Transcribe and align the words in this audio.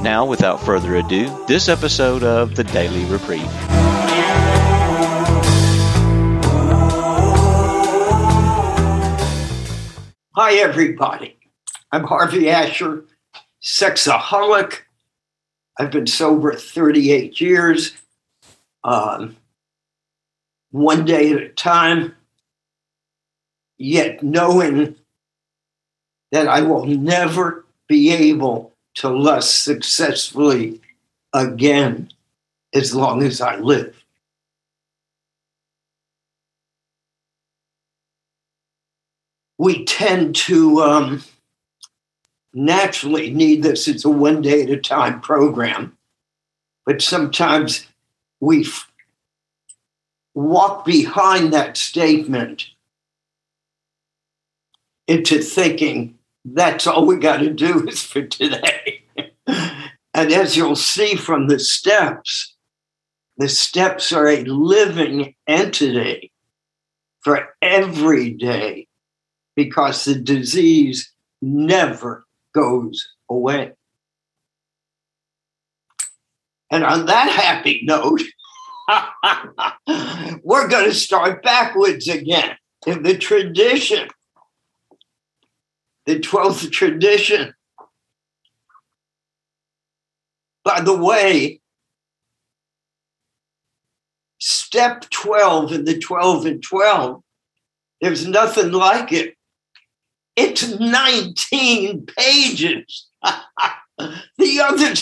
Now, 0.00 0.24
without 0.24 0.60
further 0.62 0.94
ado, 0.94 1.44
this 1.48 1.68
episode 1.68 2.22
of 2.22 2.54
the 2.54 2.62
Daily 2.62 3.04
Reprieve. 3.06 3.42
Hi, 10.36 10.54
everybody. 10.54 11.36
I'm 11.90 12.04
Harvey 12.04 12.48
Asher, 12.48 13.06
sexaholic. 13.60 14.82
I've 15.80 15.90
been 15.90 16.06
sober 16.06 16.52
38 16.52 17.40
years, 17.40 17.96
um, 18.84 19.36
one 20.70 21.04
day 21.04 21.32
at 21.32 21.42
a 21.42 21.48
time, 21.48 22.14
yet 23.78 24.22
knowing 24.22 24.94
that 26.30 26.46
I 26.46 26.60
will 26.62 26.86
never 26.86 27.66
be 27.88 28.12
able 28.12 28.67
to 28.98 29.08
lust 29.08 29.62
successfully 29.62 30.80
again 31.32 32.10
as 32.74 32.92
long 32.92 33.22
as 33.22 33.40
I 33.40 33.56
live. 33.56 33.94
We 39.56 39.84
tend 39.84 40.34
to 40.36 40.80
um, 40.82 41.22
naturally 42.52 43.30
need 43.30 43.62
this 43.62 43.86
as 43.86 44.04
a 44.04 44.10
one 44.10 44.42
day 44.42 44.62
at 44.62 44.70
a 44.70 44.76
time 44.76 45.20
program, 45.20 45.96
but 46.84 47.00
sometimes 47.00 47.86
we 48.40 48.64
f- 48.64 48.90
walk 50.34 50.84
behind 50.84 51.52
that 51.52 51.76
statement 51.76 52.66
into 55.06 55.38
thinking 55.38 56.17
that's 56.54 56.86
all 56.86 57.06
we 57.06 57.16
got 57.16 57.38
to 57.38 57.50
do 57.50 57.84
is 57.88 58.02
for 58.02 58.22
today. 58.22 59.02
and 59.46 60.32
as 60.32 60.56
you'll 60.56 60.76
see 60.76 61.14
from 61.14 61.48
the 61.48 61.58
steps, 61.58 62.56
the 63.36 63.48
steps 63.48 64.12
are 64.12 64.26
a 64.26 64.44
living 64.44 65.34
entity 65.46 66.32
for 67.20 67.48
every 67.62 68.30
day 68.30 68.86
because 69.54 70.04
the 70.04 70.14
disease 70.14 71.12
never 71.40 72.26
goes 72.54 73.08
away. 73.28 73.72
And 76.70 76.84
on 76.84 77.06
that 77.06 77.30
happy 77.30 77.80
note, 77.84 78.22
we're 80.42 80.68
going 80.68 80.84
to 80.84 80.94
start 80.94 81.42
backwards 81.42 82.08
again 82.08 82.56
in 82.86 83.02
the 83.02 83.16
tradition 83.16 84.08
the 86.08 86.18
12th 86.18 86.72
tradition. 86.72 87.52
By 90.64 90.80
the 90.80 90.96
way, 90.96 91.60
step 94.38 95.02
12 95.10 95.72
in 95.72 95.84
the 95.84 95.98
12 95.98 96.46
and 96.46 96.62
12, 96.62 97.22
there's 98.00 98.26
nothing 98.26 98.72
like 98.72 99.12
it. 99.12 99.34
It's 100.34 100.78
19 100.78 102.06
pages. 102.06 103.06
the 104.38 104.60
other 104.64 104.94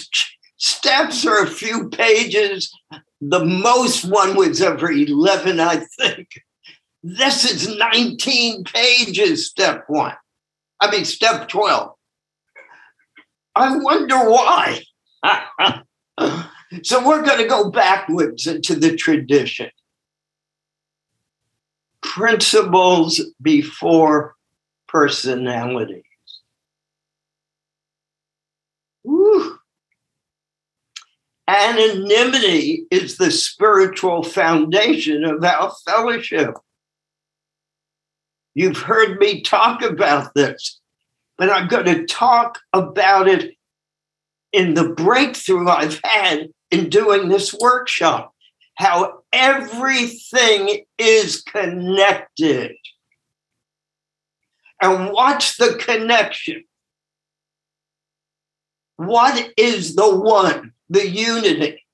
steps 0.57 1.25
are 1.25 1.45
a 1.45 1.47
few 1.47 1.89
pages. 1.89 2.73
The 3.21 3.45
most 3.45 4.07
one 4.07 4.35
was 4.35 4.61
ever 4.61 4.91
11, 4.91 5.61
I 5.61 5.87
think. 6.01 6.27
This 7.05 7.45
is 7.49 7.77
19 7.77 8.65
pages, 8.65 9.49
step 9.49 9.85
one. 9.87 10.17
I 10.81 10.91
mean, 10.91 11.05
step 11.05 11.49
12. 11.49 11.93
I 13.55 13.77
wonder 13.79 14.17
why. 14.17 14.83
so 16.83 17.07
we're 17.07 17.25
going 17.25 17.39
to 17.39 17.49
go 17.49 17.71
backwards 17.71 18.47
into 18.47 18.75
the 18.75 18.95
tradition. 18.97 19.71
Principles 22.03 23.21
before 23.41 24.35
personalities. 24.89 26.03
Woo. 29.05 29.59
Anonymity 31.49 32.87
is 32.91 33.17
the 33.17 33.31
spiritual 33.31 34.23
foundation 34.23 35.25
of 35.25 35.43
our 35.45 35.73
fellowship. 35.87 36.57
You've 38.57 38.79
heard 38.79 39.19
me 39.19 39.43
talk 39.43 39.83
about 39.83 40.33
this, 40.35 40.81
but 41.37 41.51
I'm 41.51 41.69
going 41.69 41.85
to 41.85 42.07
talk 42.07 42.59
about 42.73 43.29
it 43.29 43.55
in 44.51 44.73
the 44.73 44.89
breakthrough 44.89 45.69
I've 45.69 46.01
had 46.03 46.49
in 46.71 46.89
doing 46.89 47.29
this 47.29 47.53
workshop. 47.53 48.33
How 48.77 49.19
everything 49.31 50.87
is 50.97 51.43
connected. 51.43 52.73
And 54.81 55.13
what's 55.13 55.59
the 55.59 55.75
connection? 55.75 56.65
What 58.97 59.53
is 59.59 59.97
the 59.97 60.17
one, 60.17 60.73
the 60.89 61.07
unity? 61.07 61.86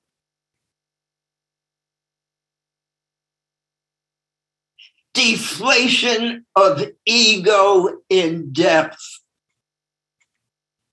Deflation 5.13 6.45
of 6.55 6.83
ego 7.05 7.97
in 8.09 8.51
depth. 8.51 9.19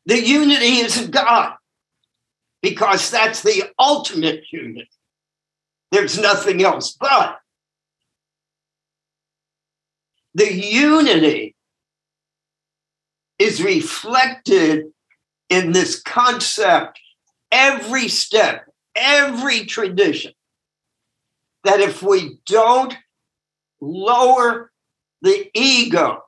The 0.06 0.20
unity 0.20 0.78
is 0.78 1.08
God 1.08 1.54
because 2.62 3.10
that's 3.10 3.42
the 3.42 3.64
ultimate 3.78 4.44
unity. 4.52 4.90
There's 5.90 6.18
nothing 6.18 6.62
else 6.62 6.96
but. 6.98 7.38
The 10.34 10.52
unity 10.52 11.56
is 13.38 13.62
reflected 13.62 14.92
in 15.48 15.72
this 15.72 16.00
concept 16.00 17.00
every 17.50 18.08
step, 18.08 18.66
every 18.94 19.64
tradition. 19.64 20.32
That 21.64 21.80
if 21.80 22.02
we 22.02 22.38
don't 22.46 22.94
lower 23.80 24.70
the 25.22 25.50
ego, 25.54 26.22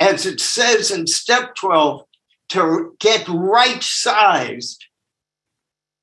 as 0.00 0.26
it 0.26 0.40
says 0.40 0.90
in 0.90 1.06
step 1.06 1.54
12, 1.54 2.02
to 2.50 2.96
get 3.00 3.26
right 3.28 3.82
sized. 3.82 4.84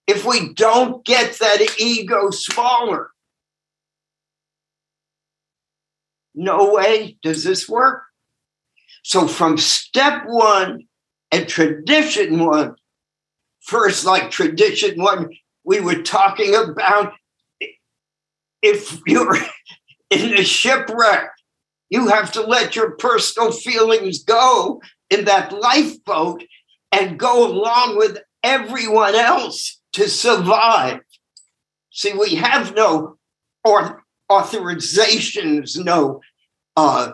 If 0.08 0.26
we 0.26 0.54
don't 0.54 1.06
get 1.06 1.40
that 1.40 1.80
ego 1.80 2.32
smaller, 2.32 3.12
no 6.34 6.74
way 6.74 7.18
does 7.22 7.44
this 7.44 7.70
work. 7.70 8.04
So, 9.04 9.28
from 9.28 9.58
step 9.58 10.24
one 10.26 10.88
and 11.32 11.48
tradition 11.48 12.40
one, 12.40 12.76
first, 13.62 14.06
like 14.06 14.32
tradition 14.32 15.02
one, 15.02 15.30
we 15.64 15.80
were 15.80 16.02
talking 16.02 16.56
about 16.56 17.14
if 18.62 19.00
you're 19.08 19.38
in 20.12 20.38
a 20.38 20.44
shipwreck. 20.44 21.32
You 21.90 22.10
have 22.10 22.32
to 22.34 22.42
let 22.42 22.76
your 22.76 22.92
personal 22.92 23.52
feelings 23.52 24.24
go 24.24 24.82
in 25.10 25.26
that 25.26 25.52
lifeboat 25.52 26.44
and 26.92 27.18
go 27.18 27.48
along 27.48 27.98
with 27.98 28.20
everyone 28.44 29.16
else 29.16 29.82
to 29.94 30.08
survive. 30.08 31.00
See, 31.92 32.14
we 32.14 32.36
have 32.36 32.76
no 32.76 33.18
or 33.64 34.04
authorizations, 34.30 35.84
no 35.84 36.22
uh, 36.78 37.12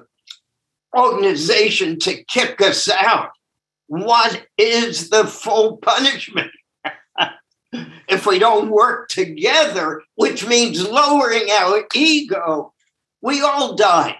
organization 0.95 1.99
to 1.99 2.23
kick 2.25 2.61
us 2.61 2.89
out. 2.89 3.29
What 3.87 4.45
is 4.57 5.09
the 5.09 5.25
full 5.25 5.77
punishment? 5.77 6.51
if 8.07 8.25
we 8.25 8.39
don't 8.39 8.69
work 8.69 9.09
together, 9.09 10.01
which 10.15 10.47
means 10.47 10.87
lowering 10.87 11.49
our 11.49 11.85
ego 11.93 12.73
we 13.21 13.41
all 13.41 13.75
die. 13.75 14.17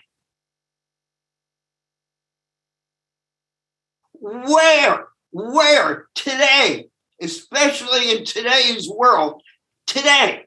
Where, 4.19 5.07
where 5.31 6.07
today 6.15 6.89
especially 7.21 8.11
in 8.11 8.25
today's 8.25 8.89
world, 8.89 9.41
today, 9.85 10.45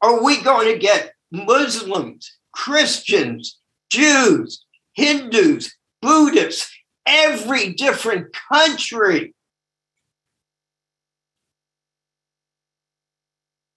are 0.00 0.22
we 0.22 0.42
going 0.42 0.72
to 0.72 0.78
get 0.78 1.12
Muslims, 1.30 2.38
Christians, 2.52 3.58
Jews, 3.90 4.64
Hindus, 4.94 5.74
Buddhists, 6.00 6.70
every 7.06 7.74
different 7.74 8.34
country 8.50 9.34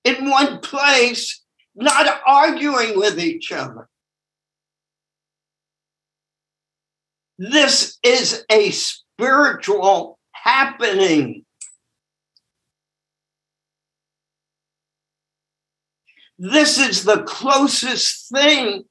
in 0.04 0.30
one 0.30 0.60
place, 0.60 1.44
not 1.76 2.22
arguing 2.26 2.98
with 2.98 3.20
each 3.20 3.52
other. 3.52 3.88
This 7.38 7.98
is 8.02 8.46
a 8.50 8.72
spiritual 8.72 10.18
happening. 10.32 11.44
This 16.38 16.78
is 16.78 17.04
the 17.04 17.24
closest 17.24 18.30
thing 18.30 18.84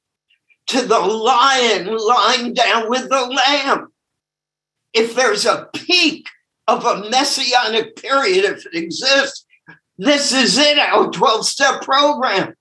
to 0.69 0.82
the 0.82 0.98
lion 0.98 1.96
lying 1.96 2.54
down 2.54 2.88
with 2.88 3.08
the 3.08 3.26
lamb. 3.26 3.88
If 4.92 5.14
there's 5.14 5.44
a 5.44 5.69
peak 5.75 6.26
of 6.66 6.84
a 6.84 7.10
messianic 7.10 7.96
period, 7.96 8.44
if 8.44 8.66
it 8.66 8.75
exists, 8.75 9.44
this 9.98 10.32
is 10.32 10.58
it, 10.58 10.78
our 10.78 11.10
12 11.10 11.46
step 11.46 11.82
program. 11.82 12.54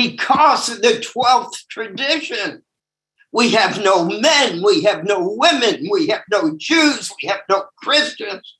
Because 0.00 0.70
of 0.70 0.80
the 0.80 1.04
12th 1.14 1.68
tradition, 1.68 2.62
we 3.32 3.50
have 3.50 3.84
no 3.84 4.06
men, 4.06 4.62
we 4.64 4.82
have 4.84 5.04
no 5.04 5.36
women, 5.36 5.88
we 5.90 6.06
have 6.06 6.22
no 6.30 6.56
Jews, 6.56 7.12
we 7.22 7.28
have 7.28 7.40
no 7.50 7.64
Christians. 7.76 8.56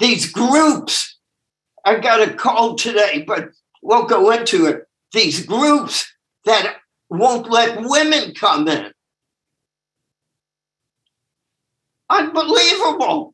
These 0.00 0.32
groups, 0.32 1.16
I 1.84 2.00
got 2.00 2.28
a 2.28 2.34
call 2.34 2.74
today, 2.74 3.22
but 3.24 3.50
we'll 3.82 4.06
go 4.06 4.32
into 4.32 4.66
it. 4.66 4.88
These 5.12 5.46
groups 5.46 6.12
that 6.44 6.78
won't 7.08 7.48
let 7.48 7.82
women 7.82 8.34
come 8.34 8.66
in. 8.66 8.90
Unbelievable. 12.10 13.32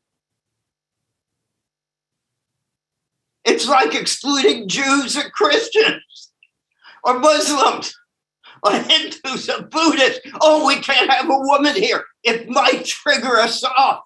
It's 3.46 3.66
like 3.66 3.94
excluding 3.94 4.68
Jews 4.68 5.16
or 5.16 5.30
Christians 5.30 6.31
or 7.02 7.18
Muslims 7.18 7.94
or 8.62 8.72
Hindus 8.72 9.48
or 9.48 9.62
Buddhists. 9.62 10.20
Oh, 10.40 10.66
we 10.66 10.76
can't 10.76 11.10
have 11.10 11.28
a 11.28 11.38
woman 11.38 11.74
here. 11.74 12.04
It 12.22 12.48
might 12.48 12.84
trigger 12.84 13.38
us 13.38 13.64
off. 13.64 14.02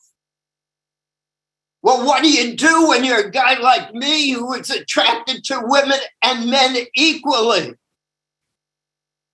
Well, 1.82 2.04
what 2.04 2.22
do 2.22 2.30
you 2.30 2.56
do 2.56 2.88
when 2.88 3.04
you're 3.04 3.28
a 3.28 3.30
guy 3.30 3.58
like 3.60 3.94
me 3.94 4.32
who 4.32 4.54
is 4.54 4.70
attracted 4.70 5.44
to 5.44 5.62
women 5.62 5.98
and 6.22 6.50
men 6.50 6.76
equally? 6.94 7.74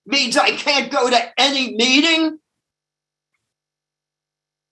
Means 0.05 0.37
I 0.37 0.51
can't 0.51 0.91
go 0.91 1.09
to 1.09 1.41
any 1.41 1.73
meeting? 1.75 2.37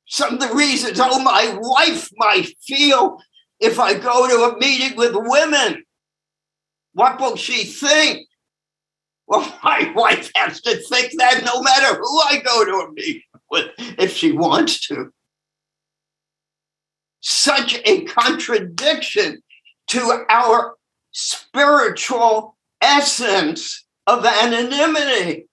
Some 0.05 0.35
of 0.35 0.39
the 0.41 0.53
reasons, 0.53 0.99
oh, 1.01 1.23
my 1.23 1.57
wife 1.59 2.09
might 2.17 2.53
feel 2.61 3.19
if 3.59 3.79
I 3.79 3.93
go 3.93 4.27
to 4.27 4.53
a 4.53 4.59
meeting 4.59 4.97
with 4.97 5.13
women, 5.15 5.83
what 6.93 7.19
will 7.19 7.37
she 7.37 7.63
think? 7.63 8.27
Well, 9.31 9.57
my 9.63 9.91
wife 9.95 10.29
has 10.35 10.61
to 10.61 10.75
think 10.75 11.13
that 11.17 11.43
no 11.43 11.61
matter 11.61 11.97
who 11.97 12.19
I 12.19 12.41
go 12.45 12.65
to 12.65 12.87
a 12.87 12.91
meeting 12.91 13.21
with, 13.49 13.71
if 13.77 14.15
she 14.15 14.33
wants 14.33 14.87
to 14.87 15.11
such 17.21 17.79
a 17.85 18.03
contradiction 18.05 19.41
to 19.87 20.25
our 20.29 20.75
spiritual 21.11 22.57
essence 22.81 23.85
of 24.07 24.25
anonymity. 24.25 25.45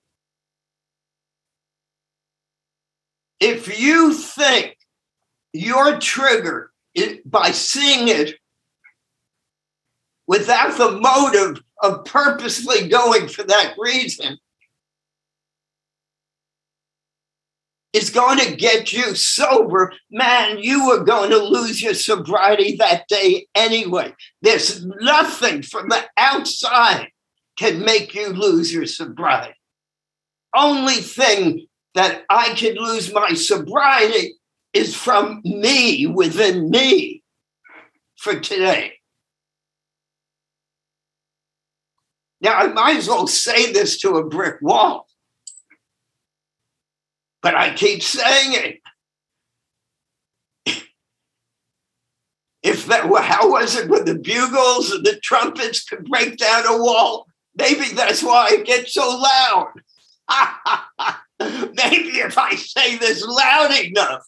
If 3.39 3.79
you 3.79 4.15
think 4.15 4.79
you're 5.53 5.99
triggered 5.99 6.71
by 7.27 7.51
seeing 7.51 8.09
it 8.09 8.38
without 10.29 10.77
the 10.77 10.93
motive 10.93 11.61
of 11.83 12.05
purposely 12.05 12.87
going 12.87 13.27
for 13.27 13.43
that 13.43 13.75
reason, 13.79 14.39
is 17.95 18.11
going 18.11 18.39
to 18.39 18.55
get 18.55 18.93
you 18.93 19.15
sober, 19.15 19.93
man, 20.11 20.59
you 20.59 20.91
are 20.93 21.03
going 21.03 21.31
to 21.31 21.39
lose 21.39 21.83
your 21.83 21.95
sobriety 21.95 22.77
that 22.77 23.09
day 23.09 23.47
anyway. 23.55 24.15
There's 24.43 24.85
nothing 25.01 25.63
from 25.63 25.89
the 25.89 26.05
outside 26.17 27.09
can 27.59 27.83
make 27.85 28.15
you 28.15 28.29
lose 28.29 28.73
your 28.73 28.87
sobriety. 28.87 29.55
Only 30.55 30.97
thing 30.97 31.67
that 31.95 32.25
I 32.29 32.53
can 32.55 32.75
lose 32.77 33.13
my 33.13 33.33
sobriety 33.33 34.35
is 34.75 34.95
from 34.95 35.41
me 35.43 36.07
within 36.07 36.71
me 36.71 37.23
for 38.17 38.39
today. 38.39 38.98
Now, 42.41 42.55
I 42.55 42.69
might 42.69 42.97
as 42.97 43.09
well 43.09 43.27
say 43.27 43.73
this 43.73 43.99
to 44.01 44.17
a 44.17 44.25
brick 44.25 44.57
wall 44.63 45.09
but 47.43 47.55
I 47.55 47.75
keep 47.75 48.03
saying 48.03 48.81
it. 50.67 50.83
If 52.63 52.87
that, 52.87 53.05
how 53.23 53.51
was 53.51 53.77
it 53.77 53.89
when 53.89 54.05
the 54.05 54.17
bugles 54.17 54.91
and 54.91 55.05
the 55.05 55.19
trumpets 55.21 55.85
could 55.85 56.05
break 56.05 56.37
down 56.37 56.67
a 56.67 56.77
wall? 56.77 57.27
Maybe 57.57 57.87
that's 57.95 58.23
why 58.23 58.49
it 58.51 58.67
gets 58.67 58.93
so 58.95 59.09
loud. 59.09 59.69
Maybe 61.41 62.19
if 62.19 62.37
I 62.37 62.57
say 62.57 62.99
this 62.99 63.25
loud 63.25 63.71
enough, 63.85 64.27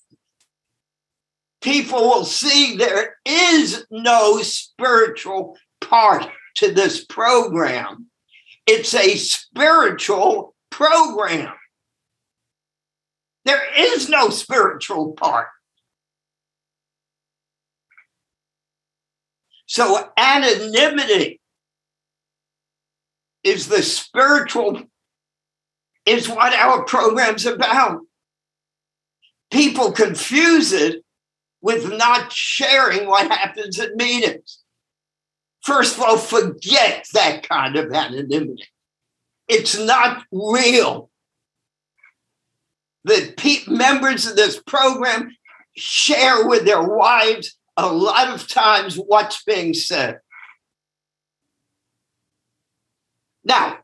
people 1.60 2.00
will 2.00 2.24
see 2.24 2.76
there 2.76 3.16
is 3.26 3.84
no 3.90 4.40
spiritual 4.40 5.58
part 5.80 6.26
to 6.56 6.72
this 6.72 7.04
program. 7.04 8.06
It's 8.66 8.94
a 8.94 9.16
spiritual 9.16 10.54
program. 10.70 11.52
There 13.44 13.62
is 13.76 14.08
no 14.08 14.30
spiritual 14.30 15.12
part. 15.12 15.48
So, 19.66 20.10
anonymity 20.16 21.40
is 23.44 23.68
the 23.68 23.82
spiritual, 23.82 24.82
is 26.06 26.28
what 26.28 26.54
our 26.54 26.84
program's 26.84 27.46
about. 27.46 28.00
People 29.50 29.92
confuse 29.92 30.72
it 30.72 31.04
with 31.60 31.90
not 31.92 32.32
sharing 32.32 33.06
what 33.06 33.30
happens 33.30 33.78
at 33.78 33.94
meetings. 33.94 34.59
First 35.70 35.98
of 35.98 36.02
all, 36.02 36.18
forget 36.18 37.06
that 37.12 37.48
kind 37.48 37.76
of 37.76 37.92
anonymity. 37.92 38.66
It's 39.46 39.78
not 39.78 40.24
real 40.32 41.10
the 43.04 43.32
pe- 43.36 43.72
members 43.72 44.26
of 44.26 44.34
this 44.34 44.60
program 44.60 45.30
share 45.76 46.48
with 46.48 46.64
their 46.64 46.82
wives 46.82 47.56
a 47.76 47.86
lot 47.86 48.34
of 48.34 48.48
times 48.48 48.96
what's 48.96 49.44
being 49.44 49.72
said. 49.72 50.18
Now, 53.44 53.78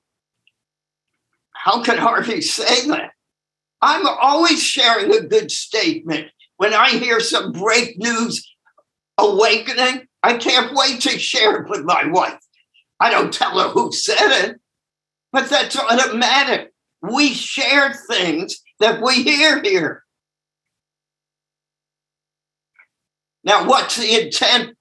how 1.52 1.84
can 1.84 1.98
Harvey 1.98 2.40
say 2.40 2.88
that? 2.88 3.12
I'm 3.80 4.08
always 4.08 4.60
sharing 4.60 5.14
a 5.14 5.20
good 5.20 5.52
statement. 5.52 6.32
When 6.56 6.74
I 6.74 6.88
hear 6.88 7.20
some 7.20 7.52
break 7.52 7.96
news 7.96 8.44
awakening, 9.18 10.05
I 10.22 10.38
can't 10.38 10.74
wait 10.74 11.00
to 11.02 11.18
share 11.18 11.62
it 11.62 11.68
with 11.68 11.84
my 11.84 12.06
wife. 12.06 12.38
I 12.98 13.10
don't 13.10 13.32
tell 13.32 13.58
her 13.58 13.68
who 13.68 13.92
said 13.92 14.48
it, 14.48 14.60
but 15.32 15.48
that's 15.48 15.78
automatic. 15.78 16.72
We 17.02 17.28
share 17.28 17.94
things 18.08 18.60
that 18.80 19.02
we 19.02 19.22
hear 19.22 19.62
here. 19.62 20.04
Now, 23.44 23.66
what's 23.68 23.96
the 23.96 24.22
intent 24.22 24.76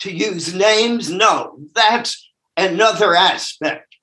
to 0.00 0.12
use 0.12 0.54
names? 0.54 1.10
No, 1.10 1.58
that's 1.74 2.28
another 2.56 3.14
aspect. 3.14 3.96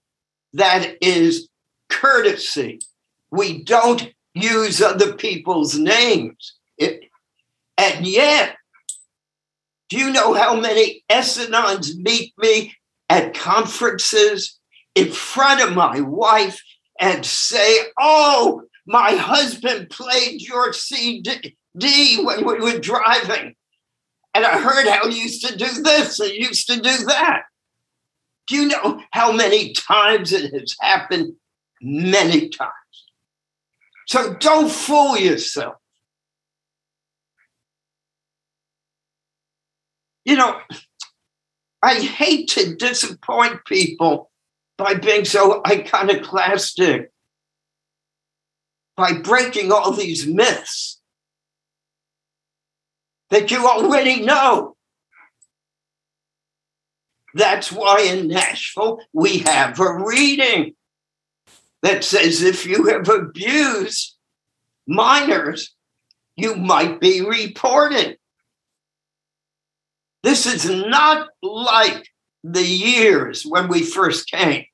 That 0.53 0.97
is 1.01 1.49
courtesy. 1.89 2.79
We 3.29 3.63
don't 3.63 4.11
use 4.33 4.81
other 4.81 5.13
people's 5.13 5.77
names. 5.77 6.55
It, 6.77 7.09
and 7.77 8.07
yet, 8.07 8.55
do 9.95 10.01
you 10.01 10.11
know 10.11 10.33
how 10.33 10.59
many 10.59 11.05
S-Anons 11.09 11.95
meet 11.95 12.33
me 12.37 12.75
at 13.07 13.33
conferences 13.33 14.59
in 14.93 15.09
front 15.09 15.61
of 15.61 15.73
my 15.73 16.01
wife 16.01 16.61
and 16.99 17.25
say, 17.25 17.77
Oh, 17.97 18.63
my 18.85 19.11
husband 19.11 19.89
played 19.89 20.41
your 20.41 20.73
CD, 20.73 21.45
when 22.21 22.45
we 22.45 22.59
were 22.59 22.77
driving. 22.77 23.55
And 24.33 24.45
I 24.45 24.59
heard 24.59 24.85
how 24.85 25.05
you 25.05 25.15
used 25.15 25.47
to 25.47 25.55
do 25.55 25.81
this 25.81 26.19
and 26.19 26.31
used 26.31 26.67
to 26.67 26.75
do 26.75 27.05
that. 27.05 27.43
Do 28.47 28.55
you 28.55 28.67
know 28.67 29.01
how 29.11 29.31
many 29.31 29.71
times 29.71 30.33
it 30.33 30.53
has 30.53 30.75
happened? 30.81 31.35
Many 31.81 32.49
times. 32.49 32.73
So 34.07 34.33
don't 34.33 34.69
fool 34.69 35.17
yourself. 35.17 35.75
You 40.25 40.35
know, 40.35 40.59
I 41.81 41.99
hate 41.99 42.49
to 42.49 42.75
disappoint 42.75 43.63
people 43.65 44.31
by 44.77 44.95
being 44.95 45.23
so 45.23 45.61
iconoclastic, 45.65 47.11
by 48.97 49.13
breaking 49.13 49.71
all 49.71 49.91
these 49.91 50.25
myths 50.25 50.99
that 53.29 53.51
you 53.51 53.67
already 53.67 54.21
know. 54.21 54.75
That's 57.35 57.71
why 57.71 58.01
in 58.01 58.29
Nashville 58.29 59.01
we 59.13 59.39
have 59.39 59.79
a 59.79 59.93
reading 60.05 60.73
that 61.83 62.03
says 62.03 62.41
if 62.41 62.65
you 62.65 62.85
have 62.85 63.09
abused 63.09 64.15
minors, 64.87 65.75
you 66.35 66.55
might 66.55 66.99
be 66.99 67.21
reported. 67.21 68.17
This 70.25 70.47
is 70.47 70.67
not 70.67 71.27
like 71.43 72.09
the 72.43 72.63
years 72.63 73.43
when 73.43 73.67
we 73.67 73.83
first 73.83 74.27
came, 74.27 74.65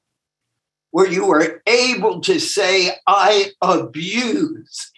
where 0.92 1.10
you 1.10 1.26
were 1.28 1.62
able 1.68 2.22
to 2.22 2.40
say, 2.40 2.92
I 3.06 3.52
abuse, 3.62 4.94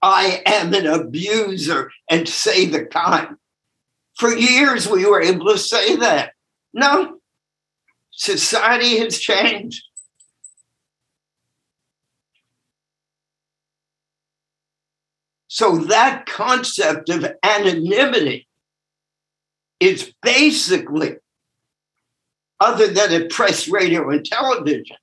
I 0.00 0.42
am 0.46 0.72
an 0.72 0.86
abuser, 0.86 1.90
and 2.08 2.26
say 2.26 2.64
the 2.64 2.86
kind. 2.86 3.36
For 4.14 4.34
years, 4.34 4.88
we 4.88 5.04
were 5.04 5.20
able 5.20 5.52
to 5.52 5.58
say 5.58 5.96
that. 5.96 6.32
No, 6.72 7.18
society 8.10 9.00
has 9.00 9.18
changed. 9.18 9.84
So 15.48 15.76
that 15.76 16.24
concept 16.24 17.10
of 17.10 17.26
anonymity 17.42 18.48
is 19.84 20.12
basically, 20.22 21.16
other 22.58 22.88
than 22.88 23.12
in 23.12 23.28
press, 23.28 23.68
radio, 23.68 24.08
and 24.10 24.24
television, 24.24 24.96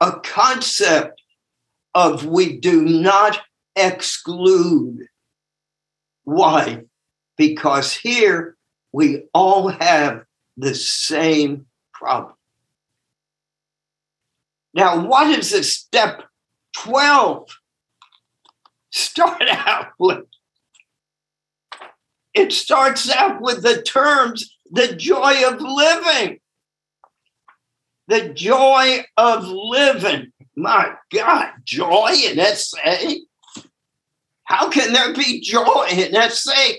a 0.00 0.12
concept 0.20 1.22
of 1.94 2.26
we 2.26 2.58
do 2.58 2.82
not 2.82 3.40
exclude. 3.74 5.06
Why? 6.24 6.82
Because 7.36 7.94
here 7.94 8.56
we 8.92 9.24
all 9.32 9.68
have 9.68 10.24
the 10.56 10.74
same 10.74 11.66
problem. 11.92 12.34
Now, 14.74 15.06
what 15.06 15.28
is 15.38 15.50
the 15.52 15.62
step 15.62 16.22
12 16.74 17.48
start 18.90 19.42
out 19.48 19.92
with? 19.98 20.24
It 22.38 22.52
starts 22.52 23.10
out 23.10 23.40
with 23.42 23.64
the 23.64 23.82
terms 23.82 24.56
the 24.70 24.94
joy 24.94 25.44
of 25.44 25.60
living. 25.60 26.38
The 28.06 28.28
joy 28.28 29.04
of 29.16 29.44
living. 29.44 30.32
My 30.56 30.94
God, 31.12 31.50
joy 31.64 32.12
in 32.12 32.38
SA? 32.54 33.16
How 34.44 34.70
can 34.70 34.92
there 34.92 35.12
be 35.14 35.40
joy 35.40 35.88
in 35.90 36.14
SA? 36.30 36.74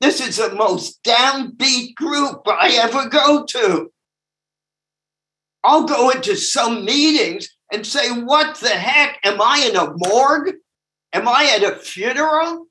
This 0.00 0.20
is 0.20 0.36
the 0.36 0.54
most 0.54 1.02
downbeat 1.02 1.96
group 1.96 2.42
I 2.46 2.78
ever 2.80 3.08
go 3.08 3.44
to. 3.44 3.90
I'll 5.64 5.84
go 5.84 6.10
into 6.10 6.36
some 6.36 6.84
meetings 6.84 7.48
and 7.72 7.84
say, 7.84 8.12
What 8.12 8.56
the 8.60 8.68
heck? 8.68 9.18
Am 9.24 9.42
I 9.42 9.68
in 9.68 9.74
a 9.74 9.92
morgue? 9.96 10.54
Am 11.12 11.26
I 11.26 11.56
at 11.56 11.64
a 11.64 11.74
funeral? 11.74 12.68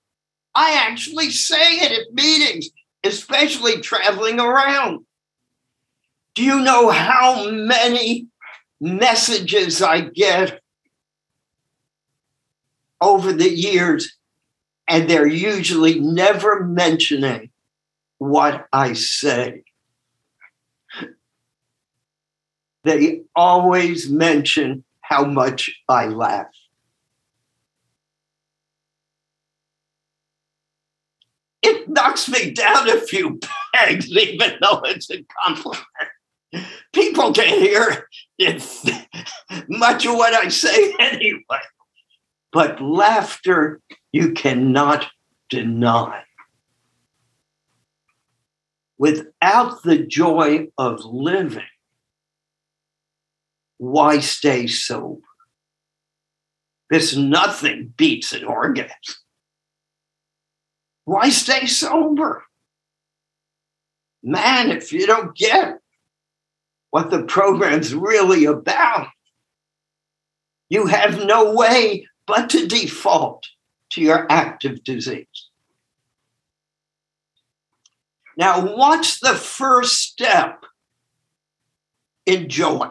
I 0.55 0.74
actually 0.88 1.29
say 1.29 1.74
it 1.74 1.91
at 1.91 2.13
meetings, 2.13 2.69
especially 3.03 3.81
traveling 3.81 4.39
around. 4.39 5.05
Do 6.33 6.43
you 6.43 6.62
know 6.62 6.89
how 6.89 7.50
many 7.50 8.27
messages 8.79 9.81
I 9.81 10.01
get 10.01 10.62
over 13.01 13.33
the 13.33 13.50
years? 13.50 14.17
And 14.88 15.09
they're 15.09 15.27
usually 15.27 16.00
never 16.00 16.63
mentioning 16.63 17.50
what 18.17 18.67
I 18.71 18.93
say. 18.93 19.63
They 22.83 23.24
always 23.35 24.09
mention 24.09 24.83
how 25.01 25.25
much 25.25 25.71
I 25.89 26.05
laugh. 26.05 26.53
It 31.65 31.89
knocks 31.89 32.29
me 32.29 32.51
down 32.51 32.89
a 32.89 33.01
few 33.01 33.39
pegs, 33.74 34.10
even 34.10 34.53
though 34.62 34.81
it's 34.86 35.10
a 35.10 35.25
compliment. 35.43 35.84
People 36.93 37.34
can't 37.34 37.62
hear 37.62 38.07
much 39.67 40.05
of 40.05 40.15
what 40.15 40.34
I 40.34 40.50
say 40.50 40.93
anyway. 41.00 41.62
But 42.51 42.81
laughter 42.81 43.81
you 44.12 44.31
cannot 44.31 45.07
deny. 45.50 46.24
Without 48.98 49.84
the 49.84 49.98
joy 49.98 50.67
of 50.77 51.03
living, 51.03 51.63
why 53.77 54.19
stay 54.19 54.67
sober? 54.67 55.22
There's 56.89 57.17
nothing 57.17 57.93
beats 57.98 58.31
an 58.31 58.45
orgasm. 58.45 58.95
Why 61.05 61.29
stay 61.29 61.67
sober? 61.67 62.43
Man, 64.24 64.71
if 64.71 64.91
you 64.91 65.05
don't 65.05 65.38
get 65.38 65.79
what 66.89 67.12
the 67.12 67.24
program's 67.24 67.93
really 67.93 68.45
about, 68.45 69.07
you 70.67 70.88
have 70.88 71.24
no 71.24 71.53
way 71.53 72.07
but 72.25 72.50
to 72.50 72.65
default 72.65 73.45
to 73.91 74.01
your 74.01 74.25
active 74.31 74.83
disease. 74.83 75.50
Now, 78.35 78.75
what's 78.75 79.19
the 79.19 79.35
first 79.35 80.01
step 80.01 80.65
in 82.25 82.50
joy? 82.50 82.89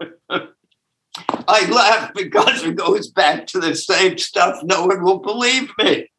I 0.28 1.70
laugh 1.70 2.12
because 2.12 2.64
it 2.64 2.74
goes 2.74 3.08
back 3.08 3.46
to 3.48 3.60
the 3.60 3.74
same 3.74 4.18
stuff. 4.18 4.62
No 4.64 4.86
one 4.86 5.02
will 5.02 5.20
believe 5.20 5.70
me 5.78 6.09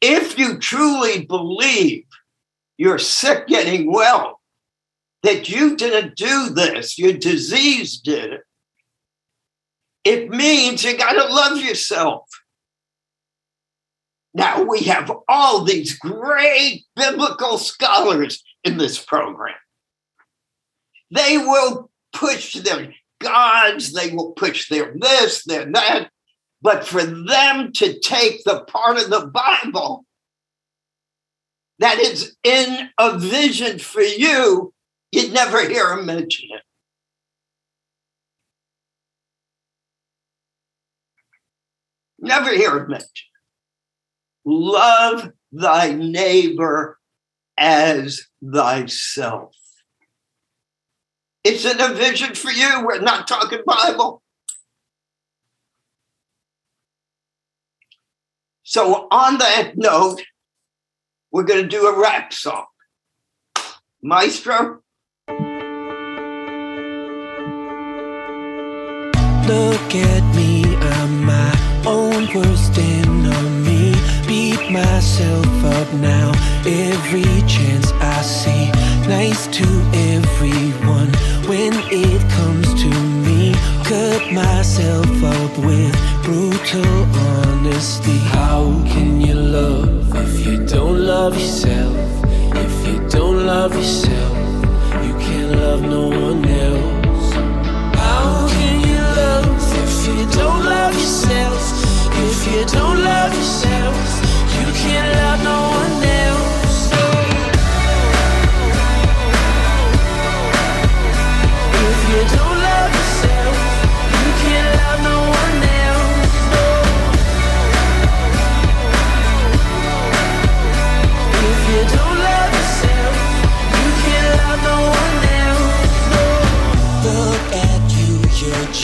if 0.00 0.38
you 0.38 0.58
truly 0.58 1.24
believe 1.24 2.04
you're 2.78 2.98
sick 2.98 3.46
getting 3.46 3.90
well, 3.90 4.40
that 5.22 5.48
you 5.48 5.76
didn't 5.76 6.16
do 6.16 6.50
this, 6.50 6.98
your 6.98 7.12
disease 7.12 7.98
did 8.00 8.32
it, 8.34 8.40
it 10.04 10.30
means 10.30 10.84
you 10.84 10.96
got 10.96 11.12
to 11.12 11.24
love 11.24 11.58
yourself. 11.58 12.28
Now, 14.34 14.62
we 14.62 14.80
have 14.82 15.10
all 15.28 15.64
these 15.64 15.98
great 15.98 16.84
biblical 16.94 17.58
scholars 17.58 18.44
in 18.62 18.76
this 18.76 19.02
program. 19.02 19.56
They 21.10 21.38
will 21.38 21.90
push 22.12 22.54
their 22.54 22.92
gods, 23.20 23.92
they 23.92 24.10
will 24.10 24.32
push 24.32 24.68
their 24.68 24.94
this, 24.94 25.42
their 25.44 25.64
that, 25.72 26.10
but 26.66 26.84
for 26.84 27.04
them 27.04 27.70
to 27.70 27.96
take 28.00 28.42
the 28.42 28.64
part 28.64 29.00
of 29.00 29.08
the 29.08 29.28
Bible 29.28 30.04
that 31.78 32.00
is 32.00 32.36
in 32.42 32.90
a 32.98 33.16
vision 33.16 33.78
for 33.78 34.02
you, 34.02 34.74
you'd 35.12 35.32
never 35.32 35.60
hear 35.68 35.94
them 35.94 36.06
mention 36.06 36.48
it. 36.50 36.62
Never 42.18 42.50
hear 42.50 42.78
it 42.78 42.88
mentioned. 42.88 43.12
Love 44.44 45.30
thy 45.52 45.92
neighbor 45.92 46.98
as 47.56 48.26
thyself. 48.42 49.54
It's 51.44 51.64
in 51.64 51.80
a 51.80 51.94
vision 51.94 52.34
for 52.34 52.50
you. 52.50 52.84
We're 52.84 53.02
not 53.02 53.28
talking 53.28 53.60
Bible. 53.64 54.20
So, 58.68 59.06
on 59.12 59.38
that 59.38 59.74
note, 59.76 60.20
we're 61.30 61.44
going 61.44 61.62
to 61.62 61.68
do 61.68 61.86
a 61.86 61.96
rap 61.96 62.32
song. 62.32 62.66
Maestro? 64.02 64.80
Look 69.46 69.94
at 69.94 70.34
me, 70.34 70.64
I'm 70.74 71.24
my 71.24 71.82
own 71.86 72.26
worst 72.34 72.76
enemy. 72.76 73.94
myself 74.72 75.64
up 75.64 75.92
now. 75.94 76.32
Every 76.66 77.22
chance 77.46 77.92
I 77.92 78.20
see, 78.22 78.70
nice 79.08 79.46
to 79.58 79.66
everyone. 79.94 81.12
When 81.46 81.72
it 81.92 82.15
cut 83.88 84.32
myself 84.32 85.22
up 85.22 85.58
with 85.58 85.94
brutal 86.24 87.04
honesty. 87.30 88.18
How 88.34 88.64
can 88.92 89.20
you 89.20 89.34
love 89.34 90.12
if 90.16 90.44
you 90.44 90.66
don't 90.66 91.06
love 91.06 91.34
yourself? 91.34 91.94
If 92.64 92.74
you 92.88 93.08
don't 93.08 93.46
love 93.46 93.74
yourself, 93.76 94.36
you 95.06 95.14
can't 95.24 95.52
love 95.60 95.82
no 95.82 96.08
one 96.08 96.44
else. 96.48 97.32
How 97.94 98.48
can 98.54 98.76
you 98.90 99.02
love 99.22 99.46
if 99.84 99.94
you 100.08 100.24
don't 100.38 100.64
love 100.64 100.94
yourself? 100.94 101.60
If 102.26 102.38
you 102.52 102.64
don't 102.78 103.04
love 103.04 103.32
yourself, 103.40 103.96
you 104.58 104.66
can't 104.82 105.10
love 105.20 105.44
no 105.44 105.58
one 105.78 105.90
else. 105.90 105.95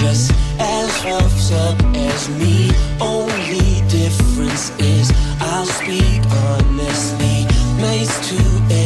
Just 0.02 0.32
as 0.59 1.04
roughed 1.04 1.52
up 1.66 1.78
as 1.94 2.28
me. 2.40 2.71
Only 3.00 3.66
difference 3.88 4.64
is 4.78 5.12
I'll 5.40 5.64
speak 5.64 6.23
honestly. 6.49 7.47
Nice 7.78 8.14
to 8.30 8.38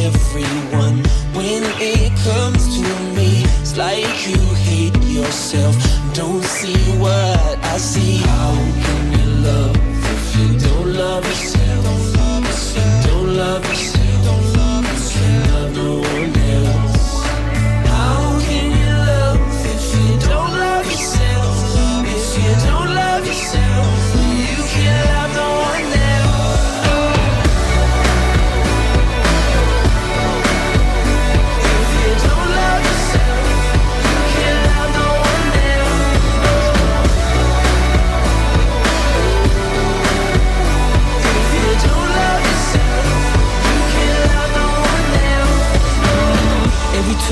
everyone. 0.05 0.97
When 1.37 1.63
it 1.81 2.11
comes 2.27 2.61
to 2.77 2.87
me, 3.17 3.31
it's 3.61 3.75
like 3.77 4.17
you 4.29 4.41
hate 4.67 4.97
yourself. 5.17 5.75
Don't 6.13 6.43
see 6.43 6.83
what 7.03 7.57
I 7.73 7.77
see. 7.77 8.17
How 8.17 8.53
can 8.83 9.03
you 9.17 9.27
love 9.49 9.75
if 10.13 10.23
you 10.37 10.49
don't 10.67 10.93
love 10.93 11.23
yourself? 11.25 11.83
If 12.53 12.75
you 12.77 13.09
don't 13.09 13.37
love 13.37 13.63
yourself, 13.69 13.96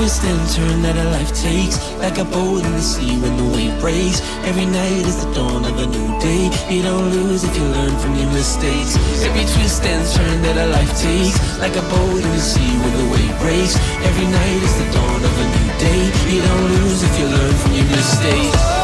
twist 0.06 0.22
and 0.22 0.48
turn 0.54 0.82
that 0.82 0.94
a 0.94 1.10
life 1.10 1.34
takes, 1.34 1.82
like 1.98 2.18
a 2.18 2.24
boat 2.24 2.62
in 2.62 2.72
the 2.78 2.80
sea 2.80 3.18
when 3.18 3.34
the 3.36 3.48
wave 3.56 3.74
breaks. 3.80 4.22
Every 4.46 4.66
night 4.66 5.02
is 5.02 5.24
the 5.24 5.34
dawn 5.34 5.64
of 5.64 5.74
a 5.82 5.86
new 5.86 6.10
day. 6.22 6.46
You 6.70 6.82
don't 6.82 7.10
lose 7.10 7.42
if 7.42 7.50
you 7.58 7.64
learn 7.64 7.90
from 7.98 8.14
your 8.14 8.30
mistakes. 8.30 8.94
Every 9.26 9.42
twist 9.42 9.82
and 9.82 10.06
turn 10.14 10.42
that 10.42 10.56
a 10.62 10.66
life 10.70 10.94
takes, 10.94 11.34
like 11.58 11.74
a 11.74 11.82
boat 11.90 12.22
in 12.22 12.30
the 12.30 12.38
sea 12.38 12.74
when 12.82 12.94
the 13.02 13.06
wave 13.10 13.36
breaks. 13.42 13.74
Every 14.06 14.28
night 14.30 14.60
is 14.62 14.74
the 14.78 14.86
dawn 14.94 15.22
of 15.26 15.34
a 15.42 15.46
new 15.56 15.70
day. 15.82 16.02
You 16.30 16.38
don't 16.38 16.68
lose 16.78 17.02
if 17.02 17.18
you 17.18 17.26
learn 17.26 17.54
from 17.58 17.72
your 17.74 17.88
mistakes. 17.90 18.75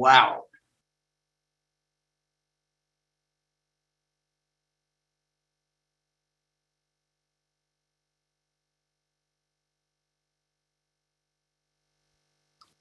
Wow. 0.00 0.44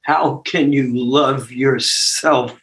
How 0.03 0.37
can 0.45 0.71
you 0.71 0.93
love 0.95 1.51
yourself 1.51 2.57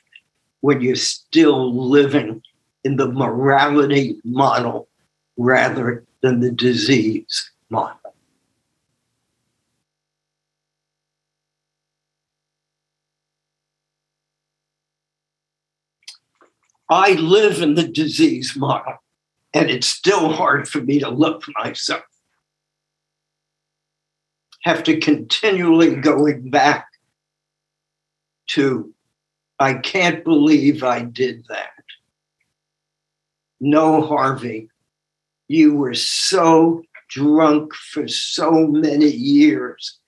when 0.63 0.81
you're 0.81 0.97
still 0.97 1.75
living 1.75 2.43
in 2.85 2.97
the 2.97 3.13
morality 3.13 4.19
model 4.25 4.89
rather 5.37 6.07
than 6.23 6.41
the 6.41 6.51
disease 6.51 7.51
model? 7.69 8.06
I 16.89 17.13
live 17.15 17.63
in 17.63 17.75
the 17.75 17.87
disease 17.87 18.55
model, 18.57 18.95
and 19.53 19.71
it's 19.71 19.87
still 19.87 20.33
hard 20.33 20.69
for 20.69 20.81
me 20.81 21.01
to 21.01 21.09
love 21.09 21.43
myself. 21.63 22.05
Have 24.63 24.83
to 24.85 24.99
continually 24.99 25.97
going 25.97 26.51
back 26.51 26.87
to, 28.49 28.93
I 29.59 29.75
can't 29.75 30.25
believe 30.25 30.85
I 30.85 31.03
did 31.03 31.45
that. 31.49 31.71
No, 33.61 34.03
Harvey, 34.03 34.69
you 35.49 35.75
were 35.75 35.95
so 35.95 36.83
drunk 37.09 37.75
for 37.75 38.07
so 38.09 38.67
many 38.67 39.07
years. 39.07 39.99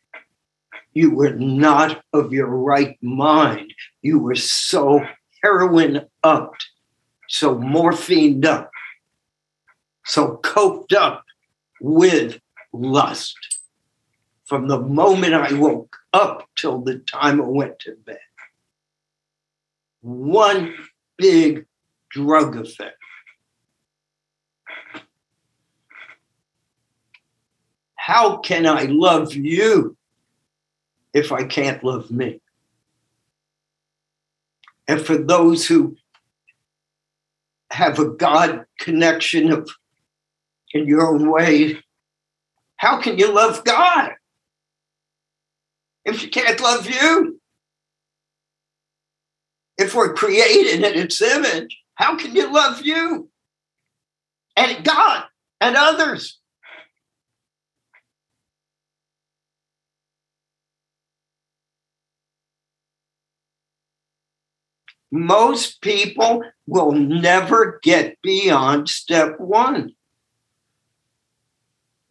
You 0.93 1.15
were 1.15 1.35
not 1.35 2.03
of 2.13 2.33
your 2.33 2.49
right 2.49 2.97
mind. 3.03 3.73
You 4.03 4.19
were 4.19 4.35
so 4.35 5.05
heroin 5.43 6.07
upped, 6.23 6.69
so 7.29 7.59
morphine 7.59 8.45
up, 8.45 8.71
so 10.05 10.39
coked 10.43 10.95
up 10.95 11.25
with 11.81 12.41
lust. 12.73 13.37
From 14.45 14.67
the 14.69 14.81
moment 14.81 15.35
I 15.35 15.53
woke 15.53 15.97
up 16.13 16.49
till 16.57 16.81
the 16.81 16.99
time 17.01 17.41
I 17.41 17.45
went 17.45 17.79
to 17.81 17.97
bed. 18.07 18.19
One 20.01 20.75
big 21.19 21.67
drug 22.11 22.57
effect. 22.57 22.97
How 27.97 28.39
can 28.39 28.65
I 28.65 28.85
love 28.85 29.35
you 29.35 29.97
if 31.13 31.31
I 31.31 31.45
can't 31.45 31.85
love 31.85 32.11
me? 32.11 32.41
And 34.87 34.99
for 34.99 35.19
those 35.19 35.67
who 35.67 35.97
have 37.71 37.99
a 37.99 38.09
God 38.09 38.65
connection 38.79 39.53
of 39.53 39.69
in 40.73 40.87
your 40.87 41.07
own 41.07 41.31
way, 41.31 41.79
how 42.77 43.01
can 43.01 43.19
you 43.19 43.33
love 43.33 43.65
God 43.65 44.13
if 46.05 46.23
you 46.23 46.29
can't 46.29 46.61
love 46.61 46.89
you? 46.89 47.41
If 49.77 49.95
we're 49.95 50.15
created 50.15 50.83
in 50.83 50.99
its 50.99 51.23
image, 51.23 51.79
how 51.95 52.17
can 52.17 52.35
you 52.35 52.53
love 52.53 52.83
you 52.83 53.31
and 54.57 54.85
God 54.85 55.25
and 55.61 55.77
others? 55.77 56.39
Most 65.11 65.81
people 65.81 66.43
will 66.67 66.93
never 66.93 67.81
get 67.83 68.21
beyond 68.23 68.89
step 68.89 69.41
one 69.41 69.95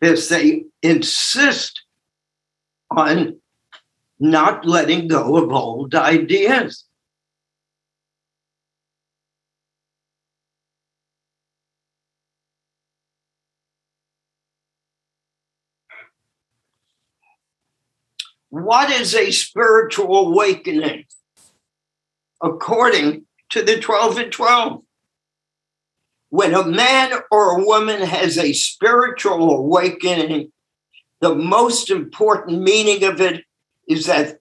if 0.02 0.30
they 0.30 0.66
insist 0.82 1.84
on 2.90 3.40
not 4.20 4.66
letting 4.66 5.08
go 5.08 5.38
of 5.38 5.52
old 5.52 5.94
ideas. 5.94 6.86
What 18.50 18.90
is 18.90 19.14
a 19.14 19.30
spiritual 19.32 20.30
awakening? 20.30 21.06
According 22.42 23.26
to 23.50 23.62
the 23.62 23.80
12 23.80 24.18
and 24.18 24.32
12. 24.32 24.84
When 26.30 26.54
a 26.54 26.66
man 26.66 27.14
or 27.32 27.52
a 27.52 27.66
woman 27.66 28.02
has 28.02 28.38
a 28.38 28.54
spiritual 28.54 29.52
awakening, 29.52 30.52
the 31.22 31.34
most 31.34 31.90
important 31.90 32.62
meaning 32.62 33.04
of 33.04 33.22
it 33.22 33.44
is 33.88 34.06
that 34.08 34.40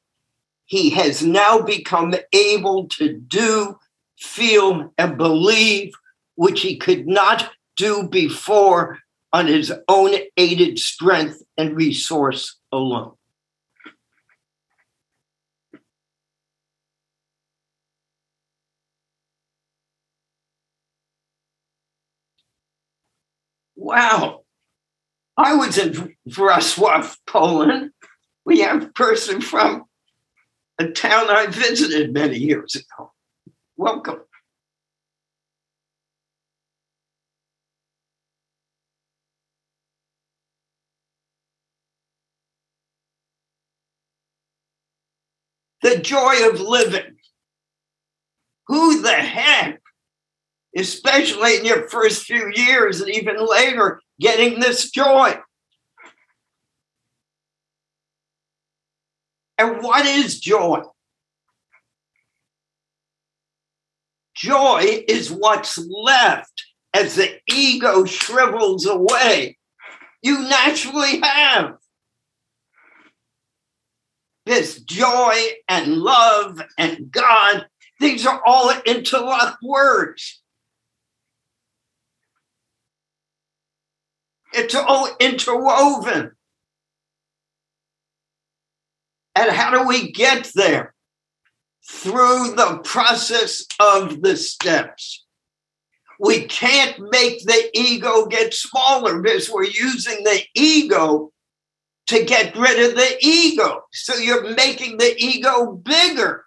he 0.64 0.90
has 0.90 1.22
now 1.22 1.61
become 1.61 2.14
able 2.32 2.88
to 2.88 3.14
do, 3.14 3.78
feel, 4.18 4.92
and 4.98 5.16
believe 5.16 5.92
which 6.35 6.61
he 6.61 6.76
could 6.76 7.06
not 7.06 7.50
do 7.76 8.09
before 8.09 8.98
on 9.32 9.46
his 9.46 9.72
own 9.88 10.14
aided 10.37 10.78
strength 10.78 11.42
and 11.56 11.76
resource 11.76 12.56
alone. 12.72 13.12
Wow. 23.87 24.40
I 25.37 25.55
was 25.55 25.79
in 25.79 26.16
Wrocław, 26.29 27.18
Poland. 27.25 27.92
We 28.44 28.59
have 28.62 28.83
a 28.83 28.88
person 28.88 29.40
from 29.40 29.85
a 30.77 30.88
town 30.88 31.31
I 31.31 31.46
visited 31.46 32.12
many 32.12 32.37
years 32.37 32.75
ago. 32.75 33.12
Welcome. 33.77 34.22
The 45.83 45.99
joy 45.99 46.49
of 46.51 46.61
living. 46.61 47.18
Who 48.66 49.01
the 49.01 49.12
heck, 49.12 49.81
especially 50.76 51.56
in 51.56 51.64
your 51.64 51.88
first 51.88 52.24
few 52.24 52.50
years 52.54 53.00
and 53.00 53.10
even 53.10 53.36
later, 53.38 54.00
getting 54.20 54.60
this 54.60 54.90
joy? 54.90 55.38
And 59.58 59.82
what 59.82 60.04
is 60.04 60.38
joy? 60.38 60.82
Joy 64.34 65.04
is 65.08 65.30
what's 65.30 65.78
left 65.78 66.64
as 66.92 67.16
the 67.16 67.38
ego 67.48 68.04
shrivels 68.04 68.86
away. 68.86 69.56
You 70.22 70.42
naturally 70.42 71.20
have 71.20 71.76
this 74.44 74.80
joy 74.80 75.36
and 75.68 75.94
love 75.94 76.60
and 76.78 77.10
God. 77.10 77.66
These 77.98 78.26
are 78.26 78.42
all 78.46 78.72
interlocked 78.84 79.62
words. 79.62 80.42
It's 84.52 84.74
all 84.74 85.09
interwoven. 85.20 86.32
And 89.35 89.50
how 89.50 89.70
do 89.70 89.87
we 89.87 90.12
get 90.12 90.50
there? 90.54 90.94
Through 91.88 92.54
the 92.56 92.80
process 92.82 93.64
of 93.78 94.22
the 94.22 94.37
steps. 94.37 95.24
We 96.18 96.46
can't 96.46 96.98
make 97.11 97.44
the 97.44 97.70
ego 97.74 98.26
get 98.26 98.54
smaller 98.54 99.20
because 99.20 99.50
we're 99.50 99.64
using 99.64 100.24
the 100.24 100.42
ego 100.54 101.32
to 102.06 102.24
get 102.24 102.56
rid 102.56 102.88
of 102.88 102.96
the 102.96 103.16
ego. 103.20 103.82
So 103.92 104.14
you're 104.16 104.54
making 104.54 104.96
the 104.96 105.14
ego 105.18 105.72
bigger. 105.72 106.44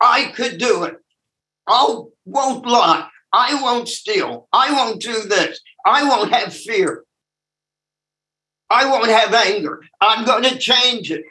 I 0.00 0.32
could 0.34 0.58
do 0.58 0.84
it. 0.84 0.96
I 1.66 2.00
won't 2.26 2.66
lie. 2.66 3.08
I 3.36 3.60
won't 3.60 3.88
steal. 3.88 4.46
I 4.52 4.72
won't 4.72 5.02
do 5.02 5.22
this. 5.22 5.60
I 5.84 6.08
won't 6.08 6.32
have 6.32 6.54
fear. 6.54 7.02
I 8.70 8.88
won't 8.88 9.08
have 9.08 9.34
anger. 9.34 9.82
I'm 10.00 10.24
going 10.24 10.44
to 10.44 10.56
change 10.56 11.10
it. 11.10 11.24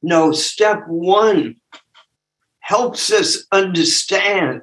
No, 0.00 0.32
step 0.32 0.84
one 0.88 1.56
helps 2.60 3.12
us 3.12 3.44
understand 3.52 4.62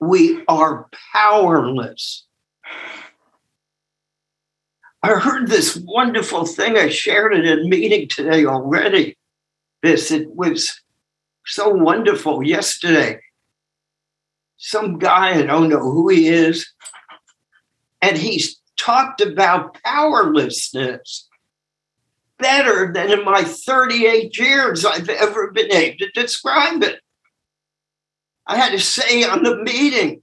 we 0.00 0.44
are 0.48 0.86
powerless. 1.14 2.26
I 5.02 5.14
heard 5.14 5.48
this 5.48 5.76
wonderful 5.76 6.44
thing. 6.44 6.76
I 6.76 6.90
shared 6.90 7.34
it 7.34 7.46
in 7.46 7.70
meeting 7.70 8.06
today 8.08 8.44
already. 8.44 9.16
This, 9.82 10.10
it 10.10 10.28
was 10.36 10.78
so 11.46 11.70
wonderful 11.70 12.42
yesterday. 12.42 13.20
Some 14.58 14.98
guy, 14.98 15.38
I 15.38 15.42
don't 15.42 15.68
know 15.68 15.80
who 15.80 16.08
he 16.08 16.28
is, 16.28 16.66
and 18.00 18.16
he's 18.16 18.60
talked 18.78 19.20
about 19.20 19.82
powerlessness 19.82 21.28
better 22.38 22.92
than 22.92 23.10
in 23.10 23.24
my 23.24 23.42
38 23.42 24.38
years 24.38 24.84
I've 24.84 25.08
ever 25.08 25.50
been 25.52 25.72
able 25.72 25.98
to 25.98 26.10
describe 26.10 26.82
it. 26.82 27.00
I 28.46 28.56
had 28.56 28.72
to 28.72 28.80
say 28.80 29.24
on 29.24 29.42
the 29.42 29.56
meeting 29.62 30.22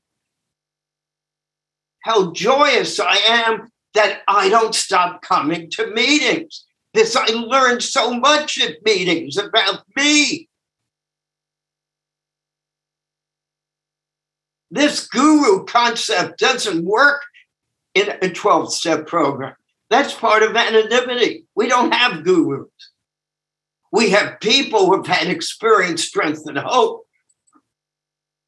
how 2.04 2.32
joyous 2.32 3.00
I 3.00 3.16
am 3.16 3.70
that 3.94 4.22
I 4.28 4.50
don't 4.50 4.76
stop 4.76 5.22
coming 5.22 5.70
to 5.72 5.88
meetings. 5.88 6.66
This 6.94 7.16
I 7.16 7.26
learned 7.28 7.82
so 7.82 8.14
much 8.14 8.62
at 8.62 8.84
meetings 8.86 9.38
about 9.38 9.84
me. 9.96 10.48
This 14.74 15.08
guru 15.08 15.66
concept 15.66 16.40
doesn't 16.40 16.84
work 16.84 17.22
in 17.94 18.10
a 18.24 18.30
12 18.30 18.74
step 18.74 19.06
program. 19.06 19.54
That's 19.92 20.16
part 20.16 20.42
of 20.42 20.56
anonymity. 20.56 21.46
We 21.54 21.68
don't 21.68 21.94
have 21.94 22.24
gurus. 22.24 22.72
We 23.92 24.10
have 24.10 24.40
people 24.40 24.88
who've 24.88 25.06
had 25.06 25.28
experience, 25.28 26.04
strength, 26.04 26.48
and 26.48 26.58
hope. 26.58 27.06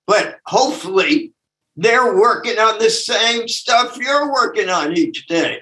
But 0.07 0.39
hopefully, 0.47 1.33
they're 1.75 2.17
working 2.17 2.57
on 2.57 2.79
the 2.79 2.89
same 2.89 3.47
stuff 3.47 3.95
you're 3.97 4.33
working 4.33 4.67
on 4.67 4.97
each 4.97 5.27
day. 5.27 5.59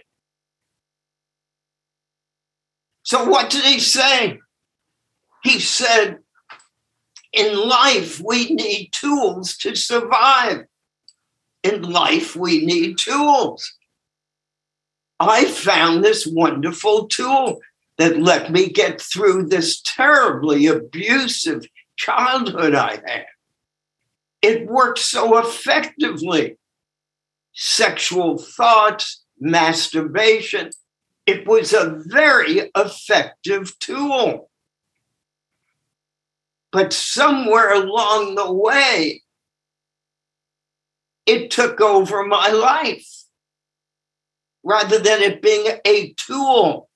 So, 3.04 3.26
what 3.26 3.49
did 3.49 3.65
he 3.65 3.82
say? 3.82 4.39
He 5.43 5.60
said, 5.60 6.19
in 7.33 7.67
life, 7.67 8.21
we 8.23 8.53
need 8.53 8.89
tools 8.91 9.57
to 9.57 9.75
survive 9.75 10.65
in 11.63 11.81
life, 11.81 12.35
we 12.35 12.65
need 12.65 12.97
tools. 12.97 13.73
I 15.19 15.45
found 15.45 16.03
this 16.03 16.27
wonderful 16.27 17.07
tool 17.07 17.59
that 17.97 18.19
let 18.19 18.51
me 18.51 18.69
get 18.69 18.99
through 18.99 19.47
this 19.47 19.81
terribly 19.81 20.67
abusive 20.67 21.65
childhood 21.95 22.75
I 22.75 22.99
had. 23.05 23.25
It 24.41 24.67
worked 24.67 24.99
so 24.99 25.37
effectively. 25.37 26.57
Sexual 27.53 28.39
thoughts, 28.39 29.23
masturbation. 29.39 30.71
It 31.25 31.47
was 31.47 31.71
a 31.71 32.01
very 32.07 32.69
effective 32.75 33.77
tool. 33.79 34.49
But 36.73 36.91
somewhere 36.91 37.71
along 37.71 38.33
the 38.33 38.51
way, 38.51 39.21
it 41.27 41.51
took 41.51 41.79
over 41.79 42.25
my 42.25 42.49
life 42.49 43.07
rather 44.63 44.97
than 44.97 45.21
it 45.21 45.41
being 45.43 45.77
a 45.86 46.13
tool. 46.13 46.89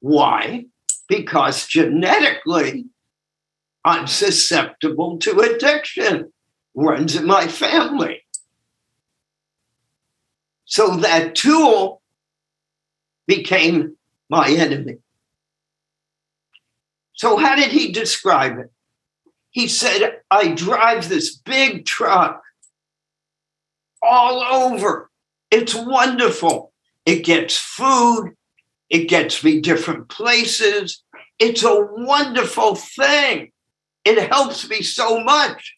Why? 0.00 0.66
Because 1.08 1.68
genetically, 1.68 2.86
I'm 3.84 4.08
susceptible 4.08 5.18
to 5.20 5.38
addiction, 5.38 6.32
runs 6.74 7.14
in 7.14 7.24
my 7.24 7.46
family. 7.46 8.24
So 10.64 10.96
that 10.96 11.36
tool 11.36 12.02
became 13.28 13.96
my 14.28 14.48
enemy. 14.48 14.96
So, 17.16 17.36
how 17.36 17.56
did 17.56 17.72
he 17.72 17.92
describe 17.92 18.58
it? 18.58 18.70
He 19.50 19.68
said, 19.68 20.20
I 20.30 20.48
drive 20.52 21.08
this 21.08 21.36
big 21.36 21.86
truck 21.86 22.42
all 24.02 24.42
over. 24.42 25.10
It's 25.50 25.74
wonderful. 25.74 26.72
It 27.04 27.24
gets 27.24 27.56
food, 27.56 28.36
it 28.90 29.08
gets 29.08 29.42
me 29.42 29.60
different 29.60 30.08
places. 30.08 31.02
It's 31.38 31.64
a 31.64 31.80
wonderful 31.80 32.76
thing. 32.76 33.52
It 34.04 34.30
helps 34.32 34.68
me 34.68 34.82
so 34.82 35.22
much. 35.22 35.74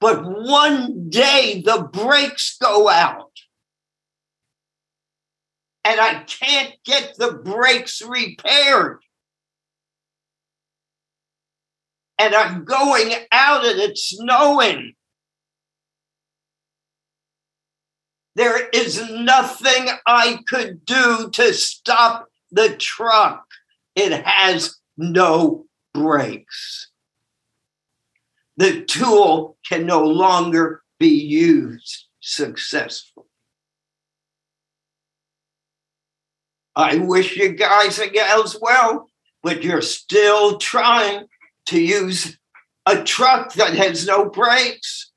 But 0.00 0.24
one 0.24 1.10
day 1.10 1.62
the 1.64 1.88
brakes 1.92 2.56
go 2.60 2.88
out. 2.88 3.30
and 5.86 6.00
I 6.00 6.24
can't 6.24 6.74
get 6.84 7.14
the 7.16 7.32
brakes 7.32 8.02
repaired. 8.02 9.04
And 12.18 12.34
I'm 12.34 12.64
going 12.64 13.12
out 13.30 13.66
and 13.66 13.78
it's 13.78 14.10
snowing. 14.10 14.94
There 18.34 18.68
is 18.68 19.10
nothing 19.10 19.88
I 20.06 20.40
could 20.46 20.84
do 20.84 21.30
to 21.32 21.54
stop 21.54 22.28
the 22.50 22.76
truck. 22.76 23.46
It 23.94 24.12
has 24.12 24.76
no 24.96 25.66
brakes. 25.94 26.90
The 28.58 28.84
tool 28.84 29.56
can 29.66 29.86
no 29.86 30.04
longer 30.04 30.82
be 30.98 31.08
used 31.08 32.06
successfully. 32.20 33.26
I 36.74 36.98
wish 36.98 37.36
you 37.36 37.50
guys 37.50 37.98
gals 38.12 38.58
well, 38.60 39.08
but 39.42 39.62
you're 39.62 39.80
still 39.80 40.58
trying 40.58 41.26
to 41.66 41.80
use 41.80 42.38
a 42.86 43.02
truck 43.02 43.54
that 43.54 43.74
has 43.74 44.06
no 44.06 44.28
brakes. 44.28 45.10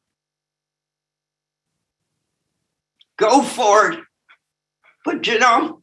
Go 3.18 3.44
for 3.44 3.92
it. 3.92 4.00
But 5.06 5.26
you 5.28 5.40
know, 5.40 5.82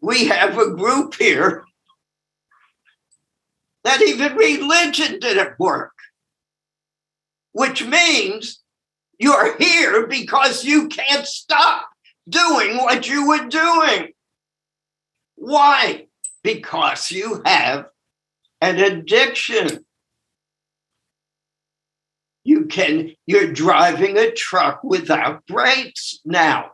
we 0.00 0.26
have 0.26 0.58
a 0.58 0.74
group 0.74 1.14
here 1.14 1.64
that 3.84 4.02
even 4.02 4.36
religion 4.36 5.18
didn't 5.20 5.58
work, 5.58 5.92
which 7.52 7.84
means 7.84 8.62
you're 9.18 9.56
here 9.58 10.06
because 10.06 10.64
you 10.64 10.88
can't 10.88 11.26
stop 11.26 11.88
doing 12.28 12.78
what 12.78 13.08
you 13.08 13.28
were 13.28 13.48
doing. 13.48 14.12
Why? 15.36 16.06
Because 16.42 17.10
you 17.10 17.42
have 17.44 17.86
an 18.60 18.78
addiction. 18.78 19.84
Can, 22.70 23.12
you're 23.26 23.52
driving 23.52 24.16
a 24.16 24.30
truck 24.32 24.82
without 24.84 25.46
brakes 25.46 26.20
now. 26.24 26.72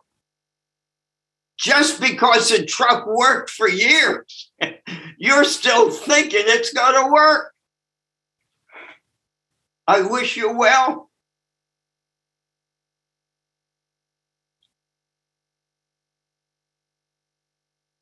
Just 1.59 2.01
because 2.01 2.51
the 2.51 2.67
truck 2.67 3.07
worked 3.07 3.51
for 3.51 3.69
years, 3.69 4.51
you're 5.19 5.45
still 5.45 5.91
thinking 5.91 6.43
it's 6.45 6.73
going 6.73 7.03
to 7.03 7.13
work. 7.13 7.53
I 9.89 10.03
wish 10.03 10.37
you 10.37 10.57
well. 10.57 11.11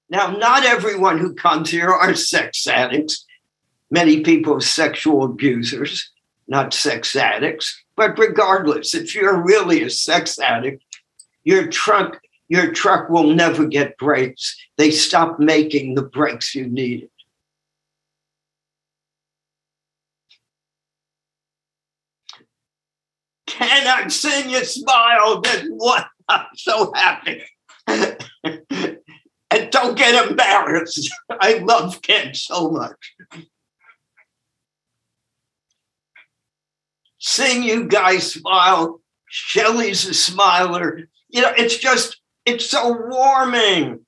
Now, 0.09 0.31
not 0.31 0.65
everyone 0.65 1.19
who 1.19 1.35
comes 1.35 1.71
here 1.71 1.91
are 1.91 2.15
sex 2.15 2.67
addicts. 2.67 3.27
Many 3.91 4.23
people 4.23 4.55
are 4.55 4.61
sexual 4.61 5.25
abusers, 5.25 6.11
not 6.47 6.73
sex 6.73 7.17
addicts. 7.17 7.84
But 7.97 8.19
regardless, 8.19 8.95
if 8.95 9.15
you're 9.15 9.43
really 9.43 9.83
a 9.83 9.91
sex 9.91 10.39
addict, 10.39 10.83
your 11.45 11.69
truck, 11.69 12.21
your 12.49 12.73
truck 12.73 13.09
will 13.09 13.33
never 13.33 13.67
get 13.67 13.99
brakes. 13.99 14.57
They 14.77 14.91
stop 14.91 15.39
making 15.39 15.95
the 15.95 16.03
brakes 16.03 16.55
you 16.55 16.67
needed. 16.67 17.11
Can 23.47 23.87
I 23.87 24.09
sing 24.09 24.51
you 24.51 24.65
smile? 24.65 25.41
Then 25.41 25.69
what? 25.77 26.09
I'm 26.29 26.47
so 26.57 26.93
happy. 26.93 27.43
and 27.87 29.71
don't 29.71 29.97
get 29.97 30.29
embarrassed. 30.29 31.11
I 31.31 31.59
love 31.59 32.03
Ken 32.03 32.35
so 32.35 32.71
much. 32.71 33.15
Seeing 37.27 37.63
you 37.63 37.85
guys 37.85 38.35
smile, 38.35 39.01
Shelly's 39.31 40.07
a 40.07 40.13
smiler. 40.13 41.09
You 41.31 41.41
know, 41.41 41.55
it's 41.57 41.79
just, 41.79 42.21
it's 42.45 42.67
so 42.67 42.95
warming. 43.09 44.01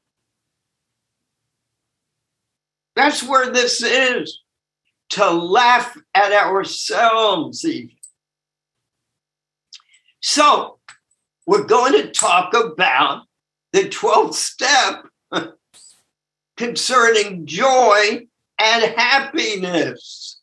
That's 2.94 3.22
where 3.22 3.50
this 3.50 3.82
is 3.82 4.42
to 5.12 5.30
laugh 5.30 5.96
at 6.14 6.30
ourselves, 6.32 7.64
even. 7.64 7.96
So, 10.20 10.78
we're 11.46 11.64
going 11.64 11.94
to 11.94 12.10
talk 12.10 12.52
about 12.52 13.22
the 13.72 13.88
12th 13.88 14.34
step 14.34 15.06
concerning 16.58 17.46
joy 17.46 18.26
and 18.58 18.84
happiness. 18.94 20.42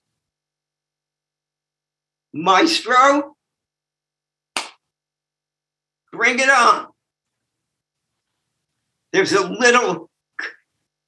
Maestro, 2.34 3.36
bring 6.12 6.39
it 6.39 6.50
on. 6.50 6.88
There's 9.12 9.34
a 9.34 9.48
little 9.48 10.10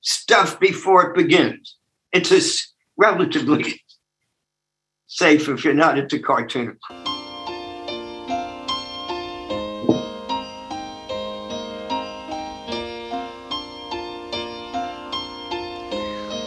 stuff 0.02 0.60
before 0.60 1.10
it 1.10 1.16
begins. 1.16 1.78
It's 2.12 2.32
a 2.32 2.42
relatively 2.96 3.82
safe 5.08 5.50
if 5.50 5.66
you're 5.66 5.74
not 5.74 5.98
into 5.98 6.20
cartoons. 6.20 6.78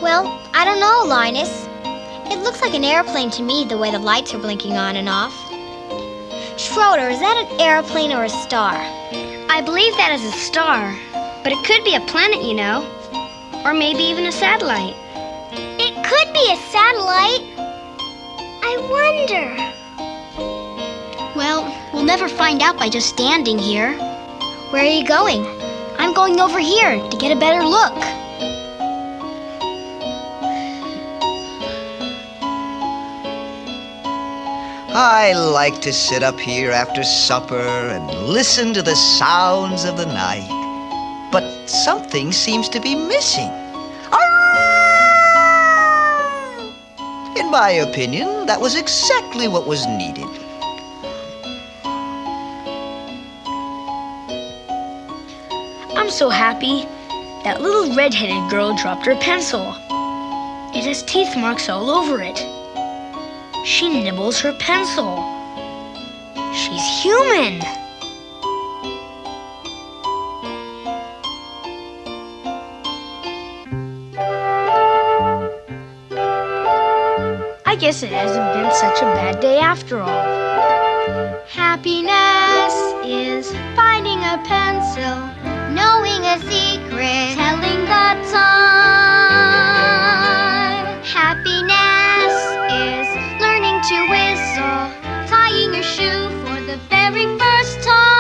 Well, 0.01 0.41
I 0.55 0.65
don't 0.65 0.79
know, 0.79 1.03
Linus. 1.09 1.68
It 2.49 2.53
looks 2.53 2.63
like 2.63 2.73
an 2.73 2.83
airplane 2.83 3.31
to 3.33 3.43
me 3.43 3.67
the 3.67 3.77
way 3.77 3.91
the 3.91 3.99
lights 3.99 4.33
are 4.33 4.39
blinking 4.39 4.73
on 4.73 4.97
and 4.97 5.07
off. 5.07 5.35
Schroeder, 6.59 7.11
is 7.11 7.21
that 7.21 7.47
an 7.47 7.61
airplane 7.61 8.11
or 8.11 8.25
a 8.25 8.31
star? 8.31 8.73
I 9.51 9.61
believe 9.63 9.93
that 9.99 10.13
is 10.19 10.25
a 10.25 10.33
star, 10.33 10.97
but 11.45 11.53
it 11.53 11.63
could 11.67 11.85
be 11.85 11.95
a 11.95 12.01
planet, 12.01 12.43
you 12.43 12.55
know. 12.55 12.89
Or 13.67 13.75
maybe 13.75 14.03
even 14.03 14.25
a 14.25 14.33
satellite. 14.33 14.97
It 15.53 15.93
could 16.09 16.33
be 16.33 16.51
a 16.51 16.57
satellite. 16.73 17.45
I 18.65 18.73
wonder. 18.97 19.53
Well, 21.37 21.69
we'll 21.93 22.07
never 22.07 22.31
find 22.31 22.63
out 22.63 22.79
by 22.79 22.89
just 22.89 23.11
standing 23.11 23.59
here. 23.59 23.93
Where 24.71 24.85
are 24.85 24.87
you 24.87 25.07
going? 25.07 25.45
I'm 25.99 26.15
going 26.15 26.41
over 26.41 26.59
here 26.59 26.97
to 27.11 27.17
get 27.19 27.31
a 27.31 27.39
better 27.39 27.63
look. 27.63 28.18
I 35.01 35.33
like 35.33 35.81
to 35.83 35.93
sit 35.93 36.25
up 36.25 36.41
here 36.41 36.73
after 36.73 37.05
supper 37.05 37.55
and 37.55 38.11
listen 38.27 38.75
to 38.75 38.83
the 38.83 38.97
sounds 38.97 39.85
of 39.85 39.97
the 39.97 40.07
night. 40.07 40.49
But 41.31 41.69
something 41.69 42.33
seems 42.33 42.69
to 42.71 42.81
be 42.81 42.97
missing. 42.97 43.49
In 47.37 47.49
my 47.49 47.87
opinion, 47.89 48.47
that 48.47 48.61
was 48.61 48.75
exactly 48.75 49.47
what 49.47 49.69
was 49.69 49.87
needed. 49.87 50.27
I'm 55.97 56.11
so 56.11 56.29
happy. 56.29 56.87
That 57.45 57.63
little 57.63 57.95
red-headed 57.95 58.51
girl 58.51 58.75
dropped 58.75 59.07
her 59.07 59.15
pencil. 59.15 59.77
It 60.75 60.85
has 60.87 61.05
teeth 61.05 61.37
marks 61.37 61.69
all 61.69 61.89
over 61.89 62.21
it. 62.21 62.58
She 63.65 63.89
nibbles 63.89 64.41
her 64.41 64.53
pencil. 64.59 65.17
She's 66.53 67.03
human. 67.03 67.63
I 77.67 77.77
guess 77.79 78.03
it 78.03 78.11
hasn't 78.11 78.53
been 78.55 78.73
such 78.75 79.03
a 79.03 79.07
bad 79.15 79.41
day 79.41 79.59
after 79.59 80.01
all. 80.01 80.39
Happiness 81.47 82.75
is 83.05 83.53
finding 83.77 84.19
a 84.19 84.43
pencil, 84.45 85.19
knowing 85.75 86.25
a 86.25 86.39
secret, 86.41 87.37
telling 87.37 87.81
the 87.85 88.33
time. 88.33 89.18
first 97.27 97.83
time. 97.83 98.19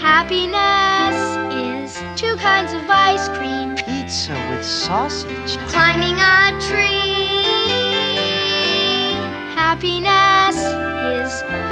Happiness 0.00 1.16
is 1.52 2.02
two 2.20 2.36
kinds 2.36 2.72
of 2.72 2.88
ice 2.88 3.28
cream. 3.36 3.76
Pizza 3.76 4.34
with 4.50 4.64
sausage. 4.64 5.58
Climbing 5.68 6.16
a 6.18 6.58
tree. 6.60 7.26
Happiness 9.54 10.85
is 11.26 11.65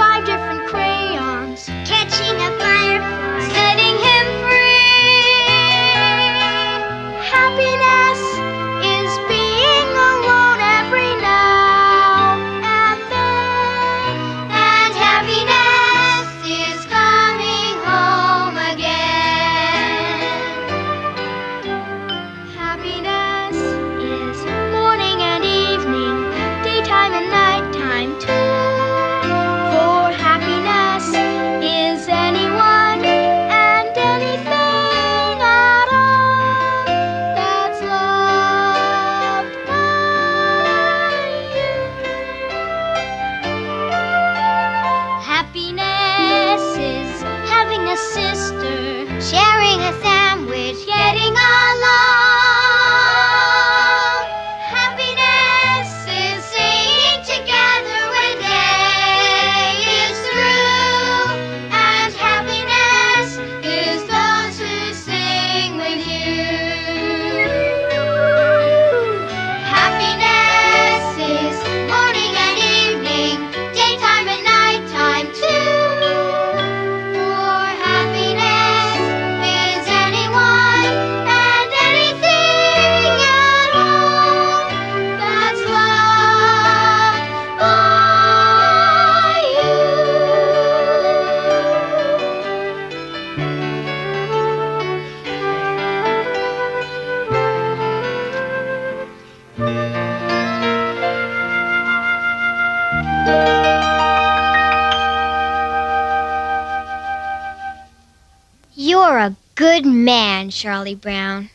Charlie 110.65 110.95
Brown. 110.95 111.51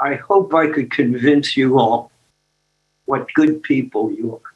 I 0.00 0.14
hope 0.16 0.52
I 0.52 0.66
could 0.66 0.90
convince 0.90 1.56
you 1.56 1.78
all 1.78 2.10
what 3.04 3.32
good 3.34 3.62
people 3.62 4.10
you 4.10 4.34
are. 4.34 4.50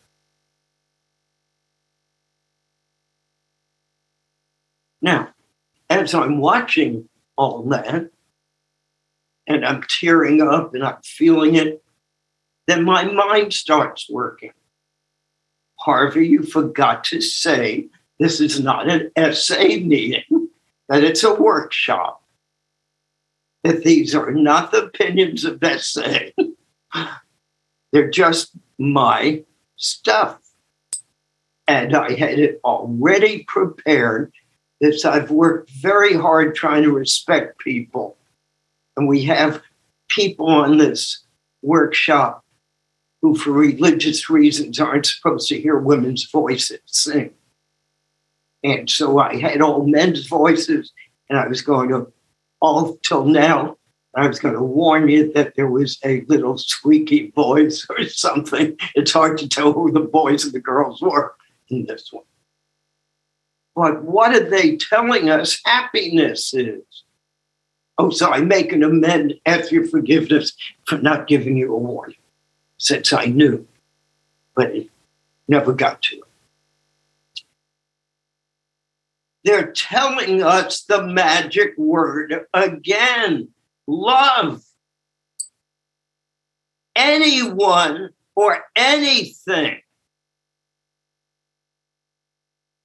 Now, 5.01 5.29
as 5.89 6.15
I'm 6.15 6.39
watching 6.39 7.09
all 7.37 7.63
that, 7.69 8.11
and 9.51 9.67
I'm 9.67 9.83
tearing 9.83 10.41
up 10.41 10.75
and 10.75 10.85
I'm 10.85 11.03
feeling 11.03 11.57
it, 11.57 11.83
then 12.69 12.85
my 12.85 13.05
mind 13.05 13.53
starts 13.53 14.09
working. 14.09 14.53
Harvey, 15.81 16.29
you 16.29 16.45
forgot 16.45 17.03
to 17.05 17.21
say 17.21 17.89
this 18.21 18.41
is 18.41 18.61
not 18.61 18.89
an 18.89 19.11
SA 19.35 19.63
meeting, 19.63 20.49
that 20.89 21.03
it's 21.03 21.25
a 21.25 21.35
workshop, 21.35 22.23
that 23.65 23.83
these 23.83 24.15
are 24.15 24.31
not 24.31 24.71
the 24.71 24.85
opinions 24.85 25.45
of 25.45 25.61
SA. 25.81 26.19
They're 27.93 28.11
just 28.11 28.57
my 28.79 29.43
stuff. 29.77 30.39
And 31.67 31.97
I 31.97 32.13
had 32.13 32.39
it 32.39 32.61
already 32.63 33.45
prepared 33.45 34.33
this 34.81 35.05
I've 35.05 35.31
worked 35.31 35.71
very 35.71 36.15
hard 36.15 36.55
trying 36.55 36.83
to 36.85 36.93
respect 36.93 37.59
people. 37.59 38.17
And 39.01 39.09
we 39.09 39.25
have 39.25 39.63
people 40.11 40.47
on 40.47 40.77
this 40.77 41.25
workshop 41.63 42.45
who, 43.23 43.35
for 43.35 43.51
religious 43.51 44.29
reasons, 44.29 44.79
aren't 44.79 45.07
supposed 45.07 45.49
to 45.49 45.59
hear 45.59 45.79
women's 45.79 46.31
voices 46.31 46.81
sing. 46.85 47.31
And 48.63 48.91
so 48.91 49.19
I 49.19 49.37
had 49.41 49.63
all 49.63 49.87
men's 49.87 50.27
voices, 50.27 50.93
and 51.31 51.39
I 51.39 51.49
was 51.49 51.63
going 51.63 51.89
to, 51.89 52.13
all 52.61 52.99
till 52.99 53.25
now, 53.25 53.79
I 54.15 54.29
was 54.29 54.39
going 54.39 54.53
to 54.53 54.63
warn 54.63 55.09
you 55.09 55.33
that 55.33 55.55
there 55.57 55.71
was 55.71 55.99
a 56.05 56.21
little 56.29 56.59
squeaky 56.59 57.31
voice 57.31 57.87
or 57.89 58.05
something. 58.05 58.77
It's 58.95 59.13
hard 59.13 59.39
to 59.39 59.49
tell 59.49 59.73
who 59.73 59.91
the 59.91 60.01
boys 60.01 60.45
and 60.45 60.53
the 60.53 60.61
girls 60.61 61.01
were 61.01 61.37
in 61.71 61.87
this 61.87 62.13
one. 62.13 62.25
But 63.75 64.05
what 64.05 64.35
are 64.35 64.51
they 64.51 64.77
telling 64.77 65.31
us 65.31 65.59
happiness 65.65 66.53
is? 66.53 66.83
Oh, 68.01 68.09
so 68.09 68.33
I 68.33 68.41
make 68.41 68.73
an 68.73 68.83
amend, 68.83 69.35
ask 69.45 69.71
your 69.71 69.87
forgiveness 69.87 70.57
for 70.87 70.97
not 70.97 71.27
giving 71.27 71.59
you 71.59 71.75
a 71.75 71.77
warning, 71.77 72.17
since 72.79 73.13
I 73.13 73.27
knew, 73.27 73.69
but 74.55 74.75
it 74.75 74.89
never 75.49 75.75
got 75.75 76.01
to 76.05 76.17
it. 76.17 77.45
They're 79.45 79.71
telling 79.73 80.43
us 80.43 80.83
the 80.85 81.03
magic 81.03 81.77
word 81.77 82.47
again 82.55 83.49
love. 83.87 84.63
Anyone 86.97 88.15
or 88.35 88.65
anything. 88.77 89.77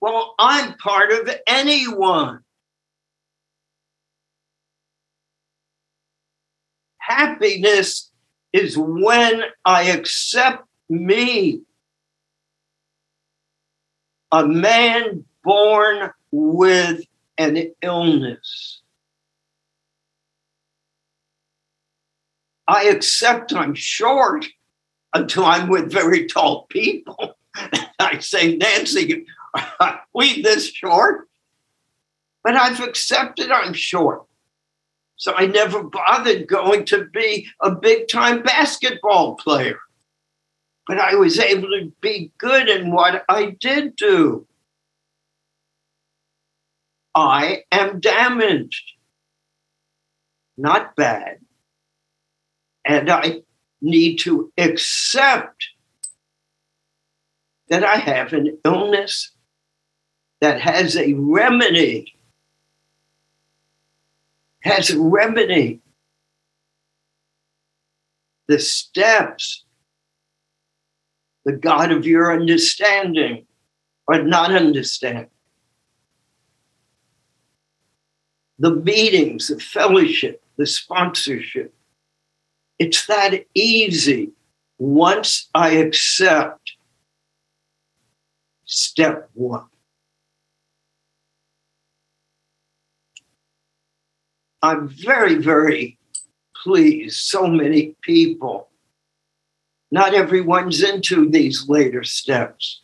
Well, 0.02 0.36
I'm 0.40 0.74
part 0.74 1.14
of 1.14 1.34
anyone. 1.48 2.45
Happiness 7.06 8.10
is 8.52 8.78
when 8.78 9.44
I 9.64 9.84
accept 9.84 10.66
me, 10.90 11.62
a 14.32 14.46
man 14.46 15.26
born 15.44 16.12
with 16.32 17.04
an 17.38 17.72
illness. 17.82 18.82
I 22.68 22.86
accept 22.86 23.54
I'm 23.54 23.76
short 23.76 24.46
until 25.14 25.46
I'm 25.46 25.70
with 25.70 25.92
very 25.92 26.26
tall 26.26 26.66
people. 26.70 27.38
I 28.00 28.18
say, 28.20 28.58
Nancy, 28.58 29.26
we 30.14 30.42
this 30.42 30.72
short, 30.72 31.28
but 32.44 32.56
I've 32.56 32.82
accepted 32.82 33.52
I'm 33.52 33.74
short. 33.74 34.26
So 35.18 35.34
I 35.34 35.46
never 35.46 35.84
bothered 35.84 36.48
going 36.48 36.86
to 36.86 37.06
be 37.06 37.48
a 37.62 37.72
big 37.72 38.08
time 38.08 38.44
basketball 38.44 39.36
player. 39.36 39.80
But 40.88 41.00
I 41.00 41.16
was 41.16 41.40
able 41.40 41.70
to 41.70 41.92
be 42.02 42.32
good 42.38 42.70
in 42.70 42.92
what 42.92 43.24
I 43.30 43.56
did 43.60 43.96
do. 43.96 44.46
I 47.16 47.64
am 47.72 48.02
damaged, 48.02 48.92
not 50.58 50.96
bad. 50.96 51.40
And 52.86 53.10
I 53.10 53.42
need 53.82 54.18
to 54.20 54.52
accept 54.58 55.70
that 57.70 57.84
I 57.84 57.96
have 57.96 58.34
an 58.34 58.58
illness 58.64 59.32
that 60.42 60.62
has 60.62 60.96
a 60.96 61.14
remedy. 61.14 62.15
Has 64.66 64.94
remedy. 64.94 65.82
the 68.48 68.60
steps, 68.60 69.64
the 71.46 71.54
God 71.54 71.92
of 71.92 72.06
your 72.06 72.34
understanding 72.34 73.46
or 74.08 74.22
not 74.22 74.52
understanding. 74.52 75.30
The 78.60 78.72
meetings, 78.72 79.48
the 79.48 79.60
fellowship, 79.60 80.42
the 80.58 80.66
sponsorship. 80.66 81.74
It's 82.80 83.06
that 83.08 83.46
easy 83.54 84.32
once 84.78 85.50
I 85.54 85.72
accept 85.72 86.74
step 88.66 89.30
one. 89.34 89.68
I'm 94.66 94.88
very, 94.88 95.36
very 95.36 95.98
pleased. 96.64 97.18
So 97.18 97.46
many 97.46 97.96
people. 98.02 98.70
Not 99.92 100.16
everyone's 100.16 100.82
into 100.82 101.30
these 101.30 101.70
later 101.70 102.04
steps 102.04 102.82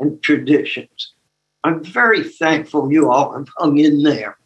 and 0.00 0.20
traditions. 0.22 1.14
I'm 1.62 1.84
very 1.84 2.24
thankful 2.24 2.92
you 2.92 3.10
all 3.10 3.32
have 3.32 3.48
hung 3.56 3.78
in 3.78 4.02
there 4.02 4.38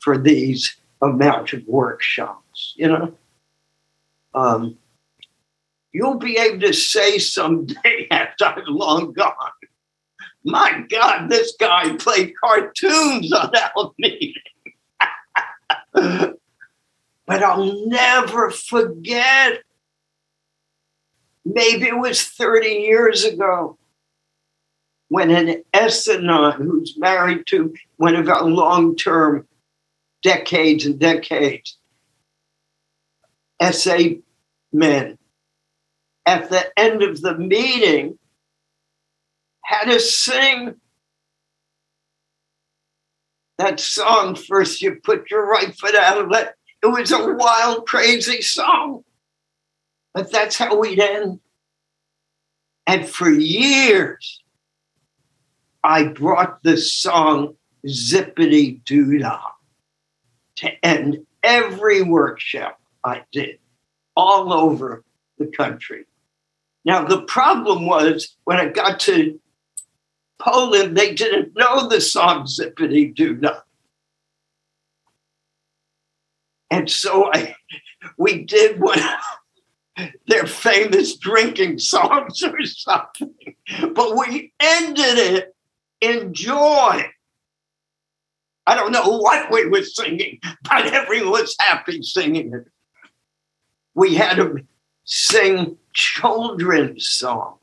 for 0.00 0.16
these 0.16 0.76
amount 1.02 1.52
of 1.52 1.66
workshops, 1.66 2.72
you 2.76 2.88
know. 2.88 3.14
Um, 4.34 4.78
you'll 5.92 6.18
be 6.18 6.38
able 6.38 6.60
to 6.60 6.72
say 6.72 7.18
someday 7.18 8.06
after 8.10 8.46
I'm 8.46 8.64
long 8.66 9.12
gone, 9.12 9.34
my 10.44 10.84
God, 10.88 11.28
this 11.28 11.54
guy 11.60 11.94
played 11.96 12.32
cartoons 12.42 13.32
on 13.32 13.92
meeting. 13.98 14.34
But 15.92 17.42
I'll 17.42 17.86
never 17.86 18.50
forget. 18.50 19.62
Maybe 21.44 21.86
it 21.86 21.98
was 21.98 22.22
30 22.22 22.68
years 22.68 23.24
ago 23.24 23.78
when 25.08 25.30
an 25.30 25.62
S-Anon 25.72 26.52
who's 26.62 26.96
married 26.98 27.46
to 27.48 27.74
one 27.96 28.16
of 28.16 28.28
our 28.28 28.44
long 28.44 28.96
term 28.96 29.46
decades 30.22 30.86
and 30.86 30.98
decades, 30.98 31.76
SA 33.60 33.98
men, 34.72 35.18
at 36.24 36.48
the 36.48 36.66
end 36.78 37.02
of 37.02 37.20
the 37.20 37.36
meeting, 37.36 38.18
had 39.64 39.88
us 39.88 40.10
sing 40.10 40.74
that 43.62 43.78
song 43.78 44.34
first 44.34 44.82
you 44.82 44.96
put 45.04 45.30
your 45.30 45.48
right 45.48 45.74
foot 45.78 45.94
out 45.94 46.18
of 46.18 46.32
it. 46.32 46.54
It 46.82 46.86
was 46.88 47.12
a 47.12 47.34
wild 47.34 47.86
crazy 47.86 48.42
song. 48.42 49.04
But 50.14 50.32
that's 50.32 50.58
how 50.58 50.78
we'd 50.78 50.98
end. 50.98 51.40
And 52.86 53.08
for 53.08 53.30
years 53.30 54.40
i 55.84 56.04
brought 56.04 56.62
the 56.62 56.76
song 56.76 57.56
zippity 57.86 58.82
doodah 58.84 59.40
to 60.56 60.84
end 60.84 61.26
every 61.42 62.02
workshop 62.02 62.80
i 63.04 63.22
did 63.32 63.58
all 64.16 64.52
over 64.52 65.02
the 65.38 65.46
country. 65.46 66.04
Now 66.84 67.04
the 67.04 67.22
problem 67.22 67.86
was 67.86 68.36
when 68.44 68.58
i 68.58 68.66
got 68.66 69.00
to 69.00 69.40
Poland, 70.42 70.96
they 70.96 71.14
didn't 71.14 71.56
know 71.56 71.88
the 71.88 71.96
Zippity 71.96 73.14
Doo 73.14 73.36
Dah. 73.36 73.60
And 76.70 76.90
so 76.90 77.30
I, 77.32 77.54
we 78.18 78.44
did 78.44 78.80
one 78.80 78.98
of 78.98 80.08
their 80.26 80.46
famous 80.46 81.16
drinking 81.16 81.78
songs 81.78 82.42
or 82.42 82.64
something, 82.64 83.34
but 83.94 84.16
we 84.16 84.52
ended 84.58 85.18
it 85.18 85.54
in 86.00 86.34
joy. 86.34 87.04
I 88.66 88.74
don't 88.74 88.92
know 88.92 89.18
what 89.18 89.50
we 89.50 89.68
were 89.68 89.82
singing, 89.82 90.40
but 90.62 90.86
everyone 90.86 91.32
was 91.32 91.56
happy 91.60 92.02
singing 92.02 92.52
it. 92.54 92.66
We 93.94 94.14
had 94.14 94.36
to 94.36 94.64
sing 95.04 95.76
children's 95.92 97.08
songs. 97.08 97.61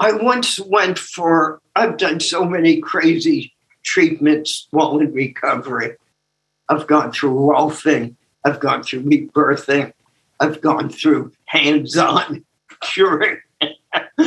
I 0.00 0.12
once 0.12 0.60
went 0.60 0.98
for, 0.98 1.60
I've 1.74 1.96
done 1.96 2.20
so 2.20 2.44
many 2.44 2.80
crazy 2.80 3.52
treatments 3.82 4.68
while 4.70 4.98
in 4.98 5.12
recovery. 5.12 5.96
I've 6.68 6.86
gone 6.86 7.12
through 7.12 7.34
rolfing, 7.34 8.14
I've 8.44 8.60
gone 8.60 8.82
through 8.82 9.02
rebirthing, 9.02 9.92
I've 10.40 10.60
gone 10.60 10.88
through 10.88 11.32
hands 11.46 11.96
on 11.96 12.44
curing. 12.80 13.38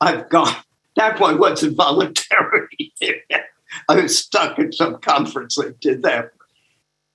I've 0.00 0.28
gone, 0.28 0.54
that 0.96 1.18
one 1.20 1.38
wasn't 1.38 1.76
voluntary. 1.76 2.92
I 3.88 3.94
was 3.94 4.18
stuck 4.18 4.58
at 4.58 4.74
some 4.74 4.98
conference 4.98 5.56
that 5.56 5.80
did 5.80 6.02
that. 6.02 6.32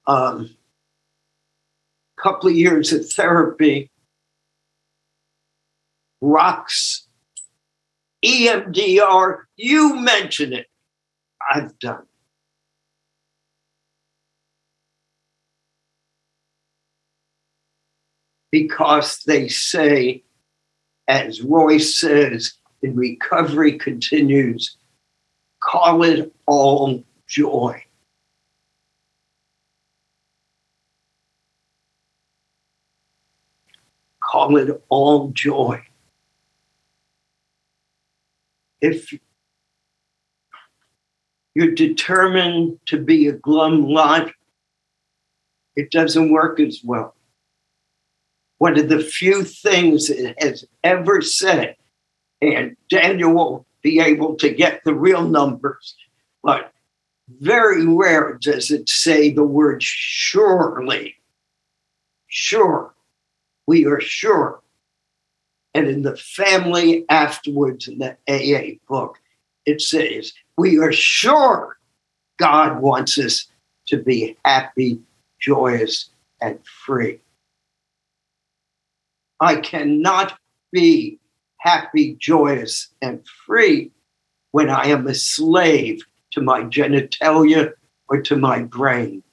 Um, 0.07 0.55
couple 2.17 2.49
of 2.49 2.55
years 2.55 2.93
of 2.93 3.07
therapy, 3.11 3.91
rocks 6.21 7.04
EMDR, 8.25 9.43
you 9.55 9.95
mention 9.95 10.51
it. 10.51 10.67
I've 11.53 11.77
done. 11.79 12.05
Because 18.51 19.19
they 19.27 19.47
say, 19.47 20.23
as 21.07 21.41
Roy 21.41 21.77
says, 21.77 22.53
in 22.81 22.95
recovery 22.95 23.77
continues, 23.77 24.77
call 25.61 26.03
it 26.03 26.33
all 26.47 27.03
joy. 27.27 27.83
Call 34.23 34.57
it 34.57 34.81
all 34.89 35.29
joy 35.29 35.85
if 38.81 39.13
you're 41.53 41.73
determined 41.73 42.79
to 42.87 42.99
be 42.99 43.27
a 43.27 43.33
glum 43.33 43.85
lot, 43.87 44.31
it 45.75 45.91
doesn't 45.91 46.31
work 46.31 46.59
as 46.59 46.81
well. 46.83 47.15
One 48.57 48.79
of 48.79 48.89
the 48.89 48.99
few 48.99 49.43
things 49.43 50.09
it 50.09 50.35
has 50.41 50.65
ever 50.83 51.21
said, 51.21 51.75
and 52.41 52.75
Daniel 52.89 53.33
will 53.33 53.65
be 53.81 53.99
able 53.99 54.35
to 54.35 54.49
get 54.49 54.83
the 54.83 54.93
real 54.93 55.27
numbers, 55.27 55.95
but 56.43 56.71
very 57.39 57.85
rare 57.85 58.37
does 58.41 58.71
it 58.71 58.87
say 58.87 59.31
the 59.31 59.43
word 59.43 59.81
surely. 59.81 61.15
Sure. 62.27 62.93
We 63.67 63.85
are 63.85 63.99
sure 63.99 64.61
and 65.75 65.89
in 65.89 66.03
the 66.03 66.15
family 66.15 67.05
afterwards 67.09 67.89
in 67.89 67.99
the 67.99 68.17
AA 68.29 68.77
book, 68.87 69.19
it 69.65 69.81
says, 69.81 70.31
We 70.57 70.79
are 70.79 70.93
sure 70.93 71.77
God 72.39 72.81
wants 72.81 73.17
us 73.17 73.47
to 73.87 74.01
be 74.01 74.37
happy, 74.45 75.01
joyous, 75.37 76.09
and 76.41 76.59
free. 76.65 77.19
I 79.41 79.57
cannot 79.57 80.39
be 80.71 81.19
happy, 81.57 82.15
joyous, 82.19 82.87
and 83.01 83.21
free 83.45 83.91
when 84.51 84.69
I 84.69 84.85
am 84.85 85.05
a 85.07 85.13
slave 85.13 86.03
to 86.31 86.41
my 86.41 86.61
genitalia 86.61 87.73
or 88.07 88.21
to 88.21 88.37
my 88.37 88.61
brain. 88.61 89.23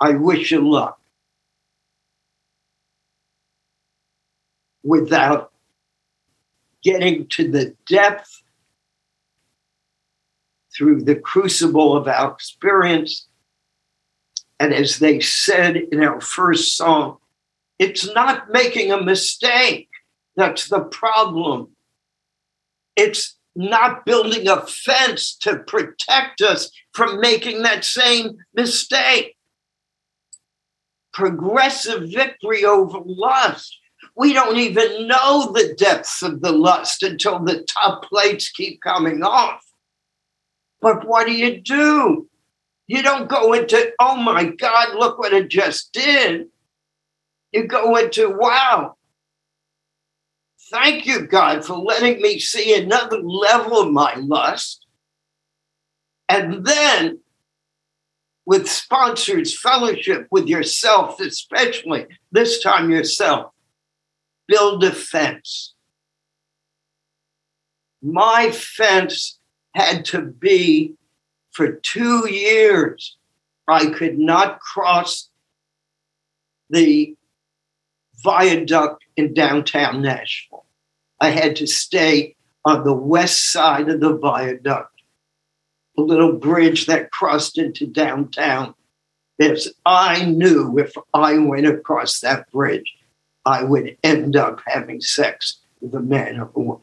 I 0.00 0.14
wish 0.14 0.50
you 0.50 0.68
luck. 0.68 0.98
Without 4.86 5.52
getting 6.82 7.26
to 7.26 7.50
the 7.50 7.74
depth 7.88 8.42
through 10.74 11.02
the 11.02 11.16
crucible 11.16 11.96
of 11.96 12.06
our 12.06 12.32
experience. 12.32 13.26
And 14.60 14.72
as 14.72 14.98
they 14.98 15.20
said 15.20 15.76
in 15.76 16.02
our 16.02 16.20
first 16.20 16.76
song, 16.76 17.18
it's 17.78 18.14
not 18.14 18.50
making 18.50 18.92
a 18.92 19.02
mistake 19.02 19.88
that's 20.36 20.68
the 20.68 20.80
problem. 20.80 21.70
It's 22.94 23.36
not 23.56 24.06
building 24.06 24.48
a 24.48 24.64
fence 24.66 25.34
to 25.38 25.58
protect 25.58 26.40
us 26.40 26.70
from 26.92 27.20
making 27.20 27.62
that 27.62 27.84
same 27.84 28.36
mistake. 28.54 29.36
Progressive 31.12 32.10
victory 32.10 32.64
over 32.64 32.98
lust 33.04 33.78
we 34.16 34.32
don't 34.32 34.56
even 34.56 35.06
know 35.06 35.52
the 35.52 35.74
depths 35.74 36.22
of 36.22 36.40
the 36.40 36.52
lust 36.52 37.02
until 37.02 37.38
the 37.38 37.62
top 37.64 38.04
plates 38.04 38.50
keep 38.50 38.80
coming 38.80 39.22
off. 39.22 39.62
But 40.80 41.06
what 41.06 41.26
do 41.26 41.32
you 41.32 41.60
do? 41.60 42.28
You 42.86 43.02
don't 43.02 43.28
go 43.28 43.52
into, 43.52 43.92
oh 44.00 44.16
my 44.16 44.44
God, 44.44 44.94
look 44.94 45.18
what 45.18 45.34
it 45.34 45.48
just 45.48 45.92
did. 45.92 46.46
You 47.52 47.66
go 47.66 47.96
into, 47.96 48.30
wow, 48.30 48.96
thank 50.70 51.04
you, 51.04 51.26
God, 51.26 51.64
for 51.64 51.76
letting 51.76 52.22
me 52.22 52.38
see 52.38 52.74
another 52.74 53.20
level 53.20 53.82
of 53.82 53.92
my 53.92 54.14
lust. 54.14 54.86
And 56.28 56.64
then 56.64 57.20
with 58.46 58.68
sponsors, 58.68 59.58
fellowship 59.58 60.28
with 60.30 60.46
yourself, 60.46 61.20
especially 61.20 62.06
this 62.32 62.62
time 62.62 62.90
yourself, 62.90 63.52
build 64.48 64.84
a 64.84 64.92
fence. 64.92 65.74
My 68.02 68.50
fence 68.50 69.38
had 69.74 70.04
to 70.06 70.22
be 70.22 70.94
for 71.50 71.72
two 71.72 72.28
years. 72.30 73.16
I 73.68 73.86
could 73.86 74.18
not 74.18 74.60
cross 74.60 75.28
the 76.70 77.16
viaduct 78.22 79.04
in 79.16 79.34
downtown 79.34 80.02
Nashville. 80.02 80.64
I 81.20 81.30
had 81.30 81.56
to 81.56 81.66
stay 81.66 82.36
on 82.64 82.84
the 82.84 82.94
west 82.94 83.50
side 83.52 83.88
of 83.88 84.00
the 84.00 84.16
viaduct, 84.16 85.00
a 85.96 86.02
little 86.02 86.32
bridge 86.32 86.86
that 86.86 87.10
crossed 87.10 87.58
into 87.58 87.86
downtown. 87.86 88.74
Because 89.38 89.72
I 89.84 90.24
knew 90.24 90.78
if 90.78 90.94
I 91.12 91.38
went 91.38 91.66
across 91.66 92.20
that 92.20 92.50
bridge, 92.50 92.96
I 93.46 93.62
would 93.62 93.96
end 94.02 94.34
up 94.36 94.60
having 94.66 95.00
sex 95.00 95.60
with 95.80 95.94
a 95.94 96.00
man 96.00 96.40
or 96.40 96.50
a 96.54 96.60
woman. 96.60 96.82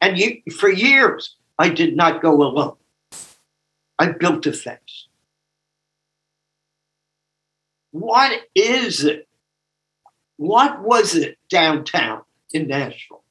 And 0.00 0.18
you, 0.18 0.42
for 0.52 0.68
years, 0.68 1.36
I 1.58 1.68
did 1.68 1.96
not 1.96 2.20
go 2.20 2.42
alone. 2.42 2.76
I 3.98 4.08
built 4.08 4.44
a 4.46 4.52
fence. 4.52 5.08
What 7.92 8.42
is 8.54 9.04
it? 9.04 9.26
What 10.36 10.82
was 10.82 11.14
it 11.14 11.38
downtown 11.48 12.22
in 12.52 12.68
Nashville? 12.68 13.22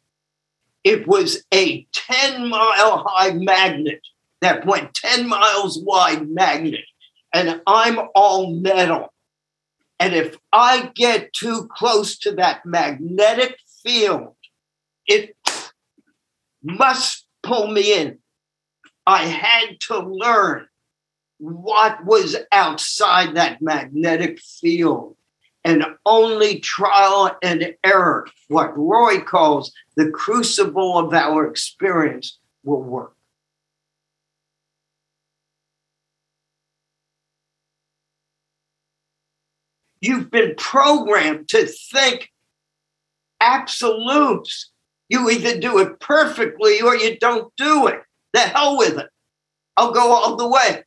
It 0.83 1.07
was 1.07 1.43
a 1.53 1.85
10 1.93 2.47
mile 2.47 3.05
high 3.05 3.33
magnet 3.33 4.01
that 4.41 4.65
went 4.65 4.93
10 4.93 5.27
miles 5.27 5.77
wide 5.79 6.29
magnet. 6.29 6.85
And 7.33 7.61
I'm 7.67 7.99
all 8.15 8.51
metal. 8.51 9.11
And 9.99 10.13
if 10.13 10.37
I 10.51 10.91
get 10.95 11.33
too 11.33 11.67
close 11.71 12.17
to 12.19 12.33
that 12.33 12.65
magnetic 12.65 13.57
field, 13.83 14.35
it 15.07 15.35
must 16.63 17.25
pull 17.43 17.67
me 17.67 17.93
in. 17.93 18.19
I 19.07 19.25
had 19.25 19.79
to 19.81 19.99
learn 19.99 20.67
what 21.37 22.03
was 22.05 22.35
outside 22.51 23.35
that 23.35 23.61
magnetic 23.61 24.39
field. 24.39 25.15
And 25.63 25.83
only 26.05 26.59
trial 26.59 27.35
and 27.41 27.75
error, 27.83 28.27
what 28.49 28.77
Roy 28.77 29.19
calls 29.19 29.73
the 29.95 30.11
crucible 30.11 30.97
of 30.97 31.13
our 31.13 31.47
experience, 31.47 32.37
will 32.63 32.83
work. 32.83 33.15
You've 40.05 40.29
been 40.29 40.53
programmed 40.55 41.47
to 41.49 41.65
think 41.65 42.29
absolutes. 43.41 44.69
You 45.09 45.31
either 45.31 45.59
do 45.59 45.79
it 45.79 45.99
perfectly 45.99 46.79
or 46.79 46.95
you 46.95 47.17
don't 47.17 47.51
do 47.57 47.87
it. 47.87 48.03
The 48.31 48.41
hell 48.41 48.77
with 48.77 48.99
it. 48.99 49.09
I'll 49.75 49.93
go 49.93 50.11
all 50.11 50.35
the 50.35 50.47
way. 50.47 50.83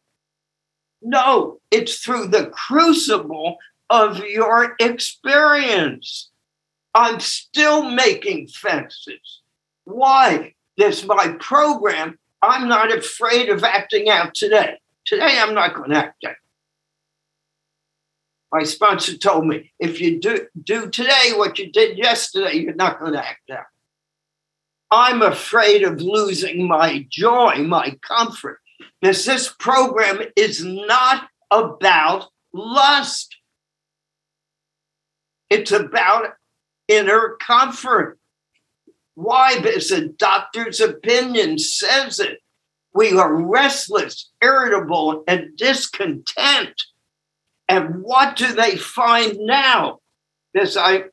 No, 1.02 1.58
it's 1.72 1.98
through 1.98 2.28
the 2.28 2.46
crucible 2.46 3.56
of 3.90 4.18
your 4.18 4.76
experience. 4.78 6.30
I'm 6.94 7.18
still 7.18 7.90
making 7.90 8.46
fences. 8.46 9.40
Why? 9.82 10.54
There's 10.76 11.04
my 11.04 11.34
program. 11.40 12.20
I'm 12.40 12.68
not 12.68 12.96
afraid 12.96 13.48
of 13.48 13.64
acting 13.64 14.08
out 14.08 14.36
today. 14.36 14.78
Today, 15.06 15.40
I'm 15.40 15.54
not 15.54 15.74
going 15.74 15.90
to 15.90 15.96
act 15.96 16.24
out. 16.24 16.36
My 18.52 18.62
sponsor 18.62 19.16
told 19.16 19.46
me 19.46 19.72
if 19.78 20.00
you 20.00 20.20
do, 20.20 20.46
do 20.62 20.88
today 20.88 21.32
what 21.34 21.58
you 21.58 21.70
did 21.70 21.98
yesterday, 21.98 22.54
you're 22.54 22.74
not 22.74 22.98
going 22.98 23.12
to 23.12 23.26
act 23.26 23.50
out. 23.50 23.66
I'm 24.90 25.20
afraid 25.20 25.82
of 25.82 26.00
losing 26.00 26.66
my 26.66 27.06
joy, 27.10 27.58
my 27.58 27.98
comfort, 28.00 28.60
because 29.00 29.26
this 29.26 29.54
program 29.58 30.20
is 30.34 30.64
not 30.64 31.28
about 31.50 32.28
lust. 32.54 33.36
It's 35.50 35.72
about 35.72 36.32
inner 36.88 37.36
comfort. 37.40 38.18
Why? 39.14 39.60
Because 39.60 39.90
a 39.90 40.08
doctor's 40.08 40.80
opinion 40.80 41.58
says 41.58 42.18
it. 42.18 42.38
We 42.94 43.12
are 43.18 43.34
restless, 43.34 44.30
irritable, 44.40 45.24
and 45.28 45.56
discontent. 45.56 46.82
And 47.68 48.02
what 48.02 48.36
do 48.36 48.52
they 48.54 48.76
find 48.76 49.38
now? 49.40 50.00
Because 50.52 50.76
I 50.76 51.04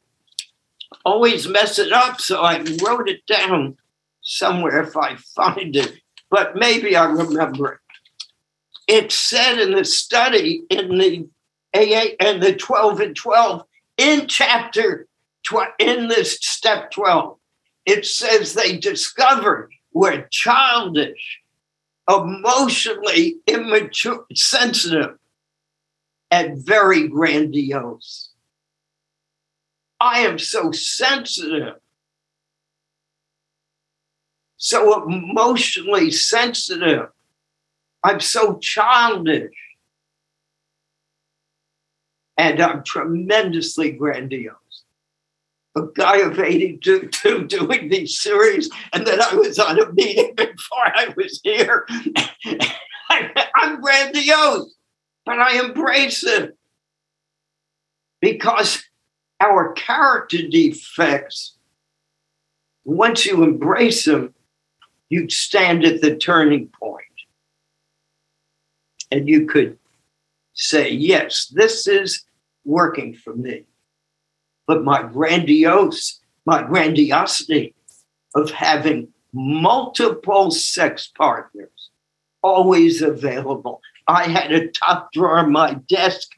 always 1.04 1.48
mess 1.48 1.78
it 1.80 1.92
up, 1.92 2.22
so 2.22 2.42
I 2.42 2.60
wrote 2.84 3.10
it 3.10 3.26
down 3.26 3.78
somewhere 4.22 4.82
if 4.82 4.96
I 4.98 5.16
find 5.16 5.76
it, 5.76 5.94
but 6.30 6.56
maybe 6.56 6.96
I 6.96 7.06
remember 7.06 7.74
it. 7.74 7.80
It 8.88 9.12
said 9.12 9.60
in 9.60 9.72
the 9.74 9.86
study 9.86 10.64
in 10.70 10.98
the 10.98 11.28
AA 11.76 12.16
and 12.20 12.42
the 12.42 12.56
12 12.56 13.00
and 13.00 13.16
12 13.16 13.64
in 13.98 14.28
chapter 14.28 15.08
12, 15.48 15.68
in 15.80 16.08
this 16.08 16.38
step 16.42 16.92
12, 16.92 17.38
it 17.86 18.06
says 18.06 18.54
they 18.54 18.78
discovered 18.78 19.70
we're 19.94 20.28
childish, 20.32 21.42
emotionally 22.10 23.38
immature, 23.48 24.26
sensitive, 24.34 25.18
and 26.36 26.58
very 26.58 27.08
grandiose. 27.08 28.32
I 30.02 30.20
am 30.20 30.38
so 30.38 30.74
sensitive, 30.74 31.76
so 34.58 35.08
emotionally 35.08 36.12
sensitive. 36.12 37.08
I'm 38.04 38.20
so 38.20 38.58
childish. 38.58 39.56
And 42.38 42.62
I'm 42.62 42.84
tremendously 42.84 43.92
grandiose. 43.92 44.84
A 45.78 45.84
guy 45.96 46.18
of 46.18 46.38
82 46.38 47.48
doing 47.48 47.88
these 47.88 48.20
series, 48.20 48.70
and 48.92 49.08
then 49.08 49.22
I 49.22 49.36
was 49.36 49.58
on 49.58 49.80
a 49.80 49.90
meeting 49.94 50.34
before 50.36 50.86
I 50.96 51.14
was 51.16 51.40
here. 51.46 51.88
I'm 53.56 53.80
grandiose 53.80 54.75
but 55.26 55.40
I 55.40 55.60
embrace 55.60 56.24
it 56.24 56.58
because 58.22 58.84
our 59.40 59.74
character 59.74 60.48
defects, 60.48 61.56
once 62.84 63.26
you 63.26 63.44
embrace 63.44 64.06
them, 64.06 64.34
you 65.10 65.30
stand 65.30 65.84
at 65.84 66.02
the 66.02 66.16
turning 66.16 66.70
point 66.80 67.04
and 69.12 69.28
you 69.28 69.46
could 69.46 69.78
say, 70.54 70.90
Yes, 70.90 71.48
this 71.48 71.88
is 71.88 72.24
working 72.64 73.14
for 73.14 73.36
me. 73.36 73.66
But 74.68 74.84
my 74.84 75.04
grandiose, 75.04 76.20
my 76.46 76.64
grandiosity 76.64 77.76
of 78.34 78.52
having 78.52 79.10
multiple 79.34 80.50
sex 80.50 81.12
partners 81.16 81.90
always 82.42 83.02
available 83.02 83.82
I 84.08 84.28
had 84.28 84.52
a 84.52 84.68
top 84.68 85.12
drawer 85.14 85.40
on 85.40 85.52
my 85.52 85.76
desk 85.88 86.30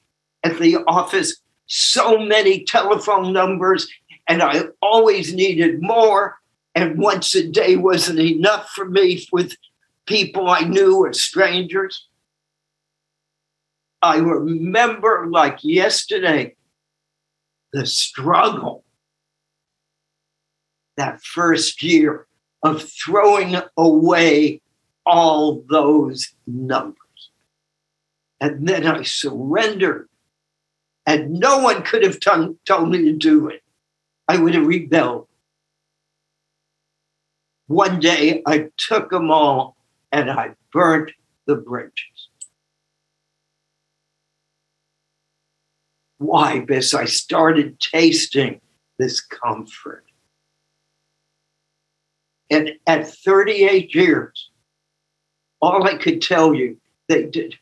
at 0.43 0.59
the 0.59 0.77
office, 0.87 1.41
so 1.65 2.17
many 2.17 2.63
telephone 2.63 3.33
numbers, 3.33 3.87
and 4.27 4.41
I 4.41 4.65
always 4.81 5.33
needed 5.33 5.81
more. 5.81 6.39
And 6.75 6.99
once 6.99 7.33
a 7.33 7.47
day 7.47 7.75
wasn't 7.75 8.19
enough 8.19 8.69
for 8.69 8.85
me 8.85 9.25
with 9.31 9.55
people 10.05 10.49
I 10.49 10.61
knew 10.61 10.97
or 10.97 11.13
strangers. 11.13 12.07
I 14.01 14.17
remember 14.17 15.27
like 15.29 15.59
yesterday 15.63 16.55
the 17.73 17.85
struggle 17.85 18.83
that 20.97 21.21
first 21.21 21.81
year 21.83 22.27
of 22.63 22.83
throwing 22.83 23.55
away 23.75 24.61
all 25.05 25.63
those 25.69 26.33
numbers. 26.45 27.06
And 28.39 28.67
then 28.67 28.85
I 28.85 29.03
surrendered. 29.03 30.09
And 31.05 31.39
no 31.39 31.59
one 31.59 31.83
could 31.83 32.03
have 32.03 32.19
t- 32.19 32.55
told 32.65 32.89
me 32.89 33.03
to 33.05 33.13
do 33.13 33.47
it. 33.47 33.63
I 34.27 34.37
would 34.37 34.53
have 34.53 34.67
rebelled. 34.67 35.27
One 37.67 37.99
day 37.99 38.41
I 38.45 38.69
took 38.77 39.09
them 39.09 39.31
all 39.31 39.77
and 40.11 40.29
I 40.29 40.55
burnt 40.71 41.11
the 41.45 41.55
bridges. 41.55 42.29
Why? 46.17 46.59
Because 46.59 46.93
I 46.93 47.05
started 47.05 47.79
tasting 47.79 48.61
this 48.97 49.21
comfort. 49.21 50.05
And 52.49 52.71
at 52.87 53.07
38 53.07 53.93
years, 53.93 54.49
all 55.61 55.83
I 55.83 55.97
could 55.97 56.21
tell 56.21 56.53
you, 56.53 56.77
they 57.07 57.23
did. 57.23 57.55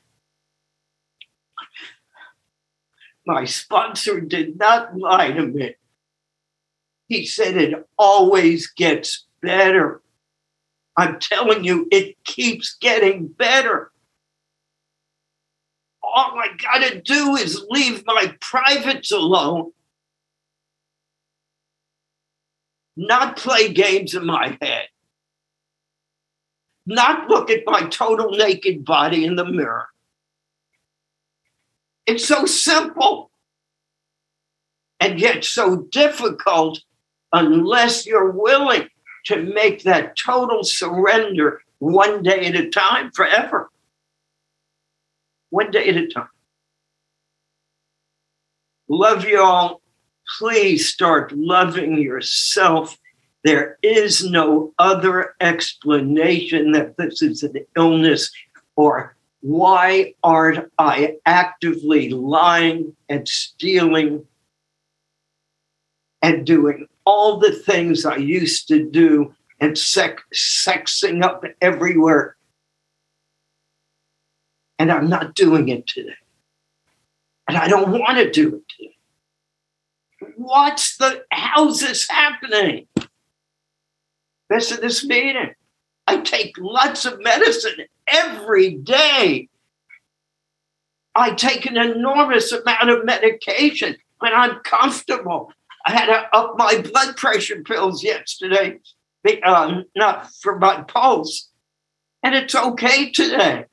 My 3.26 3.46
sponsor 3.46 4.20
did 4.20 4.58
not 4.58 4.98
lie 4.98 5.32
to 5.32 5.46
me. 5.46 5.76
He 7.08 7.26
said 7.26 7.58
it 7.58 7.88
always 7.98 8.68
gets 8.68 9.26
better. 9.42 10.02
I'm 10.98 11.20
telling 11.20 11.64
you, 11.64 11.88
it 11.92 12.24
keeps 12.24 12.78
getting 12.80 13.28
better. 13.28 13.92
All 16.02 16.38
I 16.38 16.50
got 16.62 16.90
to 16.90 17.02
do 17.02 17.36
is 17.36 17.66
leave 17.70 18.04
my 18.06 18.36
privates 18.40 19.12
alone, 19.12 19.72
not 22.96 23.38
play 23.38 23.74
games 23.74 24.16
in 24.16 24.26
my 24.26 24.58
head, 24.62 24.88
not 26.86 27.28
look 27.28 27.50
at 27.50 27.64
my 27.66 27.88
total 27.90 28.32
naked 28.32 28.86
body 28.86 29.26
in 29.26 29.36
the 29.36 29.46
mirror. 29.46 29.88
It's 32.06 32.26
so 32.26 32.46
simple 32.46 33.32
and 35.00 35.20
yet 35.20 35.44
so 35.44 35.78
difficult 35.92 36.82
unless 37.34 38.06
you're 38.06 38.32
willing 38.32 38.90
to 39.26 39.42
make 39.42 39.84
that 39.84 40.16
total 40.16 40.64
surrender 40.64 41.62
one 41.80 42.24
day 42.24 42.46
at 42.46 42.56
a 42.56 42.70
time 42.70 43.12
forever. 43.12 43.70
One 45.50 45.72
day 45.72 45.90
at 45.90 45.98
a 45.98 46.08
time. 46.08 46.30
Love 48.88 49.26
you 49.26 49.42
all. 49.42 49.82
Please 50.38 50.88
start 50.88 51.32
loving 51.32 51.98
yourself. 51.98 52.98
There 53.44 53.78
is 53.82 54.24
no 54.24 54.74
other 54.80 55.36
explanation 55.40 56.72
that 56.72 56.98
this 56.98 57.22
is 57.22 57.44
an 57.44 57.54
illness 57.76 58.32
or 58.76 59.16
why 59.46 60.16
aren't 60.24 60.72
I 60.80 61.18
actively 61.28 62.10
lying 62.10 62.96
and 63.08 63.28
stealing 63.28 64.26
and 66.24 66.48
doing 66.48 66.88
all 67.06 67.38
the 67.38 67.52
things 67.52 68.08
I 68.08 68.16
used 68.16 68.68
to 68.70 68.90
do 68.90 69.36
and 69.60 69.78
sex, 69.78 70.24
sexing 70.34 71.24
up 71.24 71.44
everywhere. 71.62 72.38
And 74.80 74.92
I'm 74.92 75.10
not 75.10 75.36
doing 75.36 75.70
it 75.70 75.86
today. 75.86 76.18
And 77.48 77.56
I 77.56 77.68
don't 77.68 77.92
want 77.92 78.18
to 78.18 78.32
do 78.32 78.56
it 78.56 78.64
today. 78.68 78.98
What's 80.38 80.98
the, 80.98 81.24
how's 81.30 81.82
this 81.82 82.10
happening? 82.10 82.88
Rest 84.50 84.72
of 84.72 84.82
this 84.82 85.06
meeting. 85.06 85.54
I 86.08 86.22
take 86.22 86.58
lots 86.58 87.06
of 87.06 87.22
medicine 87.22 87.86
every 88.08 88.76
day. 88.76 89.50
I 91.14 91.32
take 91.32 91.66
an 91.66 91.78
enormous 91.78 92.52
amount 92.52 92.90
of 92.90 93.06
medication 93.06 93.96
when 94.20 94.34
I'm 94.34 94.60
comfortable. 94.64 95.52
I 95.86 95.92
had 95.92 96.08
to 96.08 96.36
up 96.36 96.56
my 96.58 96.80
blood 96.80 97.16
pressure 97.16 97.62
pills 97.62 98.04
yesterday, 98.04 98.80
um, 99.44 99.86
not 99.96 100.32
for 100.42 100.58
my 100.60 100.82
pulse, 100.82 101.50
and 102.24 102.36
it's 102.36 102.56
okay 102.56 103.12
today. 103.12 103.66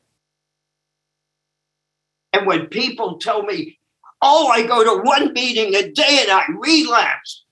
And 2.32 2.46
when 2.46 2.66
people 2.66 3.18
tell 3.18 3.42
me, 3.42 3.78
oh, 4.20 4.48
I 4.48 4.66
go 4.66 4.84
to 4.84 5.02
one 5.02 5.32
meeting 5.32 5.74
a 5.74 5.90
day 5.90 6.18
and 6.22 6.30
I 6.30 6.44
relapse, 6.48 7.44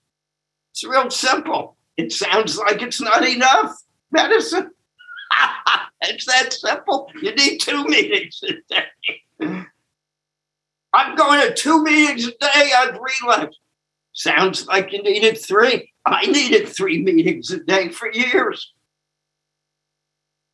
it's 0.72 0.84
real 0.84 1.10
simple. 1.10 1.76
It 1.96 2.12
sounds 2.12 2.56
like 2.56 2.80
it's 2.80 3.00
not 3.00 3.26
enough 3.26 3.76
medicine. 4.10 4.70
it's 6.02 6.26
that 6.26 6.52
simple. 6.52 7.10
You 7.20 7.34
need 7.34 7.58
two 7.58 7.84
meetings 7.84 8.42
a 8.44 8.52
day. 8.72 9.66
I'm 10.92 11.16
going 11.16 11.40
to 11.40 11.54
two 11.54 11.82
meetings 11.82 12.26
a 12.26 12.32
day. 12.32 12.70
I've 12.76 12.98
relapsed. 12.98 13.58
Sounds 14.12 14.66
like 14.66 14.92
you 14.92 15.02
needed 15.02 15.38
three. 15.38 15.92
I 16.04 16.26
needed 16.26 16.68
three 16.68 17.02
meetings 17.02 17.50
a 17.50 17.60
day 17.60 17.90
for 17.90 18.10
years. 18.10 18.72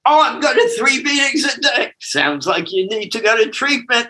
Oh, 0.04 0.22
I'm 0.22 0.40
going 0.40 0.56
to 0.56 0.68
three 0.76 1.02
meetings 1.02 1.44
a 1.44 1.60
day. 1.60 1.92
Sounds 2.00 2.46
like 2.46 2.72
you 2.72 2.86
need 2.86 3.10
to 3.12 3.20
go 3.20 3.36
to 3.36 3.50
treatment. 3.50 4.08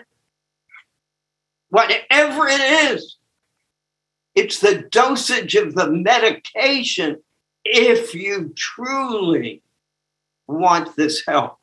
Whatever 1.69 2.47
it 2.47 2.91
is, 2.91 3.17
it's 4.35 4.59
the 4.59 4.85
dosage 4.91 5.55
of 5.55 5.73
the 5.75 5.89
medication 5.89 7.17
if 7.65 8.13
you 8.13 8.53
truly 8.55 9.61
want 10.47 10.95
this 10.95 11.23
help. 11.25 11.57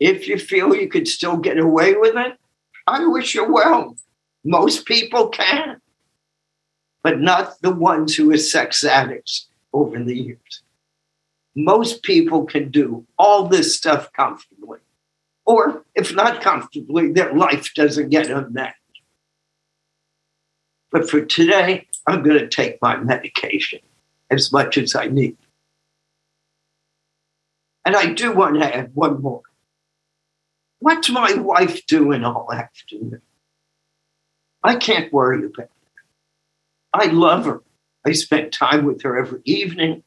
If 0.00 0.26
you 0.26 0.38
feel 0.38 0.74
you 0.74 0.88
could 0.88 1.06
still 1.06 1.36
get 1.36 1.58
away 1.58 1.94
with 1.94 2.16
it, 2.16 2.36
I 2.86 3.06
wish 3.06 3.34
you 3.34 3.52
well. 3.52 3.96
Most 4.44 4.86
people 4.86 5.28
can, 5.28 5.80
but 7.02 7.20
not 7.20 7.60
the 7.62 7.70
ones 7.70 8.16
who 8.16 8.32
are 8.32 8.38
sex 8.38 8.82
addicts 8.82 9.48
over 9.72 10.02
the 10.02 10.16
years. 10.16 10.62
Most 11.54 12.02
people 12.02 12.44
can 12.44 12.70
do 12.70 13.06
all 13.18 13.46
this 13.46 13.76
stuff 13.76 14.12
comfortably. 14.12 14.78
Or 15.44 15.84
if 15.94 16.14
not 16.14 16.40
comfortably, 16.40 17.12
their 17.12 17.34
life 17.34 17.72
doesn't 17.74 18.10
get 18.10 18.30
unmatched. 18.30 18.76
But 20.90 21.08
for 21.08 21.24
today, 21.24 21.88
I'm 22.06 22.22
going 22.22 22.38
to 22.38 22.48
take 22.48 22.80
my 22.82 22.96
medication 22.96 23.80
as 24.30 24.52
much 24.52 24.78
as 24.78 24.94
I 24.94 25.06
need. 25.06 25.36
And 27.84 27.96
I 27.96 28.12
do 28.12 28.32
want 28.32 28.60
to 28.60 28.76
add 28.76 28.94
one 28.94 29.20
more. 29.20 29.42
What's 30.78 31.10
my 31.10 31.34
wife 31.34 31.86
doing 31.86 32.24
all 32.24 32.52
afternoon? 32.52 33.22
I 34.62 34.76
can't 34.76 35.12
worry 35.12 35.44
about 35.44 35.64
it. 35.66 35.70
I 36.92 37.06
love 37.06 37.46
her. 37.46 37.62
I 38.06 38.12
spent 38.12 38.52
time 38.52 38.84
with 38.84 39.02
her 39.02 39.16
every 39.16 39.40
evening. 39.44 40.02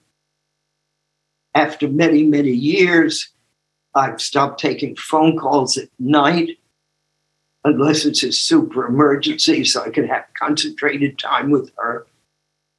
After 1.54 1.88
many, 1.88 2.24
many 2.24 2.52
years, 2.52 3.32
I've 3.94 4.22
stopped 4.22 4.60
taking 4.60 4.96
phone 4.96 5.38
calls 5.38 5.78
at 5.78 5.88
night 5.98 6.58
unless 7.64 8.06
it's 8.06 8.24
a 8.24 8.32
super 8.32 8.86
emergency 8.86 9.64
so 9.64 9.82
I 9.82 9.90
can 9.90 10.08
have 10.08 10.26
concentrated 10.38 11.18
time 11.18 11.50
with 11.50 11.72
her. 11.78 12.06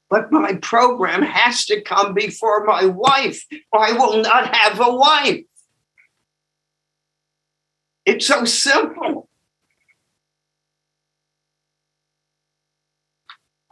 But 0.08 0.30
my 0.30 0.54
program 0.54 1.22
has 1.22 1.64
to 1.66 1.80
come 1.82 2.14
before 2.14 2.64
my 2.64 2.86
wife, 2.86 3.44
or 3.72 3.80
I 3.80 3.92
will 3.92 4.22
not 4.22 4.54
have 4.54 4.80
a 4.80 4.94
wife. 4.94 5.44
It's 8.04 8.26
so 8.26 8.44
simple. 8.44 9.28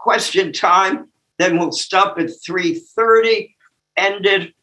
question 0.04 0.52
time. 0.52 1.08
Then 1.38 1.58
we'll 1.58 1.72
stop 1.72 2.18
at 2.18 2.26
3.30, 2.26 3.54
end 3.96 4.26
it, 4.26 4.54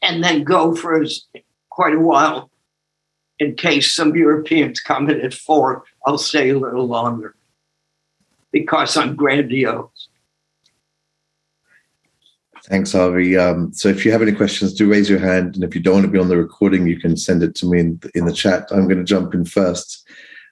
and 0.00 0.24
then 0.24 0.44
go 0.44 0.74
for 0.74 1.04
quite 1.68 1.94
a 1.94 2.00
while. 2.00 2.50
In 3.38 3.54
case 3.54 3.94
some 3.94 4.16
Europeans 4.16 4.80
come 4.80 5.10
in 5.10 5.20
at 5.20 5.34
four, 5.34 5.84
I'll 6.06 6.16
stay 6.16 6.48
a 6.48 6.58
little 6.58 6.86
longer 6.86 7.36
because 8.50 8.96
I'm 8.96 9.14
grandiose. 9.14 10.08
Thanks, 12.68 12.92
Harvey. 12.92 13.36
Um, 13.36 13.72
so 13.72 13.88
if 13.88 14.04
you 14.04 14.10
have 14.10 14.22
any 14.22 14.32
questions, 14.32 14.74
do 14.74 14.90
raise 14.90 15.08
your 15.08 15.20
hand. 15.20 15.54
And 15.54 15.62
if 15.62 15.74
you 15.74 15.80
don't 15.80 15.94
want 15.94 16.06
to 16.06 16.10
be 16.10 16.18
on 16.18 16.28
the 16.28 16.36
recording, 16.36 16.86
you 16.86 16.98
can 16.98 17.16
send 17.16 17.44
it 17.44 17.54
to 17.56 17.66
me 17.66 17.78
in, 17.78 18.00
in 18.14 18.26
the 18.26 18.32
chat. 18.32 18.66
I'm 18.72 18.88
going 18.88 18.98
to 18.98 19.04
jump 19.04 19.34
in 19.34 19.44
first 19.44 20.08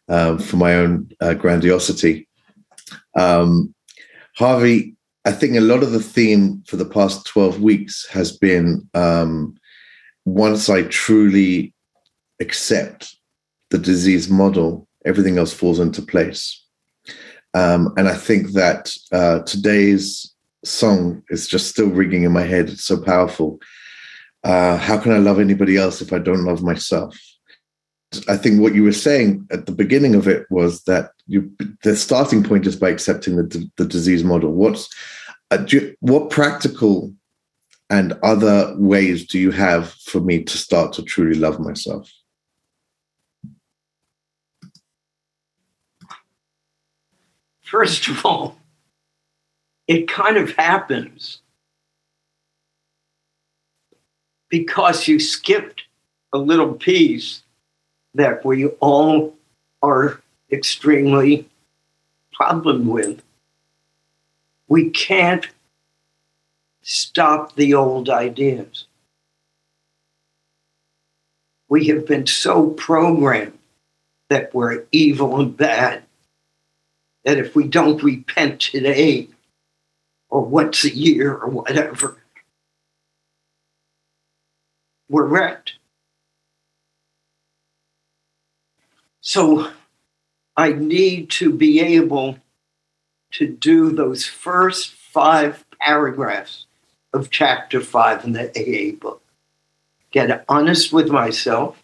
um, 0.09 0.39
for 0.39 0.57
my 0.57 0.75
own 0.75 1.11
uh, 1.21 1.35
grandiosity. 1.35 2.29
Um, 3.17 3.75
Harvey, 4.37 4.95
I 5.25 5.33
think 5.33 5.57
a 5.57 5.61
lot 5.61 5.83
of 5.83 5.91
the 5.91 6.03
theme 6.03 6.63
for 6.69 6.77
the 6.77 6.85
past 6.85 7.27
12 7.27 7.61
weeks 7.61 8.07
has 8.11 8.37
been 8.37 8.89
um, 8.95 9.57
once 10.25 10.69
I 10.69 10.83
truly 10.83 11.75
accept 12.41 13.17
the 13.71 13.79
disease 13.79 14.29
model, 14.29 14.87
everything 15.05 15.39
else 15.39 15.53
falls 15.53 15.81
into 15.81 16.03
place. 16.03 16.63
Um, 17.55 17.93
and 17.97 18.09
I 18.09 18.15
think 18.15 18.53
that 18.53 18.97
uh, 19.13 19.41
today's 19.41 20.34
song 20.65 21.23
is 21.29 21.47
just 21.47 21.69
still 21.69 21.89
ringing 21.89 22.25
in 22.25 22.33
my 22.33 22.43
head. 22.43 22.69
It's 22.69 22.85
so 22.85 23.01
powerful. 23.01 23.61
Uh, 24.43 24.77
how 24.77 24.99
can 24.99 25.13
I 25.13 25.19
love 25.19 25.41
anybody 25.41 25.77
else 25.77 26.03
if 26.03 26.13
I 26.13 26.19
don't 26.19 26.45
love 26.45 26.63
myself? 26.63 27.19
I 28.29 28.37
think 28.37 28.61
what 28.61 28.75
you 28.75 28.85
were 28.85 28.93
saying 28.93 29.47
at 29.51 29.67
the 29.67 29.73
beginning 29.73 30.15
of 30.15 30.29
it 30.29 30.47
was 30.51 30.85
that 30.85 31.11
you, 31.27 31.51
the 31.83 31.97
starting 31.97 32.45
point 32.45 32.67
is 32.67 32.77
by 32.77 32.91
accepting 32.91 33.37
the, 33.37 33.71
the 33.77 33.87
disease 33.87 34.23
model. 34.23 34.53
What's 34.53 34.89
uh, 35.51 35.65
you, 35.69 35.95
what 36.01 36.31
practical 36.31 37.13
and 37.91 38.13
other 38.23 38.75
ways 38.79 39.27
do 39.27 39.39
you 39.39 39.51
have 39.51 39.93
for 39.93 40.21
me 40.21 40.43
to 40.45 40.57
start 40.57 40.93
to 40.95 41.03
truly 41.03 41.39
love 41.39 41.59
myself? 41.59 42.11
First 47.63 48.09
of 48.09 48.25
all, 48.25 48.57
it 49.87 50.09
kind 50.09 50.37
of 50.37 50.57
happens 50.57 51.41
because 54.49 55.09
you 55.09 55.19
skipped 55.21 55.83
a 56.33 56.39
little 56.39 56.75
piece 56.75 57.43
that 58.15 58.45
we 58.45 58.67
all 58.67 59.35
are 59.83 60.21
extremely 60.51 61.49
problem 62.33 62.87
with. 62.87 63.23
We 64.69 64.91
can't 64.91 65.47
stop 66.83 67.57
the 67.57 67.75
old 67.75 68.09
ideas. 68.09 68.87
We 71.69 71.89
have 71.89 72.07
been 72.07 72.27
so 72.27 72.71
programmed 72.71 73.59
that 74.29 74.55
we're 74.55 74.85
evil 74.93 75.41
and 75.41 75.57
bad 75.57 76.05
that 77.25 77.39
if 77.39 77.55
we 77.55 77.67
don't 77.67 78.03
repent 78.03 78.61
today 78.61 79.29
or 80.35 80.41
once 80.41 80.83
a 80.83 80.93
year 80.93 81.33
or 81.33 81.49
whatever, 81.49 82.17
we're 85.09 85.27
wrecked. 85.27 85.75
So 89.21 89.71
I 90.57 90.73
need 90.73 91.31
to 91.39 91.53
be 91.53 91.79
able 91.79 92.39
to 93.35 93.47
do 93.47 93.93
those 93.93 94.27
first 94.27 94.95
five 94.95 95.65
paragraphs 95.79 96.67
of 97.13 97.31
chapter 97.31 97.81
five 97.81 98.25
in 98.25 98.33
the 98.33 98.51
AA 98.59 98.99
book. 99.01 99.23
Get 100.11 100.45
honest 100.49 100.93
with 100.93 101.11
myself, 101.11 101.81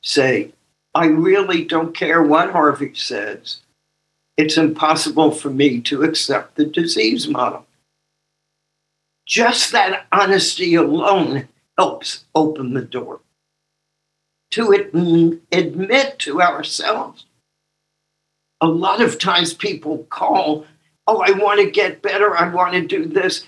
say, 0.00 0.52
I 0.94 1.06
really 1.06 1.64
don't 1.64 1.92
care 1.92 2.22
what 2.22 2.52
Harvey 2.52 2.94
says. 2.94 3.62
It's 4.36 4.56
impossible 4.56 5.30
for 5.30 5.50
me 5.50 5.80
to 5.82 6.02
accept 6.02 6.56
the 6.56 6.64
disease 6.64 7.28
model. 7.28 7.66
Just 9.26 9.72
that 9.72 10.06
honesty 10.12 10.74
alone 10.74 11.48
helps 11.78 12.24
open 12.34 12.74
the 12.74 12.82
door 12.82 13.20
to 14.50 14.72
admit 15.50 16.18
to 16.20 16.40
ourselves. 16.40 17.24
A 18.60 18.68
lot 18.68 19.00
of 19.00 19.18
times 19.18 19.52
people 19.52 20.06
call, 20.10 20.66
Oh, 21.06 21.20
I 21.20 21.32
want 21.32 21.60
to 21.60 21.70
get 21.70 22.02
better. 22.02 22.36
I 22.36 22.48
want 22.48 22.74
to 22.74 22.86
do 22.86 23.04
this. 23.04 23.44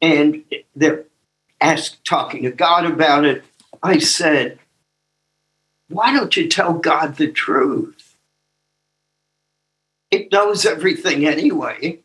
And 0.00 0.44
they're 0.74 1.04
asked, 1.60 2.04
talking 2.04 2.44
to 2.44 2.50
God 2.50 2.86
about 2.86 3.24
it. 3.24 3.44
I 3.82 3.98
said, 3.98 4.58
Why 5.88 6.12
don't 6.12 6.36
you 6.36 6.48
tell 6.48 6.72
God 6.72 7.16
the 7.16 7.28
truth? 7.28 8.07
It 10.10 10.32
knows 10.32 10.64
everything 10.64 11.26
anyway. 11.26 12.00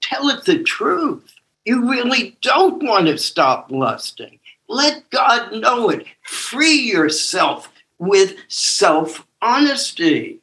Tell 0.00 0.28
it 0.28 0.44
the 0.44 0.62
truth. 0.62 1.32
You 1.64 1.88
really 1.90 2.36
don't 2.42 2.82
want 2.82 3.06
to 3.06 3.18
stop 3.18 3.70
lusting. 3.70 4.38
Let 4.68 5.08
God 5.10 5.52
know 5.52 5.90
it. 5.90 6.06
Free 6.22 6.80
yourself 6.80 7.72
with 7.98 8.36
self 8.48 9.26
honesty. 9.42 10.40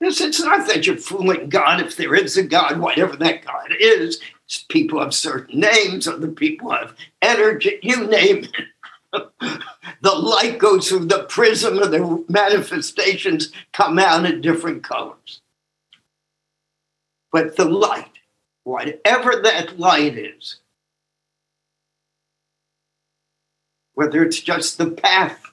It's 0.00 0.40
not 0.40 0.66
that 0.66 0.86
you're 0.86 0.96
fooling 0.96 1.48
God 1.48 1.80
if 1.80 1.96
there 1.96 2.14
is 2.14 2.36
a 2.36 2.42
God, 2.42 2.80
whatever 2.80 3.16
that 3.16 3.44
God 3.44 3.72
is. 3.78 4.20
People 4.68 5.00
have 5.00 5.14
certain 5.14 5.60
names, 5.60 6.08
other 6.08 6.28
people 6.28 6.72
have 6.72 6.94
energy, 7.22 7.78
you 7.82 8.06
name 8.06 8.44
it. 8.44 8.66
The 9.12 10.12
light 10.12 10.58
goes 10.58 10.88
through 10.88 11.06
the 11.06 11.24
prism 11.24 11.78
of 11.78 11.90
the 11.90 12.24
manifestations 12.28 13.52
come 13.72 13.98
out 13.98 14.24
in 14.24 14.40
different 14.40 14.82
colors. 14.82 15.40
But 17.30 17.56
the 17.56 17.64
light, 17.64 18.10
whatever 18.64 19.40
that 19.42 19.78
light 19.78 20.16
is, 20.16 20.60
whether 23.94 24.22
it's 24.22 24.40
just 24.40 24.78
the 24.78 24.90
path 24.90 25.52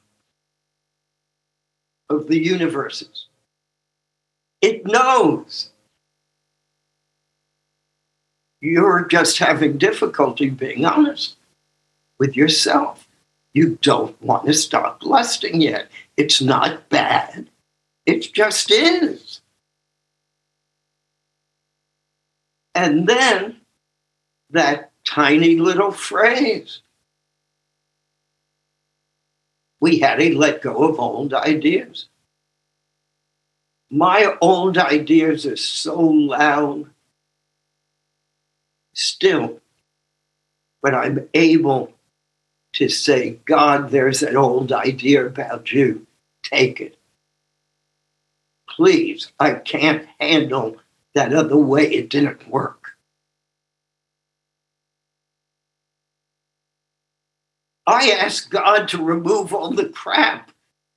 of 2.10 2.28
the 2.28 2.40
universes, 2.40 3.28
it 4.62 4.86
knows 4.86 5.72
you're 8.62 9.06
just 9.06 9.38
having 9.40 9.78
difficulty 9.78 10.50
being 10.50 10.86
honest 10.86 11.38
with 12.18 12.36
yourself. 12.36 13.09
You 13.54 13.78
don't 13.82 14.20
want 14.22 14.46
to 14.46 14.54
stop 14.54 15.04
lusting 15.04 15.62
yet. 15.62 15.90
It's 16.18 16.42
not 16.42 16.90
bad, 16.90 17.50
it 18.06 18.34
just 18.34 18.72
is. 18.72 19.42
And 22.76 23.08
then 23.08 23.62
that 24.52 24.92
tiny 25.04 25.56
little 25.56 25.92
phrase 25.92 26.82
we 29.80 30.00
had 30.00 30.20
to 30.20 30.38
let 30.38 30.62
go 30.62 30.90
of 30.90 31.00
old 31.00 31.34
ideas. 31.34 32.08
My 33.90 34.36
old 34.42 34.78
ideas 34.78 35.46
are 35.46 35.58
so 35.58 36.00
loud 36.00 36.90
still, 38.94 39.60
but 40.82 40.94
I'm 40.94 41.28
able 41.34 41.94
to 42.74 42.90
say, 42.90 43.40
God, 43.46 43.90
there's 43.90 44.24
an 44.24 44.38
old 44.38 44.72
idea 44.72 45.26
about 45.26 45.72
you. 45.72 46.06
Take 46.44 46.80
it. 46.80 46.98
Please, 48.70 49.32
I 49.40 49.54
can't 49.54 50.08
handle 50.20 50.78
that 51.16 51.34
other 51.34 51.58
way. 51.58 51.92
It 51.92 52.10
didn't 52.10 52.48
work. 52.48 52.92
I 57.88 58.12
ask 58.12 58.50
God 58.50 58.88
to 58.90 59.04
remove 59.04 59.54
all 59.54 59.72
the 59.72 59.90
crap 59.90 60.52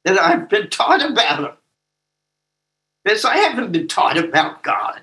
that 0.05 0.19
I've 0.19 0.49
been 0.49 0.69
taught 0.69 1.03
about 1.03 1.41
Him. 1.41 1.57
Because 3.03 3.25
I 3.25 3.39
haven't 3.39 3.73
been 3.73 3.89
taught 3.89 4.19
about 4.19 4.63
God. 4.63 5.01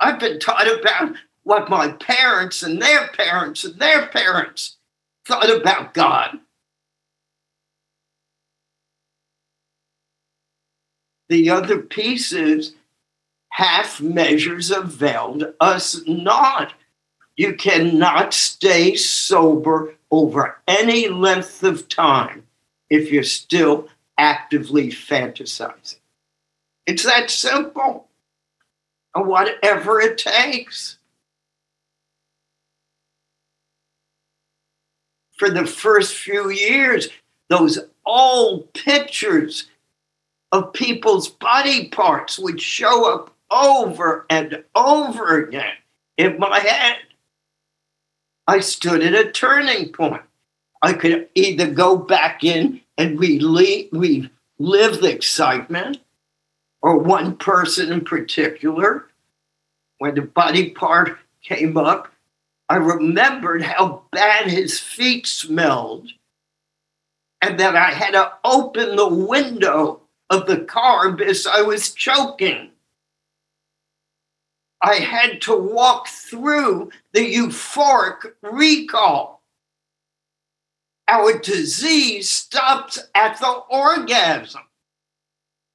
I've 0.00 0.18
been 0.18 0.40
taught 0.40 0.66
about 0.66 1.14
what 1.44 1.70
my 1.70 1.92
parents 1.92 2.62
and 2.62 2.82
their 2.82 3.08
parents 3.08 3.64
and 3.64 3.78
their 3.78 4.08
parents 4.08 4.76
thought 5.26 5.50
about 5.50 5.94
God. 5.94 6.38
The 11.28 11.50
other 11.50 11.78
pieces, 11.78 12.74
half 13.50 14.00
measures 14.00 14.70
availed 14.70 15.54
us 15.60 16.06
not. 16.06 16.74
You 17.36 17.54
cannot 17.54 18.34
stay 18.34 18.94
sober 18.94 19.94
over 20.10 20.58
any 20.68 21.08
length 21.08 21.62
of 21.64 21.88
time 21.88 22.46
if 22.90 23.10
you're 23.10 23.22
still 23.22 23.88
actively 24.18 24.88
fantasizing. 24.88 25.98
It's 26.86 27.02
that 27.02 27.30
simple. 27.30 28.08
Whatever 29.14 30.00
it 30.00 30.18
takes. 30.18 30.98
For 35.36 35.50
the 35.50 35.66
first 35.66 36.14
few 36.14 36.50
years, 36.50 37.08
those 37.48 37.78
old 38.06 38.72
pictures 38.72 39.68
of 40.52 40.72
people's 40.72 41.28
body 41.28 41.88
parts 41.88 42.38
would 42.38 42.60
show 42.60 43.12
up 43.12 43.34
over 43.50 44.26
and 44.30 44.64
over 44.74 45.44
again 45.44 45.74
in 46.16 46.38
my 46.38 46.60
head. 46.60 46.98
I 48.46 48.60
stood 48.60 49.02
at 49.02 49.14
a 49.14 49.32
turning 49.32 49.92
point. 49.92 50.22
I 50.82 50.92
could 50.92 51.28
either 51.34 51.70
go 51.70 51.96
back 51.96 52.44
in 52.44 52.80
and 52.98 53.18
relive, 53.18 53.88
relive 53.92 55.00
the 55.00 55.10
excitement, 55.10 55.98
or 56.82 56.98
one 56.98 57.36
person 57.36 57.90
in 57.90 58.04
particular, 58.04 59.06
when 59.98 60.14
the 60.14 60.22
body 60.22 60.70
part 60.70 61.18
came 61.42 61.76
up, 61.76 62.12
I 62.68 62.76
remembered 62.76 63.62
how 63.62 64.04
bad 64.10 64.46
his 64.50 64.80
feet 64.80 65.26
smelled, 65.26 66.08
and 67.42 67.60
that 67.60 67.76
I 67.76 67.90
had 67.90 68.12
to 68.12 68.32
open 68.42 68.96
the 68.96 69.08
window 69.08 70.00
of 70.30 70.46
the 70.46 70.60
car 70.60 71.12
because 71.12 71.46
I 71.46 71.60
was 71.60 71.92
choking. 71.92 72.70
I 74.82 74.96
had 74.96 75.40
to 75.42 75.56
walk 75.56 76.08
through 76.08 76.90
the 77.12 77.34
euphoric 77.34 78.32
recall. 78.42 79.42
Our 81.06 81.38
disease 81.38 82.30
stops 82.30 82.98
at 83.14 83.38
the 83.40 83.62
orgasm. 83.70 84.62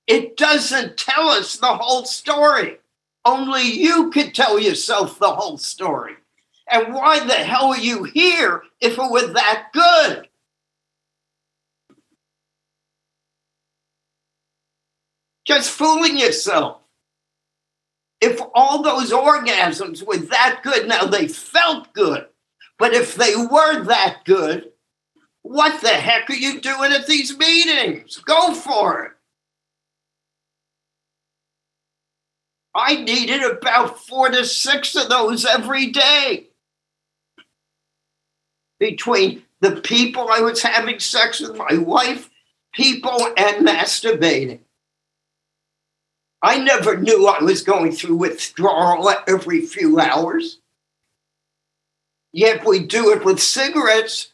It 0.08 0.38
doesn't 0.38 0.98
tell 0.98 1.30
us 1.30 1.58
the 1.58 1.76
whole 1.76 2.06
story. 2.06 2.78
Only 3.26 3.62
you 3.62 4.10
could 4.10 4.34
tell 4.34 4.60
yourself 4.60 5.20
the 5.20 5.30
whole 5.36 5.58
story. 5.60 6.16
And 6.72 6.94
why 6.94 7.26
the 7.26 7.34
hell 7.34 7.70
are 7.70 7.78
you 7.78 8.04
here 8.04 8.64
if 8.80 8.98
it 8.98 9.12
were 9.12 9.34
that 9.34 9.70
good? 9.74 10.28
Just 15.46 15.72
fooling 15.72 16.18
yourself. 16.18 16.82
If 18.22 18.40
all 18.54 18.84
those 18.84 19.12
orgasms 19.12 20.06
were 20.06 20.18
that 20.18 20.60
good, 20.62 20.88
now 20.88 21.06
they 21.06 21.28
felt 21.28 21.94
good, 21.94 22.28
but 22.78 22.94
if 22.94 23.16
they 23.16 23.36
were 23.36 23.84
that 23.86 24.20
good, 24.26 24.72
what 25.42 25.82
the 25.82 25.88
heck 25.88 26.30
are 26.30 26.36
you 26.36 26.60
doing 26.60 26.92
at 26.92 27.08
these 27.08 27.36
meetings? 27.38 28.18
Go 28.18 28.54
for 28.54 29.06
it. 29.06 29.12
I 32.76 33.02
needed 33.02 33.42
about 33.42 34.00
four 34.00 34.30
to 34.30 34.46
six 34.46 34.96
of 34.96 35.10
those 35.10 35.46
every 35.46 35.88
day. 35.88 36.49
Between 38.80 39.44
the 39.62 39.78
people 39.82 40.30
I 40.30 40.40
was 40.40 40.62
having 40.62 41.00
sex 41.00 41.42
with, 41.42 41.58
my 41.58 41.78
wife, 41.78 42.30
people, 42.74 43.34
and 43.38 43.68
masturbating. 43.68 44.60
I 46.42 46.60
never 46.60 46.98
knew 46.98 47.28
I 47.28 47.44
was 47.44 47.62
going 47.64 47.92
through 47.92 48.16
withdrawal 48.16 49.12
every 49.28 49.62
few 49.62 50.00
hours. 50.00 50.60
Yet 52.32 52.66
we 52.66 52.80
do 52.80 53.12
it 53.12 53.26
with 53.26 53.42
cigarettes. 53.42 54.32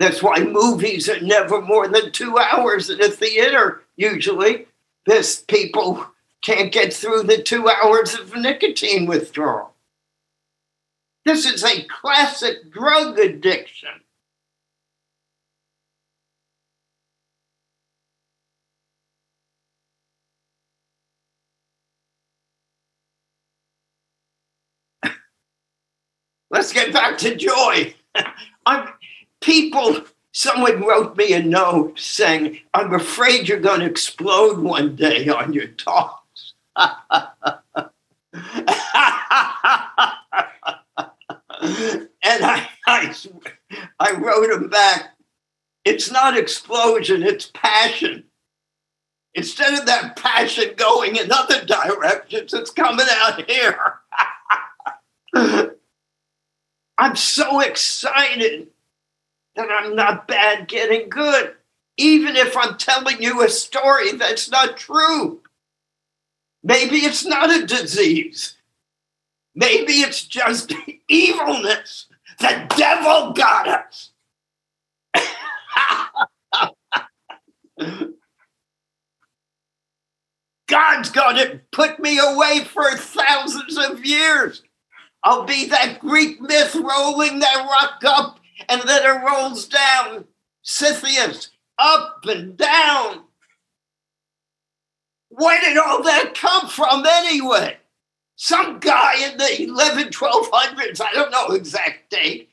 That's 0.00 0.22
why 0.22 0.40
movies 0.40 1.08
are 1.08 1.20
never 1.20 1.60
more 1.60 1.86
than 1.86 2.10
two 2.10 2.36
hours 2.38 2.90
in 2.90 3.00
a 3.00 3.08
theater, 3.08 3.82
usually. 3.96 4.66
This 5.06 5.40
people 5.40 6.06
can't 6.42 6.72
get 6.72 6.92
through 6.92 7.24
the 7.24 7.40
two 7.40 7.68
hours 7.68 8.14
of 8.14 8.34
nicotine 8.34 9.06
withdrawal. 9.06 9.73
This 11.24 11.46
is 11.46 11.64
a 11.64 11.84
classic 11.84 12.70
drug 12.70 13.18
addiction. 13.18 13.88
Let's 26.50 26.74
get 26.74 26.92
back 26.92 27.16
to 27.18 27.34
joy. 27.34 27.94
I'm, 28.66 28.88
people, 29.40 30.02
someone 30.32 30.82
wrote 30.82 31.16
me 31.16 31.32
a 31.32 31.42
note 31.42 31.98
saying, 31.98 32.60
I'm 32.74 32.92
afraid 32.92 33.48
you're 33.48 33.60
going 33.60 33.80
to 33.80 33.86
explode 33.86 34.58
one 34.58 34.94
day 34.94 35.26
on 35.28 35.54
your 35.54 35.68
talks. 35.68 36.52
and 41.64 42.44
I, 43.06 43.88
I, 44.00 44.12
wrote 44.12 44.50
him 44.50 44.68
back, 44.68 45.10
it's 45.84 46.10
not 46.10 46.36
explosion, 46.36 47.22
it's 47.22 47.50
passion. 47.54 48.24
Instead 49.34 49.74
of 49.78 49.86
that 49.86 50.16
passion 50.16 50.74
going 50.76 51.16
in 51.16 51.32
other 51.32 51.64
directions, 51.64 52.54
it's 52.54 52.70
coming 52.70 53.06
out 53.10 53.50
here. 53.50 53.94
I'm 56.96 57.16
so 57.16 57.60
excited 57.60 58.68
that 59.56 59.68
I'm 59.70 59.96
not 59.96 60.28
bad 60.28 60.68
getting 60.68 61.08
good, 61.08 61.54
even 61.96 62.36
if 62.36 62.56
I'm 62.56 62.76
telling 62.76 63.20
you 63.20 63.42
a 63.42 63.48
story 63.48 64.12
that's 64.12 64.50
not 64.50 64.76
true. 64.76 65.40
Maybe 66.62 66.98
it's 66.98 67.24
not 67.24 67.50
a 67.50 67.66
disease. 67.66 68.56
Maybe 69.54 69.94
it's 69.94 70.24
just 70.24 70.72
evilness. 71.08 72.06
The 72.38 72.66
devil 72.76 73.32
got 73.32 73.68
us. 73.68 74.10
God's 80.66 81.10
going 81.10 81.36
to 81.36 81.60
put 81.72 82.00
me 82.00 82.18
away 82.18 82.64
for 82.64 82.90
thousands 82.96 83.76
of 83.78 84.04
years. 84.04 84.62
I'll 85.22 85.44
be 85.44 85.66
that 85.66 86.00
Greek 86.00 86.40
myth 86.40 86.74
rolling 86.74 87.40
that 87.40 87.66
rock 87.68 88.02
up 88.04 88.40
and 88.68 88.82
then 88.82 89.02
it 89.04 89.24
rolls 89.24 89.66
down. 89.66 90.24
Sisyphus, 90.62 91.50
up 91.78 92.24
and 92.24 92.56
down. 92.56 93.24
Where 95.28 95.60
did 95.60 95.76
all 95.76 96.02
that 96.02 96.34
come 96.34 96.68
from 96.68 97.04
anyway? 97.06 97.76
Some 98.36 98.80
guy 98.80 99.30
in 99.30 99.36
the 99.38 99.62
11, 99.62 100.08
1200s, 100.08 101.00
I 101.00 101.12
don't 101.12 101.30
know 101.30 101.54
exact 101.54 102.10
date, 102.10 102.50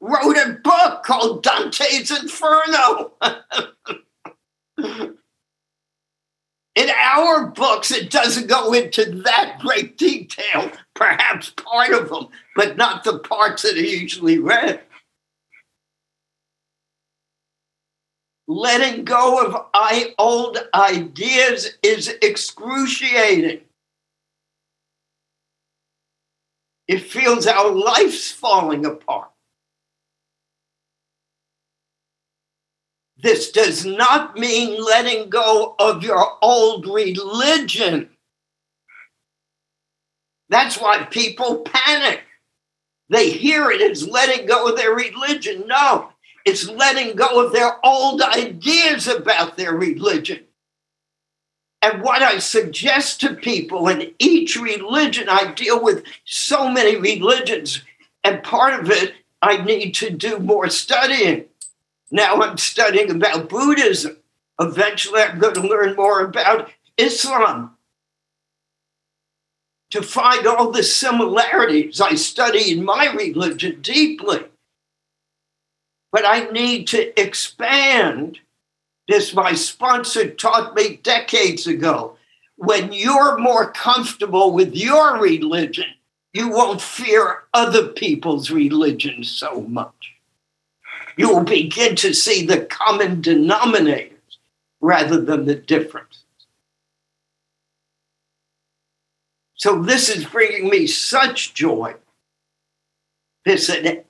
wrote 0.00 0.36
a 0.36 0.58
book 0.62 1.02
called 1.02 1.42
Dante's 1.42 2.10
Inferno. 2.10 3.12
in 6.76 6.90
our 6.90 7.48
books, 7.48 7.90
it 7.90 8.10
doesn't 8.10 8.46
go 8.46 8.72
into 8.72 9.22
that 9.22 9.58
great 9.60 9.98
detail, 9.98 10.70
perhaps 10.94 11.50
part 11.50 11.90
of 11.92 12.08
them, 12.08 12.28
but 12.54 12.76
not 12.76 13.02
the 13.02 13.18
parts 13.18 13.62
that 13.62 13.76
are 13.76 13.80
usually 13.80 14.38
read. 14.38 14.80
Letting 18.46 19.04
go 19.04 19.44
of 19.44 19.66
old 20.18 20.58
ideas 20.72 21.70
is 21.82 22.14
excruciating. 22.22 23.65
It 26.88 27.00
feels 27.00 27.46
our 27.46 27.70
life's 27.70 28.30
falling 28.30 28.86
apart. 28.86 29.30
This 33.18 33.50
does 33.50 33.84
not 33.84 34.36
mean 34.38 34.82
letting 34.84 35.30
go 35.30 35.74
of 35.78 36.02
your 36.02 36.38
old 36.42 36.86
religion. 36.86 38.10
That's 40.48 40.80
why 40.80 41.04
people 41.04 41.62
panic. 41.62 42.22
They 43.08 43.30
hear 43.30 43.70
it 43.70 43.80
as 43.80 44.06
letting 44.06 44.46
go 44.46 44.68
of 44.68 44.76
their 44.76 44.94
religion. 44.94 45.64
No, 45.66 46.10
it's 46.44 46.68
letting 46.68 47.16
go 47.16 47.44
of 47.44 47.52
their 47.52 47.84
old 47.84 48.20
ideas 48.22 49.08
about 49.08 49.56
their 49.56 49.74
religion. 49.74 50.45
And 51.82 52.02
what 52.02 52.22
I 52.22 52.38
suggest 52.38 53.20
to 53.20 53.34
people 53.34 53.88
in 53.88 54.12
each 54.18 54.56
religion, 54.56 55.28
I 55.28 55.52
deal 55.52 55.82
with 55.82 56.04
so 56.24 56.68
many 56.68 56.96
religions, 56.96 57.82
and 58.24 58.42
part 58.42 58.80
of 58.80 58.90
it, 58.90 59.14
I 59.42 59.62
need 59.62 59.94
to 59.96 60.10
do 60.10 60.38
more 60.38 60.68
studying. 60.68 61.44
Now 62.10 62.40
I'm 62.40 62.58
studying 62.58 63.10
about 63.10 63.48
Buddhism. 63.48 64.16
Eventually, 64.58 65.20
I'm 65.20 65.38
going 65.38 65.54
to 65.54 65.60
learn 65.60 65.96
more 65.96 66.24
about 66.24 66.70
Islam. 66.96 67.76
To 69.90 70.02
find 70.02 70.46
all 70.46 70.70
the 70.70 70.82
similarities, 70.82 72.00
I 72.00 72.14
study 72.14 72.72
in 72.72 72.84
my 72.84 73.12
religion 73.12 73.80
deeply. 73.82 74.40
But 76.10 76.24
I 76.24 76.50
need 76.50 76.88
to 76.88 77.20
expand. 77.20 78.40
This, 79.08 79.34
my 79.34 79.54
sponsor 79.54 80.30
taught 80.30 80.74
me 80.74 80.96
decades 81.02 81.66
ago. 81.66 82.16
When 82.56 82.92
you're 82.92 83.38
more 83.38 83.70
comfortable 83.70 84.52
with 84.52 84.74
your 84.74 85.18
religion, 85.20 85.86
you 86.32 86.50
won't 86.50 86.80
fear 86.80 87.44
other 87.54 87.88
people's 87.88 88.50
religion 88.50 89.24
so 89.24 89.62
much 89.62 90.16
you 91.16 91.30
will 91.30 91.44
begin 91.44 91.96
to 91.96 92.12
see 92.12 92.44
the 92.44 92.60
common 92.66 93.22
denominators 93.22 94.12
rather 94.80 95.20
than 95.20 95.46
the 95.46 95.54
differences. 95.54 96.22
So, 99.54 99.82
this 99.82 100.10
is 100.10 100.26
bringing 100.26 100.68
me 100.68 100.86
such 100.86 101.54
joy. 101.54 101.94
This 103.46 103.70
an 103.70 104.02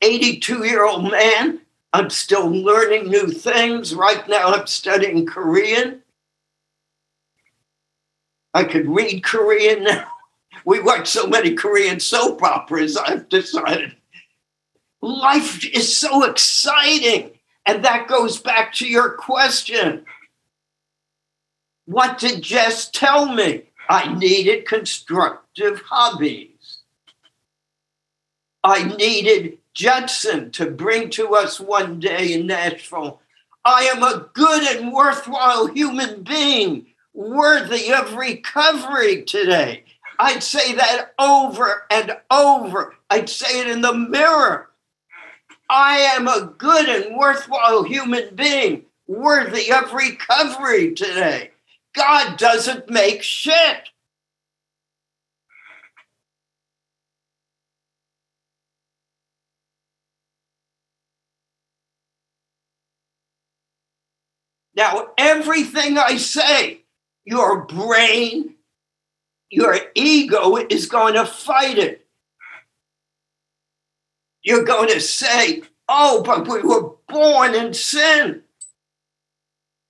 82 0.00 0.64
year 0.64 0.84
old 0.84 1.10
man. 1.10 1.60
I'm 1.92 2.10
still 2.10 2.48
learning 2.48 3.08
new 3.08 3.28
things. 3.28 3.94
Right 3.94 4.26
now, 4.28 4.54
I'm 4.54 4.66
studying 4.66 5.26
Korean. 5.26 6.02
I 8.54 8.64
could 8.64 8.88
read 8.88 9.24
Korean 9.24 9.84
now. 9.84 10.06
We 10.64 10.80
watch 10.80 11.08
so 11.08 11.26
many 11.26 11.54
Korean 11.54 12.00
soap 12.00 12.42
operas, 12.42 12.96
I've 12.96 13.28
decided 13.28 13.96
Life 15.02 15.64
is 15.64 15.96
so 15.96 16.24
exciting. 16.24 17.30
And 17.66 17.84
that 17.84 18.08
goes 18.08 18.38
back 18.38 18.72
to 18.74 18.86
your 18.86 19.12
question. 19.12 20.04
What 21.86 22.18
did 22.18 22.42
Jess 22.42 22.90
tell 22.90 23.32
me? 23.32 23.64
I 23.88 24.14
needed 24.14 24.66
constructive 24.66 25.80
hobbies. 25.82 26.78
I 28.62 28.84
needed 28.96 29.58
Judson 29.80 30.50
to 30.50 30.70
bring 30.70 31.08
to 31.08 31.34
us 31.34 31.58
one 31.58 32.00
day 32.00 32.34
in 32.34 32.46
Nashville. 32.46 33.18
I 33.64 33.84
am 33.84 34.02
a 34.02 34.28
good 34.34 34.76
and 34.76 34.92
worthwhile 34.92 35.68
human 35.68 36.22
being 36.22 36.84
worthy 37.14 37.90
of 37.90 38.14
recovery 38.14 39.22
today. 39.22 39.84
I'd 40.18 40.42
say 40.42 40.74
that 40.74 41.14
over 41.18 41.84
and 41.90 42.14
over. 42.30 42.94
I'd 43.08 43.30
say 43.30 43.62
it 43.62 43.68
in 43.68 43.80
the 43.80 43.94
mirror. 43.94 44.68
I 45.70 45.96
am 46.14 46.28
a 46.28 46.52
good 46.58 46.86
and 46.86 47.16
worthwhile 47.16 47.82
human 47.82 48.34
being, 48.34 48.84
worthy 49.06 49.72
of 49.72 49.94
recovery 49.94 50.92
today. 50.92 51.52
God 51.94 52.36
doesn't 52.36 52.90
make 52.90 53.22
shit. 53.22 53.88
Now, 64.80 65.08
everything 65.18 65.98
I 65.98 66.16
say, 66.16 66.84
your 67.26 67.66
brain, 67.66 68.54
your 69.50 69.76
ego 69.94 70.56
is 70.56 70.86
going 70.86 71.12
to 71.16 71.26
fight 71.26 71.76
it. 71.76 72.06
You're 74.42 74.64
going 74.64 74.88
to 74.88 74.98
say, 74.98 75.64
oh, 75.86 76.22
but 76.22 76.48
we 76.48 76.62
were 76.62 76.94
born 77.10 77.54
in 77.54 77.74
sin. 77.74 78.42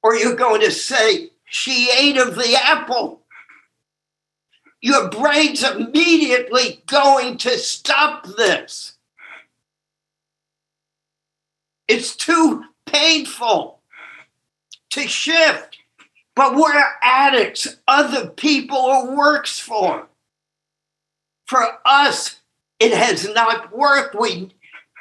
Or 0.03 0.16
you're 0.16 0.34
going 0.34 0.62
to 0.62 0.72
say, 0.72 1.30
she 1.45 1.88
ate 1.97 2.16
of 2.16 2.34
the 2.34 2.59
apple. 2.61 3.22
Your 4.80 5.09
brain's 5.09 5.62
immediately 5.62 6.82
going 6.88 7.36
to 7.38 7.51
stop 7.59 8.26
this. 8.26 8.95
It's 11.86 12.16
too 12.16 12.64
painful 12.86 13.80
to 14.91 15.09
shift. 15.09 15.78
But 16.36 16.55
we're 16.55 16.84
addicts 17.03 17.76
other 17.86 18.28
people 18.28 19.14
works 19.16 19.59
for. 19.59 20.07
For 21.47 21.78
us, 21.84 22.41
it 22.78 22.93
has 22.93 23.28
not 23.28 23.76
worked. 23.76 24.14
We 24.18 24.51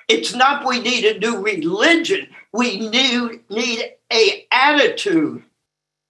it's 0.07 0.33
not 0.33 0.65
we 0.67 0.79
need 0.79 1.05
a 1.05 1.19
new 1.19 1.37
religion. 1.37 2.29
We 2.51 2.89
need, 2.89 3.41
need 3.47 3.93
a 4.11 4.47
attitude 4.51 5.43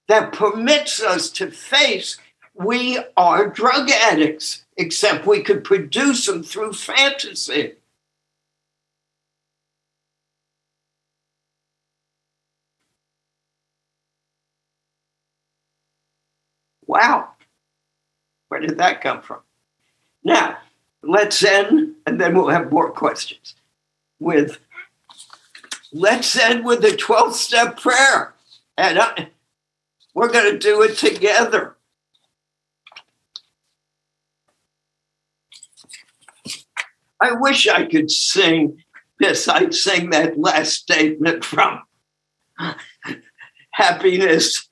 that 0.07 0.31
permits 0.31 1.03
us 1.03 1.29
to 1.31 1.51
face 1.51 2.17
we 2.59 2.99
are 3.15 3.47
drug 3.47 3.89
addicts, 3.89 4.65
except 4.75 5.25
we 5.25 5.41
could 5.41 5.63
produce 5.63 6.25
them 6.25 6.43
through 6.43 6.73
fantasy. 6.73 7.73
Wow. 16.89 17.33
Where 18.47 18.59
did 18.59 18.79
that 18.79 19.01
come 19.01 19.21
from? 19.21 19.41
Now, 20.23 20.57
let's 21.03 21.43
end, 21.43 21.93
and 22.07 22.19
then 22.19 22.35
we'll 22.35 22.49
have 22.49 22.71
more 22.71 22.89
questions. 22.89 23.53
With 24.17 24.57
let's 25.93 26.35
end 26.35 26.65
with 26.65 26.81
the 26.81 26.97
12 26.97 27.35
step 27.35 27.79
prayer. 27.79 28.33
And 28.75 28.97
I, 28.97 29.29
we're 30.15 30.31
going 30.31 30.51
to 30.51 30.57
do 30.57 30.81
it 30.81 30.97
together. 30.97 31.75
I 37.21 37.33
wish 37.33 37.67
I 37.67 37.85
could 37.85 38.09
sing 38.09 38.83
this. 39.19 39.47
I'd 39.47 39.75
sing 39.75 40.09
that 40.09 40.39
last 40.39 40.73
statement 40.73 41.45
from 41.45 41.83
happiness 43.73 44.68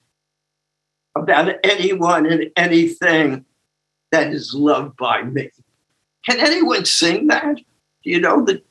about 1.22 1.54
anyone 1.64 2.26
and 2.26 2.52
anything 2.56 3.46
that 4.12 4.34
is 4.34 4.54
loved 4.54 4.98
by 4.98 5.24
me. 5.24 5.50
Can 6.26 6.40
anyone 6.40 6.86
sing 6.86 7.28
that? 7.28 7.56
Do 7.56 7.64
you 8.10 8.20
know 8.20 8.44
the 8.44 8.62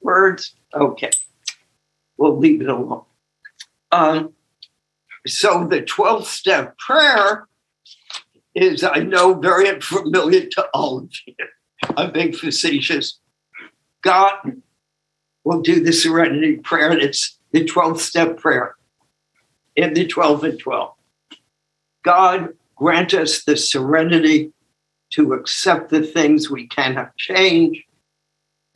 words? 0.00 0.54
Okay, 0.74 1.10
we'll 2.16 2.38
leave 2.38 2.60
it 2.60 2.68
alone. 2.68 3.04
Um, 3.92 4.32
so 5.26 5.66
the 5.66 5.82
12 5.82 6.26
step 6.26 6.78
prayer 6.78 7.48
is, 8.54 8.82
I 8.84 9.00
know, 9.00 9.34
very 9.34 9.68
unfamiliar 9.68 10.46
to 10.46 10.68
all 10.72 10.98
of 10.98 11.10
you. 11.26 11.34
I'm 11.96 12.12
being 12.12 12.32
facetious. 12.32 13.18
God 14.02 14.62
will 15.44 15.62
do 15.62 15.82
the 15.82 15.92
serenity 15.92 16.56
prayer, 16.56 16.90
and 16.90 17.02
it's 17.02 17.38
the 17.52 17.64
12 17.64 18.00
step 18.00 18.38
prayer 18.38 18.76
in 19.74 19.94
the 19.94 20.06
12 20.06 20.44
and 20.44 20.58
12. 20.58 20.95
God 22.06 22.54
grant 22.76 23.12
us 23.14 23.42
the 23.42 23.56
serenity 23.56 24.52
to 25.10 25.32
accept 25.32 25.90
the 25.90 26.02
things 26.02 26.48
we 26.48 26.68
cannot 26.68 27.16
change, 27.16 27.84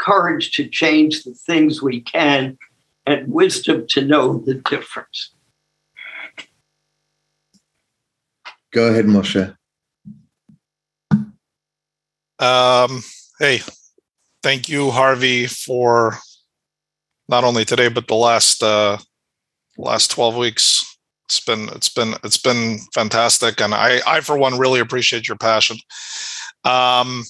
courage 0.01 0.51
to 0.53 0.69
change 0.69 1.23
the 1.23 1.35
things 1.35 1.81
we 1.81 2.01
can, 2.01 2.59
and 3.07 3.33
wisdom 3.33 3.87
to 3.91 4.05
know 4.05 4.39
the 4.39 4.55
difference. 4.55 5.33
Go 8.73 8.89
ahead, 8.89 9.05
Moshe. 9.05 9.57
Um, 12.41 13.03
hey, 13.39 13.61
thank 14.43 14.69
you, 14.69 14.91
Harvey, 14.91 15.47
for 15.47 16.17
not 17.29 17.45
only 17.45 17.65
today 17.65 17.89
but 17.89 18.09
the 18.09 18.17
last 18.17 18.61
uh, 18.61 18.99
last 19.79 20.11
twelve 20.11 20.37
weeks. 20.37 20.90
It's 21.31 21.41
been 21.41 21.69
it's 21.69 21.89
been 21.89 22.15
it's 22.25 22.37
been 22.37 22.81
fantastic, 22.93 23.61
and 23.61 23.73
I 23.73 24.01
I 24.05 24.21
for 24.21 24.37
one 24.37 24.59
really 24.59 24.81
appreciate 24.81 25.29
your 25.29 25.37
passion. 25.37 25.77
Um, 26.65 27.23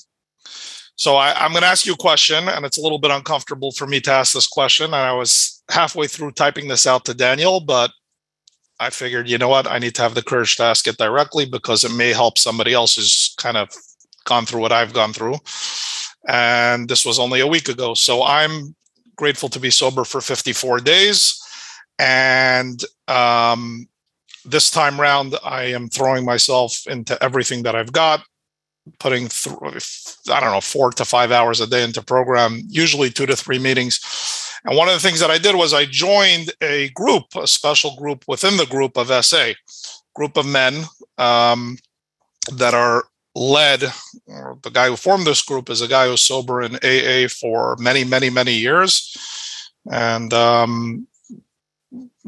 so 0.97 1.17
I, 1.17 1.33
I'm 1.35 1.53
going 1.53 1.63
to 1.63 1.69
ask 1.69 1.85
you 1.87 1.93
a 1.93 1.97
question, 1.99 2.49
and 2.49 2.65
it's 2.65 2.79
a 2.79 2.83
little 2.83 2.99
bit 2.99 3.11
uncomfortable 3.11 3.73
for 3.73 3.87
me 3.87 4.01
to 4.01 4.11
ask 4.11 4.33
this 4.33 4.47
question. 4.47 4.87
And 4.87 4.95
I 4.95 5.13
was 5.13 5.63
halfway 5.71 6.07
through 6.07 6.33
typing 6.33 6.69
this 6.69 6.87
out 6.87 7.05
to 7.07 7.15
Daniel, 7.15 7.61
but 7.61 7.91
I 8.79 8.91
figured, 8.91 9.29
you 9.29 9.37
know 9.37 9.49
what, 9.49 9.67
I 9.67 9.79
need 9.79 9.95
to 9.97 10.03
have 10.03 10.15
the 10.15 10.23
courage 10.23 10.57
to 10.57 10.65
ask 10.65 10.87
it 10.87 10.97
directly 10.97 11.45
because 11.45 11.85
it 11.85 11.93
may 11.93 12.13
help 12.13 12.39
somebody 12.39 12.73
else 12.73 12.97
who's 12.97 13.35
kind 13.37 13.57
of 13.57 13.71
gone 14.25 14.47
through 14.47 14.61
what 14.61 14.73
I've 14.73 14.95
gone 14.95 15.13
through. 15.13 15.37
And 16.29 16.89
this 16.89 17.05
was 17.05 17.19
only 17.19 17.41
a 17.41 17.47
week 17.47 17.69
ago. 17.69 17.95
So 17.95 18.23
I'm 18.23 18.75
grateful 19.17 19.49
to 19.51 19.61
be 19.61 19.71
sober 19.71 20.05
for 20.05 20.21
54 20.21 20.81
days. 20.81 21.40
And 21.99 22.83
um, 23.09 23.89
this 24.45 24.71
time 24.71 25.01
round, 25.01 25.37
I 25.45 25.65
am 25.65 25.89
throwing 25.89 26.25
myself 26.25 26.87
into 26.87 27.23
everything 27.23 27.63
that 27.65 27.75
I've 27.75 27.93
got, 27.93 28.25
putting, 28.99 29.29
th- 29.29 29.55
I 30.31 30.41
don't 30.41 30.53
know, 30.53 30.61
four 30.61 30.91
to 30.93 31.05
five 31.05 31.31
hours 31.31 31.61
a 31.61 31.67
day 31.67 31.85
into 31.85 32.03
program, 32.03 32.63
usually 32.69 33.11
two 33.11 33.27
to 33.27 33.37
three 33.37 33.59
meetings 33.59 34.01
and 34.65 34.77
one 34.77 34.89
of 34.89 34.95
the 34.95 35.01
things 35.01 35.21
that 35.21 35.31
I 35.31 35.39
did 35.39 35.57
was 35.57 35.73
I 35.73 35.87
joined 35.87 36.53
a 36.61 36.91
group, 36.91 37.25
a 37.37 37.47
special 37.47 37.97
group 37.97 38.25
within 38.29 38.57
the 38.57 38.67
group 38.67 38.97
of 38.97 39.25
SA, 39.25 39.53
group 40.15 40.37
of 40.37 40.47
men 40.47 40.85
um, 41.19 41.79
that 42.53 42.75
are 42.75 43.05
led. 43.35 43.81
The 43.81 44.71
guy 44.73 44.89
who 44.89 44.97
formed 44.97 45.27
this 45.27 45.43
group 45.43 45.71
is 45.71 45.81
a 45.81 45.89
guy 45.89 46.09
who's 46.09 46.23
sober 46.23 46.61
in 46.63 46.77
AA 46.77 47.29
for 47.29 47.77
many, 47.79 48.05
many, 48.05 48.29
many 48.29 48.55
years, 48.55 49.17
and 49.91 50.33
um, 50.35 51.07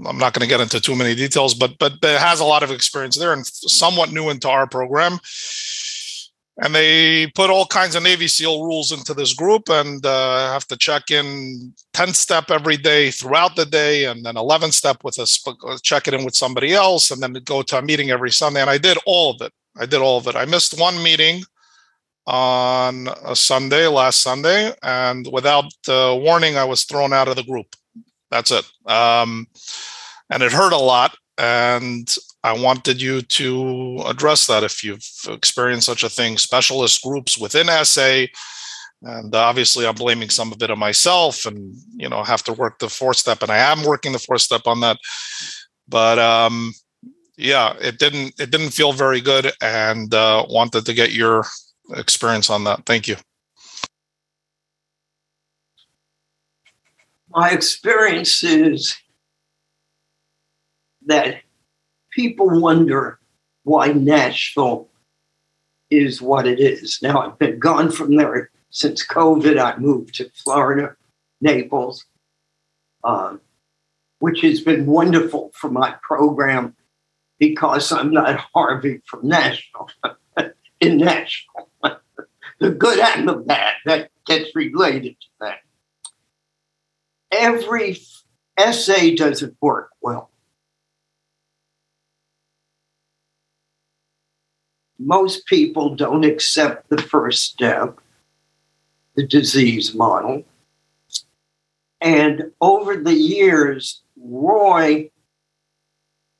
I'm 0.06 0.18
not 0.18 0.32
going 0.32 0.42
to 0.42 0.52
get 0.52 0.60
into 0.60 0.80
too 0.80 0.96
many 0.96 1.14
details, 1.14 1.54
but 1.54 1.78
but, 1.78 1.94
has 2.02 2.40
a 2.40 2.44
lot 2.44 2.62
of 2.62 2.70
experience 2.70 3.16
there 3.16 3.32
and 3.32 3.46
somewhat 3.46 4.12
new 4.12 4.30
into 4.30 4.48
our 4.48 4.66
program 4.66 5.18
and 6.58 6.74
they 6.74 7.26
put 7.28 7.50
all 7.50 7.64
kinds 7.64 7.94
of 7.94 8.02
Navy 8.02 8.28
SEAL 8.28 8.64
rules 8.64 8.92
into 8.92 9.14
this 9.14 9.32
group 9.32 9.70
and 9.70 10.04
uh, 10.04 10.52
have 10.52 10.66
to 10.68 10.76
check 10.76 11.10
in 11.10 11.72
10 11.94 12.12
step 12.12 12.50
every 12.50 12.76
day 12.76 13.10
throughout 13.10 13.56
the 13.56 13.64
day, 13.64 14.04
and 14.04 14.24
then 14.24 14.36
11 14.36 14.70
step 14.72 15.02
with 15.02 15.18
a 15.18 15.26
sp- 15.26 15.56
uh, 15.66 15.78
check 15.82 16.06
it 16.06 16.14
in 16.14 16.24
with 16.24 16.36
somebody 16.36 16.74
else, 16.74 17.10
and 17.10 17.22
then 17.22 17.32
go 17.44 17.62
to 17.62 17.78
a 17.78 17.82
meeting 17.82 18.10
every 18.10 18.30
Sunday. 18.30 18.60
And 18.60 18.68
I 18.68 18.78
did 18.78 18.98
all 19.06 19.30
of 19.30 19.40
it. 19.40 19.52
I 19.78 19.86
did 19.86 20.02
all 20.02 20.18
of 20.18 20.26
it. 20.26 20.36
I 20.36 20.44
missed 20.44 20.78
one 20.78 21.02
meeting 21.02 21.42
on 22.26 23.08
a 23.24 23.34
Sunday, 23.34 23.86
last 23.86 24.20
Sunday, 24.20 24.74
and 24.82 25.26
without 25.32 25.72
uh, 25.88 26.14
warning, 26.20 26.58
I 26.58 26.64
was 26.64 26.84
thrown 26.84 27.14
out 27.14 27.28
of 27.28 27.36
the 27.36 27.44
group. 27.44 27.74
That's 28.30 28.50
it. 28.50 28.70
Um, 28.86 29.46
and 30.32 30.42
it 30.42 30.52
hurt 30.52 30.72
a 30.72 30.78
lot. 30.78 31.16
And 31.38 32.12
I 32.42 32.52
wanted 32.52 33.00
you 33.00 33.22
to 33.22 34.02
address 34.06 34.46
that 34.46 34.64
if 34.64 34.82
you've 34.82 35.06
experienced 35.28 35.86
such 35.86 36.02
a 36.02 36.08
thing. 36.08 36.38
Specialist 36.38 37.02
groups 37.02 37.38
within 37.38 37.68
SA, 37.84 38.24
and 39.02 39.34
obviously 39.34 39.86
I'm 39.86 39.94
blaming 39.94 40.30
some 40.30 40.52
of 40.52 40.62
it 40.62 40.70
on 40.70 40.78
myself, 40.78 41.46
and 41.46 41.74
you 41.94 42.08
know 42.08 42.22
have 42.22 42.42
to 42.44 42.52
work 42.52 42.78
the 42.78 42.88
fourth 42.88 43.18
step, 43.18 43.42
and 43.42 43.50
I 43.50 43.58
am 43.58 43.84
working 43.84 44.12
the 44.12 44.18
fourth 44.18 44.42
step 44.42 44.62
on 44.66 44.80
that. 44.80 44.98
But 45.88 46.18
um, 46.18 46.72
yeah, 47.36 47.74
it 47.80 47.98
didn't 47.98 48.34
it 48.40 48.50
didn't 48.50 48.70
feel 48.70 48.92
very 48.92 49.20
good, 49.20 49.52
and 49.62 50.12
uh, 50.12 50.46
wanted 50.48 50.84
to 50.86 50.94
get 50.94 51.12
your 51.12 51.44
experience 51.94 52.50
on 52.50 52.64
that. 52.64 52.84
Thank 52.86 53.08
you. 53.08 53.16
My 57.30 57.50
experience 57.50 58.44
is 58.44 58.94
that 61.06 61.42
people 62.10 62.60
wonder 62.60 63.18
why 63.64 63.88
Nashville 63.88 64.88
is 65.90 66.22
what 66.22 66.46
it 66.46 66.58
is. 66.58 67.00
Now, 67.02 67.22
I've 67.22 67.38
been 67.38 67.58
gone 67.58 67.90
from 67.90 68.16
there 68.16 68.50
since 68.70 69.06
COVID. 69.06 69.58
I 69.58 69.78
moved 69.78 70.14
to 70.16 70.30
Florida, 70.30 70.96
Naples, 71.40 72.06
um, 73.04 73.40
which 74.18 74.40
has 74.40 74.60
been 74.60 74.86
wonderful 74.86 75.52
for 75.54 75.70
my 75.70 75.94
program 76.02 76.74
because 77.38 77.92
I'm 77.92 78.12
not 78.12 78.40
Harvey 78.54 79.02
from 79.04 79.28
Nashville, 79.28 79.90
in 80.80 80.98
Nashville. 80.98 81.68
the 82.60 82.70
good 82.70 82.98
and 82.98 83.28
the 83.28 83.34
bad 83.34 83.74
that 83.84 84.10
gets 84.26 84.54
related 84.54 85.16
to 85.20 85.26
that. 85.40 85.58
Every 87.32 87.98
SA 88.58 89.14
doesn't 89.16 89.56
work 89.60 89.90
well. 90.00 90.31
Most 95.04 95.46
people 95.46 95.94
don't 95.94 96.24
accept 96.24 96.88
the 96.88 97.00
first 97.00 97.42
step, 97.42 97.98
the 99.16 99.26
disease 99.26 99.94
model. 99.94 100.44
And 102.00 102.52
over 102.60 102.96
the 102.96 103.14
years, 103.14 104.02
Roy 104.16 105.10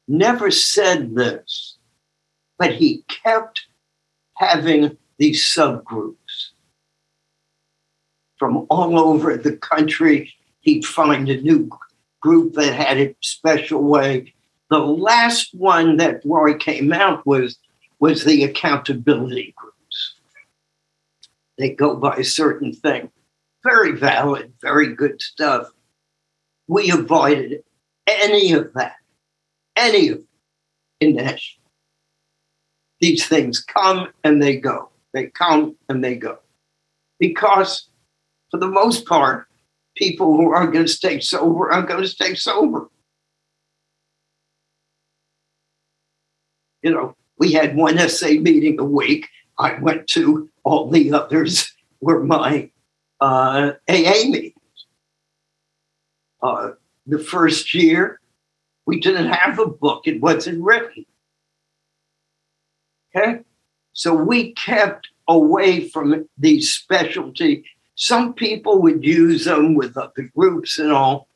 never 0.07 0.51
said 0.51 1.15
this, 1.15 1.77
but 2.59 2.73
he 2.73 3.05
kept 3.09 3.67
having 4.37 4.97
these 5.19 5.45
subgroups 5.45 6.51
from 8.39 8.67
all 8.71 8.99
over 8.99 9.37
the 9.37 9.57
country. 9.57 10.33
He'd 10.61 10.85
find 10.85 11.29
a 11.29 11.41
new 11.41 11.69
group 12.21 12.55
that 12.55 12.75
had 12.75 12.99
a 12.99 13.15
special 13.21 13.83
way. 13.83 14.33
The 14.71 14.79
last 14.79 15.55
one 15.55 15.97
that 15.99 16.23
Roy 16.25 16.55
came 16.55 16.93
out 16.93 17.27
with 17.27 17.55
was 18.03 18.25
the 18.25 18.43
accountability 18.43 19.55
groups. 19.57 20.15
They 21.57 21.71
go 21.71 21.95
by 21.95 22.17
a 22.17 22.25
certain 22.25 22.73
thing. 22.73 23.13
Very 23.63 23.93
valid, 23.93 24.55
very 24.61 24.93
good 24.93 25.23
stuff. 25.23 25.69
We 26.67 26.91
avoided 26.91 27.63
any 28.09 28.55
of 28.55 28.73
that, 28.75 28.97
any 29.77 30.09
of 30.09 30.19
it 30.19 30.25
in 31.01 31.15
Nashville. 31.15 31.63
These 33.01 33.29
things 33.29 33.61
come 33.63 34.09
and 34.25 34.43
they 34.43 34.57
go. 34.57 34.91
They 35.15 35.27
come 35.27 35.77
and 35.89 36.03
they 36.03 36.17
go. 36.17 36.41
Because 37.21 37.89
for 38.51 38.59
the 38.59 38.67
most 38.67 39.07
part, 39.07 39.47
people 39.97 40.37
who 40.37 40.51
are 40.51 40.67
going 40.67 40.87
to 40.87 40.93
stay 40.93 41.21
sober 41.21 41.71
are 41.71 41.83
going 41.83 42.03
to 42.03 42.09
stay 42.09 42.35
sober. 42.35 42.89
You 46.83 46.91
know, 46.91 47.17
we 47.43 47.51
had 47.51 47.75
one 47.75 47.99
SA 48.09 48.29
meeting 48.29 48.79
a 48.79 48.85
week. 48.85 49.29
I 49.59 49.77
went 49.81 50.07
to 50.11 50.49
all 50.63 50.89
the 50.89 51.13
others 51.13 51.73
were 52.01 52.23
my 52.23 52.71
uh, 53.21 53.73
AA 53.89 54.29
meetings. 54.29 54.55
Uh, 56.41 56.71
the 57.05 57.19
first 57.19 57.75
year, 57.75 58.21
we 58.87 59.01
didn't 59.01 59.27
have 59.27 59.59
a 59.59 59.67
book, 59.67 60.07
it 60.07 60.21
wasn't 60.21 60.63
written. 60.63 61.05
Okay? 63.17 63.41
So 63.93 64.15
we 64.15 64.53
kept 64.53 65.09
away 65.27 65.89
from 65.89 66.29
these 66.39 66.73
specialty 66.73 67.65
some 67.97 68.35
people 68.35 68.81
would 68.83 69.05
use 69.05 69.45
them 69.47 69.75
with 69.75 69.97
other 69.97 70.31
groups 70.35 70.79
and 70.79 70.93
all. 70.93 71.29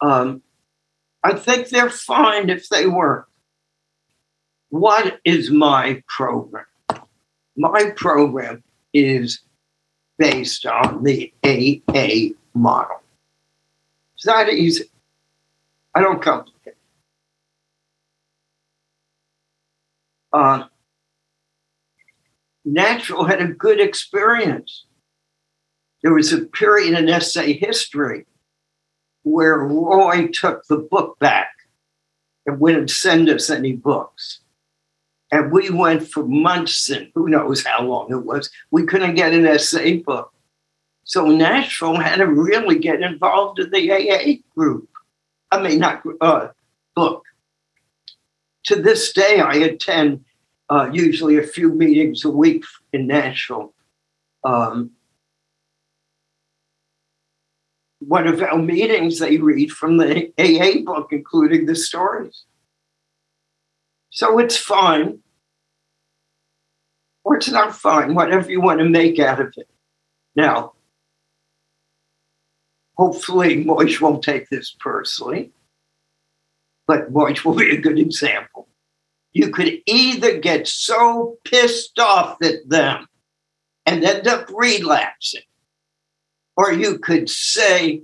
Um, 0.00 0.42
I 1.22 1.34
think 1.34 1.68
they're 1.68 1.90
fine 1.90 2.48
if 2.50 2.68
they 2.68 2.86
work. 2.86 3.27
What 4.70 5.20
is 5.24 5.50
my 5.50 6.02
program? 6.06 6.66
My 7.56 7.92
program 7.96 8.62
is 8.92 9.40
based 10.18 10.66
on 10.66 11.02
the 11.04 11.32
AA 11.44 12.34
model. 12.54 13.02
It's 14.16 14.26
not 14.26 14.48
easy. 14.48 14.84
I 15.94 16.00
don't 16.00 16.22
complicate. 16.22 16.74
Uh, 20.32 20.64
Natural 22.64 23.24
had 23.24 23.40
a 23.40 23.48
good 23.48 23.80
experience 23.80 24.84
there 26.02 26.14
was 26.14 26.32
a 26.32 26.44
period 26.44 26.96
in 26.96 27.20
SA 27.20 27.42
history 27.42 28.26
where 29.22 29.58
Roy 29.58 30.28
took 30.28 30.66
the 30.66 30.76
book 30.76 31.18
back 31.18 31.50
and 32.46 32.60
wouldn't 32.60 32.90
send 32.90 33.28
us 33.28 33.50
any 33.50 33.72
books. 33.72 34.40
And 35.30 35.52
we 35.52 35.70
went 35.70 36.08
for 36.08 36.24
months 36.24 36.88
and 36.88 37.10
who 37.14 37.28
knows 37.28 37.64
how 37.64 37.82
long 37.82 38.10
it 38.10 38.24
was. 38.24 38.50
We 38.70 38.84
couldn't 38.84 39.14
get 39.14 39.34
an 39.34 39.58
SA 39.58 39.96
book. 40.04 40.32
So 41.04 41.26
Nashville 41.26 41.96
had 41.96 42.16
to 42.16 42.26
really 42.26 42.78
get 42.78 43.02
involved 43.02 43.58
in 43.58 43.70
the 43.70 43.92
AA 43.92 44.42
group. 44.54 44.88
I 45.50 45.62
mean, 45.62 45.78
not 45.78 46.02
uh, 46.20 46.48
book. 46.94 47.24
To 48.64 48.76
this 48.76 49.12
day, 49.12 49.40
I 49.40 49.54
attend 49.54 50.24
uh, 50.68 50.90
usually 50.92 51.38
a 51.38 51.46
few 51.46 51.72
meetings 51.72 52.24
a 52.24 52.30
week 52.30 52.64
in 52.92 53.06
Nashville. 53.06 53.72
Um, 54.44 54.90
one 58.00 58.26
of 58.26 58.42
our 58.42 58.58
meetings, 58.58 59.18
they 59.18 59.38
read 59.38 59.72
from 59.72 59.96
the 59.96 60.32
AA 60.38 60.84
book, 60.84 61.08
including 61.10 61.66
the 61.66 61.74
stories. 61.74 62.44
So 64.10 64.38
it's 64.38 64.56
fine, 64.56 65.20
or 67.24 67.36
it's 67.36 67.50
not 67.50 67.76
fine, 67.76 68.14
whatever 68.14 68.50
you 68.50 68.60
want 68.60 68.78
to 68.78 68.88
make 68.88 69.18
out 69.18 69.40
of 69.40 69.52
it. 69.56 69.68
Now, 70.34 70.72
hopefully, 72.96 73.64
Moish 73.64 74.00
won't 74.00 74.24
take 74.24 74.48
this 74.48 74.74
personally, 74.80 75.52
but 76.86 77.12
Moish 77.12 77.44
will 77.44 77.54
be 77.54 77.70
a 77.70 77.80
good 77.80 77.98
example. 77.98 78.68
You 79.32 79.50
could 79.50 79.80
either 79.86 80.38
get 80.38 80.66
so 80.66 81.36
pissed 81.44 81.98
off 81.98 82.38
at 82.42 82.68
them 82.68 83.06
and 83.84 84.04
end 84.04 84.26
up 84.26 84.48
relapsing, 84.50 85.42
or 86.56 86.72
you 86.72 86.98
could 86.98 87.28
say, 87.28 88.02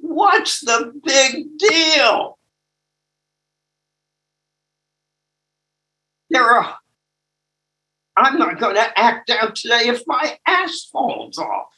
What's 0.00 0.60
the 0.60 0.92
big 1.04 1.58
deal? 1.58 2.37
There 6.30 6.44
are, 6.44 6.76
I'm 8.16 8.38
not 8.38 8.58
going 8.58 8.74
to 8.74 8.98
act 8.98 9.30
out 9.30 9.56
today 9.56 9.88
if 9.88 10.02
my 10.06 10.38
ass 10.46 10.88
falls 10.92 11.38
off. 11.38 11.68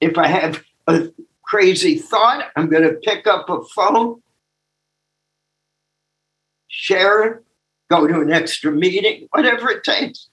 If 0.00 0.18
I 0.18 0.26
have 0.26 0.62
a 0.86 1.08
crazy 1.42 1.98
thought, 1.98 2.50
I'm 2.54 2.68
going 2.68 2.82
to 2.82 2.94
pick 3.02 3.26
up 3.26 3.48
a 3.48 3.62
phone, 3.74 4.22
share 6.68 7.24
it, 7.24 7.44
go 7.90 8.06
to 8.06 8.20
an 8.20 8.32
extra 8.32 8.70
meeting, 8.70 9.28
whatever 9.32 9.70
it 9.70 9.82
takes 9.82 10.28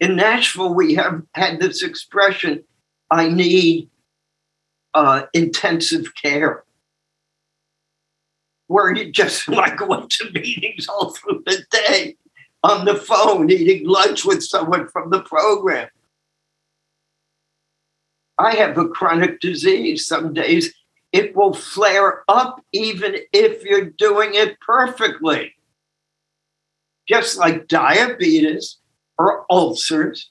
in 0.00 0.16
Nashville, 0.16 0.74
we 0.74 0.94
have 0.94 1.22
had 1.34 1.60
this 1.60 1.82
expression 1.82 2.64
I 3.10 3.28
need 3.28 3.90
uh, 4.94 5.22
intensive 5.34 6.14
care. 6.20 6.64
Where 8.70 8.94
you 8.94 9.10
just 9.10 9.48
like 9.60 9.86
went 9.86 10.10
to 10.10 10.30
meetings 10.30 10.86
all 10.86 11.10
through 11.10 11.42
the 11.44 11.64
day 11.70 12.16
on 12.62 12.84
the 12.84 12.94
phone, 12.94 13.50
eating 13.50 13.88
lunch 13.88 14.24
with 14.24 14.44
someone 14.44 14.86
from 14.88 15.10
the 15.10 15.22
program. 15.22 15.88
I 18.38 18.54
have 18.54 18.78
a 18.78 18.88
chronic 18.88 19.40
disease. 19.40 20.06
Some 20.06 20.32
days 20.32 20.72
it 21.12 21.34
will 21.34 21.52
flare 21.52 22.22
up 22.28 22.64
even 22.72 23.16
if 23.32 23.64
you're 23.64 23.90
doing 23.90 24.34
it 24.34 24.60
perfectly. 24.60 25.54
Just 27.08 27.38
like 27.38 27.66
diabetes, 27.66 28.76
or 29.20 29.44
ulcers 29.50 30.30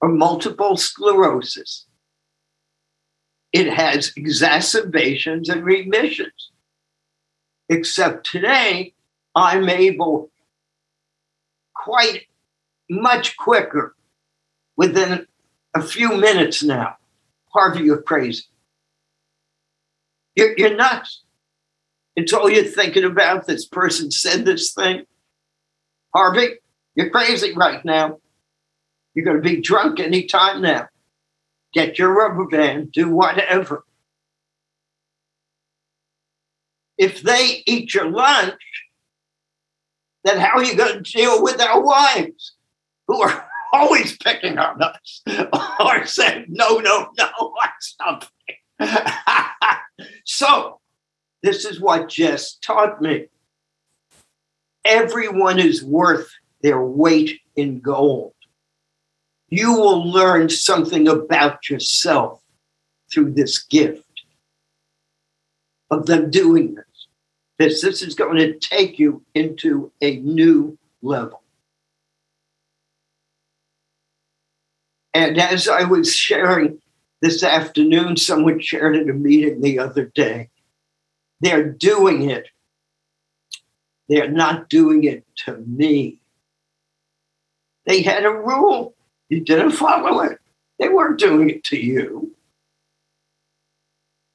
or 0.00 0.08
multiple 0.08 0.78
sclerosis. 0.78 1.84
It 3.52 3.68
has 3.70 4.12
exacerbations 4.16 5.50
and 5.50 5.62
remissions. 5.64 6.47
Except 7.68 8.24
today, 8.24 8.94
I'm 9.34 9.68
able 9.68 10.30
quite 11.74 12.26
much 12.90 13.36
quicker 13.36 13.94
within 14.76 15.26
a 15.74 15.82
few 15.82 16.16
minutes 16.16 16.62
now. 16.62 16.96
Harvey, 17.52 17.84
you're 17.84 18.02
crazy. 18.02 18.44
You're, 20.34 20.54
you're 20.56 20.76
nuts. 20.76 21.22
It's 22.16 22.32
all 22.32 22.50
you're 22.50 22.64
thinking 22.64 23.04
about. 23.04 23.46
This 23.46 23.66
person 23.66 24.10
said 24.10 24.44
this 24.44 24.72
thing. 24.72 25.04
Harvey, 26.14 26.54
you're 26.94 27.10
crazy 27.10 27.52
right 27.54 27.84
now. 27.84 28.18
You're 29.14 29.24
going 29.24 29.42
to 29.42 29.48
be 29.48 29.60
drunk 29.60 30.00
anytime 30.00 30.62
now. 30.62 30.88
Get 31.74 31.98
your 31.98 32.14
rubber 32.14 32.46
band, 32.46 32.92
do 32.92 33.10
whatever. 33.10 33.84
If 36.98 37.22
they 37.22 37.62
eat 37.66 37.94
your 37.94 38.10
lunch, 38.10 38.54
then 40.24 40.38
how 40.38 40.58
are 40.58 40.64
you 40.64 40.76
going 40.76 41.02
to 41.02 41.12
deal 41.12 41.42
with 41.42 41.60
our 41.60 41.80
wives 41.80 42.54
who 43.06 43.22
are 43.22 43.48
always 43.72 44.16
picking 44.18 44.58
on 44.58 44.82
us 44.82 45.22
or 45.80 46.04
saying, 46.04 46.46
no, 46.48 46.78
no, 46.78 47.08
no, 47.16 47.30
or 47.40 47.70
something? 47.80 48.28
so, 50.24 50.80
this 51.42 51.64
is 51.64 51.80
what 51.80 52.08
Jess 52.08 52.56
taught 52.56 53.00
me. 53.00 53.26
Everyone 54.84 55.58
is 55.58 55.84
worth 55.84 56.30
their 56.62 56.82
weight 56.82 57.40
in 57.54 57.80
gold. 57.80 58.34
You 59.48 59.72
will 59.74 60.10
learn 60.10 60.48
something 60.48 61.06
about 61.06 61.70
yourself 61.70 62.40
through 63.12 63.32
this 63.32 63.62
gift 63.62 64.04
of 65.90 66.06
them 66.06 66.30
doing 66.30 66.74
this. 66.74 66.87
This, 67.58 67.82
this 67.82 68.02
is 68.02 68.14
going 68.14 68.36
to 68.36 68.58
take 68.58 68.98
you 68.98 69.22
into 69.34 69.90
a 70.00 70.16
new 70.16 70.78
level. 71.02 71.42
And 75.12 75.38
as 75.38 75.68
I 75.68 75.82
was 75.84 76.14
sharing 76.14 76.80
this 77.20 77.42
afternoon, 77.42 78.16
someone 78.16 78.60
shared 78.60 78.96
at 78.96 79.08
a 79.08 79.12
meeting 79.12 79.60
the 79.60 79.80
other 79.80 80.04
day, 80.14 80.50
they're 81.40 81.68
doing 81.68 82.30
it. 82.30 82.48
They're 84.08 84.30
not 84.30 84.68
doing 84.68 85.04
it 85.04 85.24
to 85.44 85.56
me. 85.66 86.20
They 87.86 88.02
had 88.02 88.24
a 88.24 88.30
rule. 88.30 88.94
You 89.28 89.40
didn't 89.40 89.72
follow 89.72 90.20
it. 90.20 90.38
They 90.78 90.88
weren't 90.88 91.18
doing 91.18 91.50
it 91.50 91.64
to 91.64 91.76
you. 91.76 92.34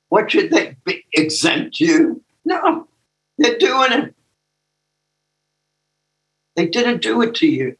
What 0.09 0.31
should 0.31 0.51
they 0.51 0.75
be, 0.83 1.05
exempt 1.13 1.79
you? 1.79 2.21
No, 2.45 2.87
they're 3.37 3.57
doing 3.57 3.91
it. 3.91 4.15
They 6.55 6.67
didn't 6.67 7.01
do 7.01 7.21
it 7.21 7.35
to 7.35 7.47
you. 7.47 7.75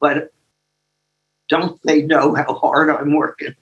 But 0.00 0.32
don't 1.48 1.80
they 1.82 2.02
know 2.02 2.34
how 2.34 2.54
hard 2.54 2.90
I'm 2.90 3.14
working? 3.14 3.54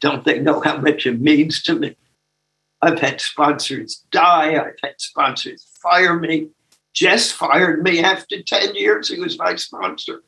Don't 0.00 0.24
they 0.24 0.38
know 0.38 0.60
how 0.60 0.78
much 0.78 1.06
it 1.06 1.20
means 1.20 1.62
to 1.62 1.74
me? 1.74 1.96
I've 2.82 2.98
had 2.98 3.20
sponsors 3.20 4.04
die. 4.10 4.62
I've 4.62 4.76
had 4.82 4.94
sponsors 4.98 5.66
fire 5.82 6.18
me. 6.18 6.48
Jess 6.92 7.32
fired 7.32 7.82
me 7.82 8.00
after 8.00 8.42
10 8.42 8.74
years. 8.74 9.08
He 9.08 9.18
was 9.18 9.38
my 9.38 9.56
sponsor. 9.56 10.22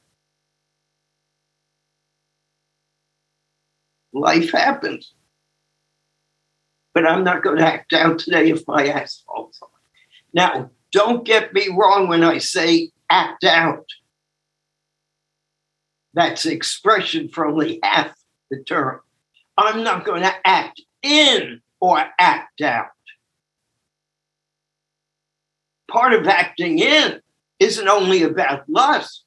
Life 4.17 4.53
happens. 4.53 5.13
But 6.95 7.07
I'm 7.07 7.23
not 7.23 7.43
going 7.43 7.59
to 7.59 7.67
act 7.67 7.93
out 7.93 8.19
today 8.19 8.49
if 8.49 8.67
my 8.67 8.87
ass 8.87 9.23
falls 9.27 9.59
off. 9.63 9.69
Now, 10.33 10.71
don't 10.91 11.27
get 11.27 11.53
me 11.53 11.69
wrong 11.69 12.09
when 12.09 12.25
I 12.25 12.39
say 12.39 12.93
act 13.11 13.45
out. 13.45 13.85
That's 16.15 16.47
expression 16.47 17.29
for 17.29 17.45
only 17.45 17.79
half 17.83 18.17
the 18.51 18.63
term. 18.65 19.01
I'm 19.59 19.85
not 19.85 20.07
going 20.07 20.23
to 20.23 20.35
act 20.47 20.81
in 21.03 21.61
or 21.79 22.03
act 22.19 22.63
out. 22.63 22.87
Part 25.91 26.15
of 26.15 26.27
acting 26.27 26.79
in 26.79 27.21
isn't 27.61 27.89
only 27.89 28.23
about 28.23 28.69
lust, 28.69 29.25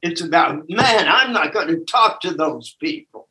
it's 0.00 0.20
about, 0.20 0.70
man, 0.70 1.08
I'm 1.08 1.32
not 1.32 1.52
going 1.52 1.68
to 1.68 1.84
talk 1.84 2.20
to 2.20 2.32
those 2.32 2.76
people. 2.80 3.28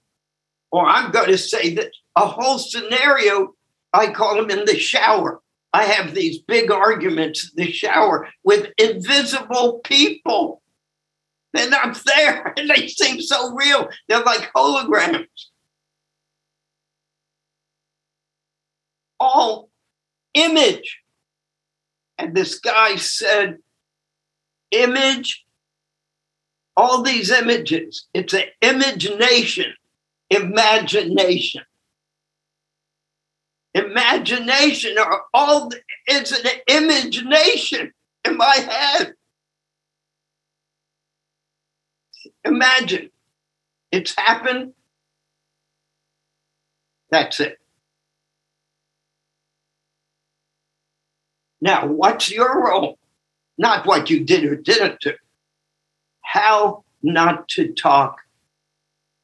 Or 0.75 0.85
I'm 0.85 1.09
going 1.09 1.29
to 1.29 1.37
say 1.37 1.73
that 1.75 1.91
a 2.17 2.27
whole 2.27 2.59
scenario, 2.59 3.53
I 3.93 4.11
call 4.11 4.35
them 4.35 4.49
in 4.49 4.65
the 4.65 4.77
shower. 4.77 5.39
I 5.71 5.83
have 5.85 6.13
these 6.13 6.39
big 6.39 6.69
arguments 6.69 7.49
in 7.55 7.63
the 7.63 7.71
shower 7.71 8.27
with 8.43 8.73
invisible 8.77 9.79
people. 9.85 10.61
They're 11.53 11.69
not 11.69 11.97
there 12.05 12.53
and 12.57 12.69
they 12.69 12.89
seem 12.89 13.21
so 13.21 13.53
real. 13.53 13.87
They're 14.09 14.25
like 14.25 14.51
holograms. 14.53 15.27
All 19.17 19.69
image. 20.33 20.99
And 22.17 22.35
this 22.35 22.59
guy 22.59 22.97
said, 22.97 23.59
image, 24.71 25.45
all 26.75 27.01
these 27.01 27.31
images, 27.31 28.07
it's 28.13 28.33
an 28.33 28.43
imagination, 28.61 29.73
imagination. 30.29 31.63
Imagination 33.73 34.97
are 34.97 35.23
all 35.33 35.69
it's 36.07 36.31
an 36.31 36.49
imagination 36.67 37.93
in 38.23 38.37
my 38.37 38.55
head. 38.55 39.13
Imagine 42.45 43.09
it's 43.91 44.15
happened. 44.15 44.73
That's 47.09 47.39
it. 47.39 47.59
Now, 51.61 51.87
what's 51.87 52.31
your 52.31 52.65
role? 52.65 52.97
Not 53.57 53.85
what 53.85 54.09
you 54.09 54.23
did 54.23 54.43
or 54.43 54.55
didn't 54.55 54.99
do. 55.01 55.13
How 56.21 56.83
not 57.01 57.47
to 57.49 57.73
talk 57.73 58.19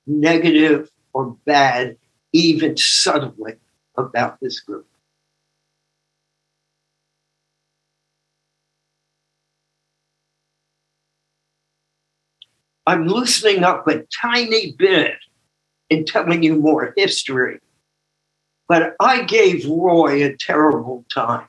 negative 0.07 0.90
or 1.14 1.38
bad, 1.46 1.98
even 2.34 2.78
subtly, 2.78 3.56
about 3.98 4.40
this 4.40 4.60
group. 4.60 4.88
I'm 12.88 13.08
loosening 13.08 13.64
up 13.64 13.88
a 13.88 14.04
tiny 14.22 14.72
bit 14.72 15.16
in 15.90 16.06
telling 16.06 16.42
you 16.42 16.56
more 16.56 16.94
history, 16.98 17.60
but 18.68 18.96
I 19.00 19.24
gave 19.24 19.70
Roy 19.70 20.26
a 20.26 20.36
terrible 20.36 21.06
time, 21.14 21.48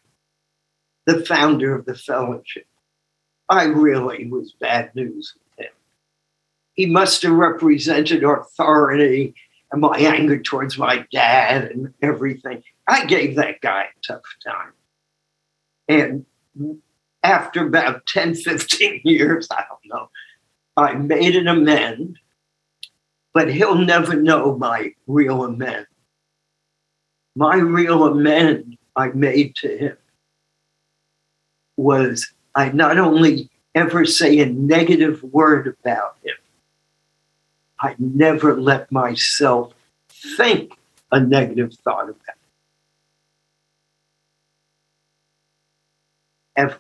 the 1.07 1.25
founder 1.25 1.75
of 1.75 1.87
the 1.87 1.95
fellowship. 1.95 2.67
I 3.49 3.65
really 3.65 4.29
was 4.29 4.53
bad 4.61 4.95
news 4.95 5.35
with 5.35 5.67
him. 5.67 5.73
He 6.75 6.87
must 6.87 7.23
have 7.23 7.33
represented 7.33 8.25
authority 8.25 9.35
and 9.73 9.81
my 9.81 9.99
anger 9.99 10.39
towards 10.41 10.79
my 10.79 11.07
dad 11.11 11.65
and 11.65 11.93
everything. 12.03 12.63
I 12.87 13.07
gave 13.07 13.37
that 13.37 13.61
guy 13.63 13.85
a 13.85 14.07
tough 14.07 14.23
time. 14.45 14.73
And 15.89 16.27
after 17.23 17.67
about 17.67 18.07
10, 18.07 18.35
15 18.35 19.01
years, 19.05 19.49
I 19.51 19.65
don't 19.69 19.81
know, 19.87 20.11
I 20.77 20.95
made 20.95 21.37
an 21.37 21.49
amend, 21.49 22.19
but 23.35 23.53
he'll 23.53 23.79
never 23.79 24.15
know 24.15 24.57
my 24.57 24.93
real 25.07 25.45
amend. 25.45 25.87
My 27.35 27.57
real 27.57 28.05
amend 28.05 28.77
I 28.95 29.09
made 29.09 29.57
to 29.57 29.77
him 29.77 29.97
was 31.79 32.31
I 32.55 32.71
not 32.71 32.99
only 32.99 33.51
ever 33.75 34.05
say 34.05 34.39
a 34.39 34.47
negative 34.47 35.23
word 35.23 35.67
about 35.67 36.17
him, 36.23 36.35
I 37.83 37.97
never 37.99 38.59
let 38.59 38.93
myself 38.93 39.75
think 40.09 40.79
a 41.11 41.19
negative 41.19 41.75
thought 41.75 42.05
about 42.05 42.15
him. 42.15 42.35
Ever. 46.55 46.79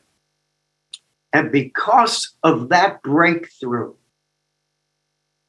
And 1.32 1.50
because 1.50 2.36
of 2.44 2.68
that 2.68 3.02
breakthrough, 3.02 3.94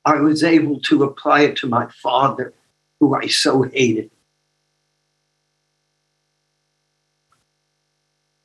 I 0.04 0.20
was 0.22 0.44
able 0.44 0.80
to 0.82 1.04
apply 1.04 1.42
it 1.42 1.58
to 1.58 1.68
my 1.68 1.88
father, 2.02 2.54
who 3.00 3.16
I 3.16 3.28
so 3.28 3.62
hated. 3.62 4.10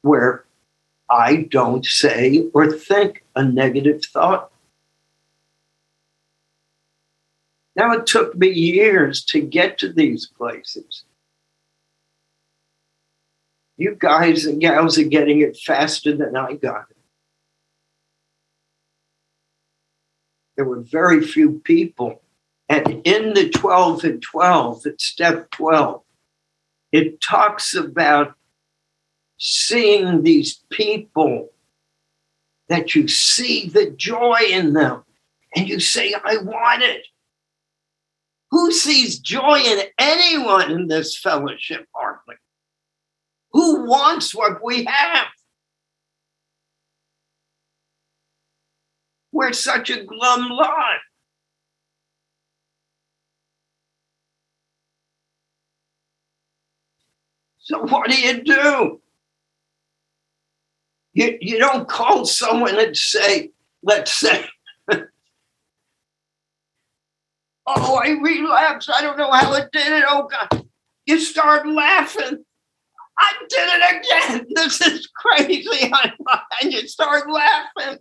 Where 0.03 0.45
I 1.11 1.49
don't 1.51 1.87
say 1.87 2.49
or 2.53 2.71
think 2.71 3.25
a 3.35 3.45
negative 3.45 4.05
thought. 4.05 4.51
Now, 7.79 7.93
it 7.93 8.07
took 8.07 8.35
me 8.35 8.49
years 8.49 9.25
to 9.27 9.41
get 9.41 9.79
to 9.79 9.93
these 9.93 10.27
places. 10.27 11.05
You 13.77 13.95
guys 13.97 14.47
and 14.47 14.61
gals 14.61 14.99
are 14.99 15.05
getting 15.05 15.43
it 15.43 15.57
faster 15.57 16.13
than 16.13 16.35
I 16.35 16.55
got 16.55 16.87
it. 16.91 16.97
There 20.57 20.65
were 20.65 20.81
very 20.81 21.23
few 21.23 21.61
people. 21.61 22.21
And 22.69 23.01
in 23.05 23.35
the 23.35 23.49
12 23.49 24.03
and 24.03 24.21
12, 24.21 24.85
at 24.87 25.01
step 25.01 25.49
12, 25.53 26.03
it 26.91 27.21
talks 27.21 27.75
about 27.75 28.35
seeing 29.39 30.25
these 30.25 30.65
people 30.71 31.51
that 32.69 32.97
you 32.97 33.07
see 33.07 33.69
the 33.69 33.89
joy 33.93 34.41
in 34.51 34.73
them 34.73 35.05
and 35.55 35.69
you 35.69 35.79
say, 35.79 36.13
I 36.13 36.39
want 36.39 36.83
it. 36.83 37.07
Who 38.51 38.73
sees 38.73 39.19
joy 39.19 39.61
in 39.65 39.83
anyone 39.99 40.71
in 40.71 40.89
this 40.89 41.19
fellowship, 41.19 41.87
hardly? 41.95 42.37
Who 43.53 43.87
wants 43.87 44.35
what 44.35 44.65
we 44.65 44.85
have? 44.85 45.27
We're 49.33 49.53
such 49.53 49.91
a 49.91 50.05
glum 50.05 50.49
lot. 50.49 50.99
So 57.59 57.81
what 57.81 58.09
do 58.09 58.19
you 58.19 58.43
do? 58.43 59.01
You, 61.13 61.37
you 61.41 61.59
don't 61.59 61.87
call 61.87 62.25
someone 62.25 62.79
and 62.79 62.97
say, 62.97 63.51
let's 63.83 64.13
say, 64.13 64.47
oh, 67.77 68.01
I 68.03 68.11
relapsed. 68.11 68.91
I 68.93 69.03
don't 69.03 69.19
know 69.19 69.31
how 69.31 69.53
it 69.55 69.69
did 69.73 69.93
it. 69.93 70.05
Oh, 70.07 70.29
God. 70.29 70.67
You 71.07 71.21
start 71.21 71.67
laughing. 71.67 72.45
I 73.19 73.33
did 73.49 73.69
it 73.69 73.97
again. 73.97 74.47
This 74.55 74.81
is 74.81 75.09
crazy. 75.09 75.93
And 76.63 76.73
you 76.73 76.87
start 76.89 77.31
laughing. 77.31 77.99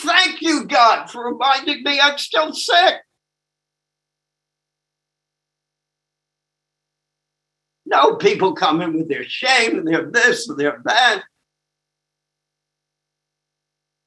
Thank 0.00 0.42
you, 0.42 0.64
God, 0.64 1.10
for 1.10 1.32
reminding 1.32 1.82
me 1.82 2.00
I'm 2.00 2.18
still 2.18 2.52
sick. 2.52 2.94
No, 7.84 8.16
people 8.16 8.52
come 8.52 8.82
in 8.82 8.96
with 8.96 9.08
their 9.08 9.24
shame 9.24 9.78
and 9.78 9.88
their 9.88 10.10
this 10.10 10.48
and 10.48 10.58
their 10.58 10.80
that. 10.84 11.22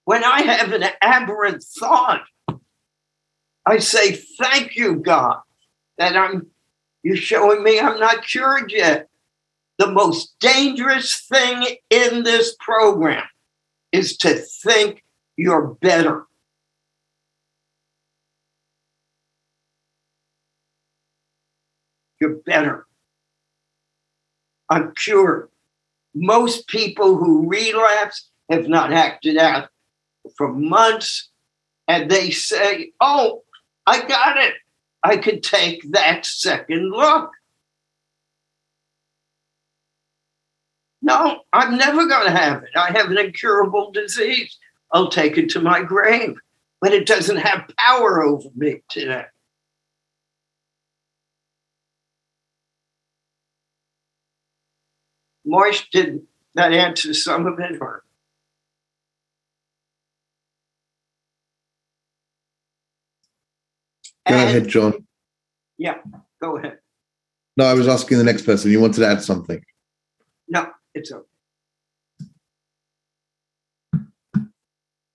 When 0.05 0.23
I 0.23 0.41
have 0.43 0.71
an 0.71 0.83
aberrant 1.01 1.63
thought, 1.63 2.21
I 3.65 3.77
say, 3.77 4.13
Thank 4.13 4.75
you, 4.75 4.95
God, 4.95 5.39
that 5.97 6.15
I'm 6.15 6.47
you're 7.03 7.15
showing 7.15 7.63
me 7.63 7.79
I'm 7.79 7.99
not 7.99 8.25
cured 8.27 8.71
yet. 8.71 9.07
The 9.77 9.91
most 9.91 10.35
dangerous 10.39 11.25
thing 11.27 11.77
in 11.89 12.23
this 12.23 12.55
program 12.59 13.23
is 13.91 14.17
to 14.17 14.35
think 14.35 15.03
you're 15.35 15.75
better. 15.81 16.25
You're 22.19 22.35
better. 22.45 22.85
I'm 24.69 24.93
cured. 24.93 25.49
Most 26.13 26.67
people 26.67 27.17
who 27.17 27.49
relapse 27.49 28.29
have 28.49 28.67
not 28.67 28.93
acted 28.93 29.37
out 29.37 29.69
for 30.37 30.53
months 30.53 31.29
and 31.87 32.11
they 32.11 32.29
say, 32.29 32.91
Oh, 33.01 33.43
I 33.91 34.07
got 34.07 34.37
it. 34.37 34.53
I 35.03 35.17
could 35.17 35.43
take 35.43 35.91
that 35.91 36.25
second 36.25 36.91
look. 36.91 37.29
No, 41.01 41.41
I'm 41.51 41.77
never 41.77 42.05
going 42.05 42.25
to 42.25 42.31
have 42.31 42.63
it. 42.63 42.69
I 42.73 42.91
have 42.91 43.11
an 43.11 43.17
incurable 43.17 43.91
disease. 43.91 44.57
I'll 44.93 45.09
take 45.09 45.37
it 45.37 45.49
to 45.49 45.59
my 45.59 45.83
grave, 45.83 46.37
but 46.79 46.93
it 46.93 47.05
doesn't 47.05 47.35
have 47.37 47.69
power 47.77 48.23
over 48.23 48.47
me 48.55 48.81
today. 48.87 49.25
Marsh, 55.43 55.89
did 55.91 56.21
that 56.55 56.71
answer 56.71 57.13
some 57.13 57.45
of 57.45 57.59
it? 57.59 57.77
Or? 57.81 58.05
Go 64.27 64.35
And- 64.35 64.49
ahead, 64.49 64.67
John. 64.67 65.07
Yeah, 65.77 65.97
go 66.41 66.57
ahead. 66.57 66.77
No, 67.57 67.65
I 67.65 67.73
was 67.73 67.87
asking 67.87 68.17
the 68.17 68.23
next 68.23 68.43
person. 68.43 68.71
You 68.71 68.79
wanted 68.79 68.97
to 69.01 69.07
add 69.07 69.23
something. 69.23 69.61
No, 70.47 70.67
it's 70.93 71.11
okay. 71.11 71.25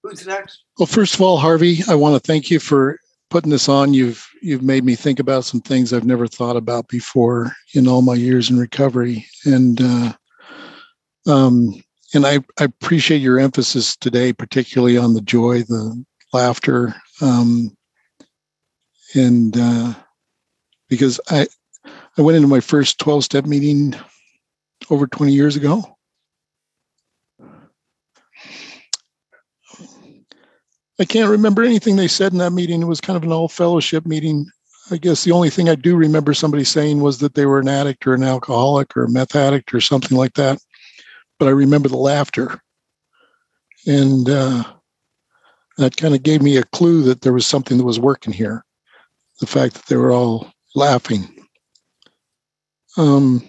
Who's 0.03 0.27
next? 0.27 0.63
Well, 0.79 0.87
first 0.87 1.15
of 1.15 1.21
all, 1.21 1.37
Harvey, 1.39 1.79
I 1.89 1.95
want 1.95 2.15
to 2.15 2.21
thank 2.27 2.51
you 2.51 2.61
for 2.61 2.99
putting 3.31 3.51
this 3.51 3.69
on. 3.69 3.93
You've 3.95 4.27
you've 4.41 4.63
made 4.63 4.85
me 4.85 4.95
think 4.95 5.19
about 5.19 5.45
some 5.45 5.61
things 5.61 5.93
I've 5.93 6.05
never 6.05 6.29
thought 6.29 6.57
about 6.57 6.89
before 6.89 7.53
in 7.75 7.89
all 7.89 8.03
my 8.03 8.15
years 8.15 8.49
in 8.51 8.59
recovery, 8.59 9.27
and 9.45 9.81
uh, 9.81 10.13
um, 11.27 11.75
and 12.15 12.25
I, 12.27 12.39
I 12.61 12.65
appreciate 12.65 13.19
your 13.21 13.39
emphasis 13.41 13.97
today, 13.97 14.33
particularly 14.33 14.97
on 14.97 15.15
the 15.15 15.21
joy, 15.23 15.63
the 15.63 16.05
laughter, 16.33 16.95
um, 17.21 17.76
and 19.17 19.57
uh, 19.57 19.95
because 20.89 21.21
I 21.31 21.47
I 22.17 22.23
went 22.23 22.37
into 22.37 22.49
my 22.49 22.61
first 22.61 22.99
twelve 22.99 23.25
step 23.25 23.47
meeting 23.47 23.95
over 24.91 25.07
twenty 25.07 25.33
years 25.33 25.57
ago. 25.57 25.97
I 30.99 31.05
can't 31.05 31.31
remember 31.31 31.63
anything 31.63 31.97
they 31.97 32.09
said 32.09 32.33
in 32.33 32.39
that 32.39 32.53
meeting. 32.53 32.81
It 32.81 32.87
was 32.87 33.01
kind 33.03 33.17
of 33.17 33.23
an 33.23 33.33
all 33.33 33.49
fellowship 33.49 34.07
meeting. 34.07 34.47
I 34.91 34.97
guess 34.97 35.25
the 35.25 35.33
only 35.33 35.51
thing 35.51 35.69
I 35.69 35.75
do 35.75 35.97
remember 35.97 36.33
somebody 36.33 36.65
saying 36.65 37.01
was 37.01 37.19
that 37.19 37.35
they 37.35 37.45
were 37.45 37.59
an 37.59 37.69
addict 37.69 38.07
or 38.07 38.15
an 38.15 38.23
alcoholic 38.23 38.97
or 38.97 39.05
a 39.05 39.11
meth 39.11 39.37
addict 39.37 39.75
or 39.75 39.81
something 39.81 40.17
like 40.17 40.35
that. 40.35 40.59
But 41.39 41.49
I 41.49 41.51
remember 41.51 41.89
the 41.89 41.97
laughter. 41.99 42.63
And 43.87 44.29
uh, 44.31 44.65
that 45.77 45.97
kind 45.97 46.15
of 46.15 46.23
gave 46.23 46.41
me 46.41 46.57
a 46.57 46.65
clue 46.65 47.03
that 47.03 47.21
there 47.21 47.33
was 47.33 47.47
something 47.47 47.77
that 47.77 47.85
was 47.85 48.01
working 48.01 48.33
here. 48.33 48.65
The 49.41 49.47
fact 49.47 49.75
that 49.75 49.87
they 49.87 49.97
were 49.97 50.13
all 50.13 50.51
laughing. 50.75 51.29
Um, 52.97 53.49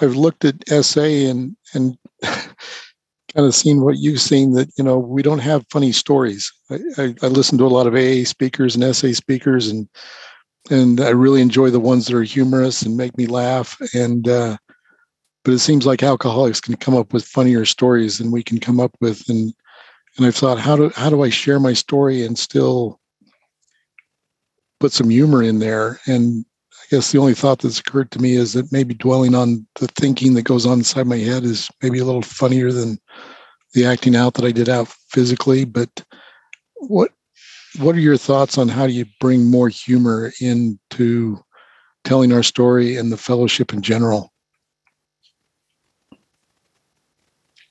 I've 0.00 0.16
looked 0.16 0.44
at 0.44 0.68
SA 0.68 1.02
and 1.02 1.56
and 1.74 1.96
kind 2.22 3.46
of 3.46 3.54
seen 3.54 3.82
what 3.82 3.98
you've 3.98 4.20
seen 4.20 4.52
that 4.52 4.70
you 4.76 4.84
know 4.84 4.98
we 4.98 5.22
don't 5.22 5.38
have 5.40 5.66
funny 5.70 5.92
stories. 5.92 6.52
I, 6.70 6.78
I, 6.96 7.14
I 7.22 7.26
listen 7.28 7.58
to 7.58 7.66
a 7.66 7.68
lot 7.68 7.86
of 7.86 7.94
AA 7.94 8.24
speakers 8.24 8.74
and 8.74 8.94
SA 8.94 9.12
speakers, 9.12 9.68
and 9.68 9.88
and 10.70 11.00
I 11.00 11.10
really 11.10 11.40
enjoy 11.40 11.70
the 11.70 11.80
ones 11.80 12.06
that 12.06 12.16
are 12.16 12.22
humorous 12.22 12.82
and 12.82 12.96
make 12.96 13.16
me 13.16 13.26
laugh. 13.26 13.78
And 13.94 14.28
uh, 14.28 14.56
but 15.44 15.54
it 15.54 15.60
seems 15.60 15.86
like 15.86 16.02
alcoholics 16.02 16.60
can 16.60 16.76
come 16.76 16.96
up 16.96 17.12
with 17.12 17.24
funnier 17.24 17.64
stories 17.64 18.18
than 18.18 18.30
we 18.30 18.42
can 18.42 18.58
come 18.58 18.80
up 18.80 18.94
with. 19.00 19.28
And 19.28 19.52
and 20.16 20.26
I've 20.26 20.36
thought, 20.36 20.58
how 20.58 20.76
do 20.76 20.90
how 20.94 21.10
do 21.10 21.22
I 21.22 21.30
share 21.30 21.60
my 21.60 21.72
story 21.72 22.24
and 22.24 22.38
still 22.38 23.00
put 24.80 24.92
some 24.92 25.10
humor 25.10 25.42
in 25.42 25.58
there? 25.58 26.00
And 26.06 26.44
I 26.72 26.84
guess 26.90 27.12
the 27.12 27.18
only 27.18 27.34
thought 27.34 27.60
that's 27.60 27.80
occurred 27.80 28.10
to 28.12 28.18
me 28.18 28.34
is 28.34 28.52
that 28.54 28.72
maybe 28.72 28.94
dwelling 28.94 29.34
on 29.34 29.66
the 29.80 29.88
thinking 29.88 30.34
that 30.34 30.42
goes 30.42 30.66
on 30.66 30.78
inside 30.78 31.06
my 31.06 31.18
head 31.18 31.44
is 31.44 31.70
maybe 31.82 31.98
a 31.98 32.04
little 32.04 32.22
funnier 32.22 32.72
than 32.72 32.98
the 33.74 33.84
acting 33.84 34.16
out 34.16 34.34
that 34.34 34.44
I 34.44 34.52
did 34.52 34.68
out 34.68 34.88
physically. 35.10 35.64
But 35.64 36.04
what 36.76 37.12
what 37.78 37.94
are 37.94 38.00
your 38.00 38.16
thoughts 38.16 38.58
on 38.58 38.68
how 38.68 38.86
do 38.86 38.92
you 38.92 39.04
bring 39.20 39.50
more 39.50 39.68
humor 39.68 40.32
into 40.40 41.38
telling 42.04 42.32
our 42.32 42.42
story 42.42 42.96
and 42.96 43.12
the 43.12 43.16
fellowship 43.16 43.72
in 43.72 43.82
general? 43.82 44.32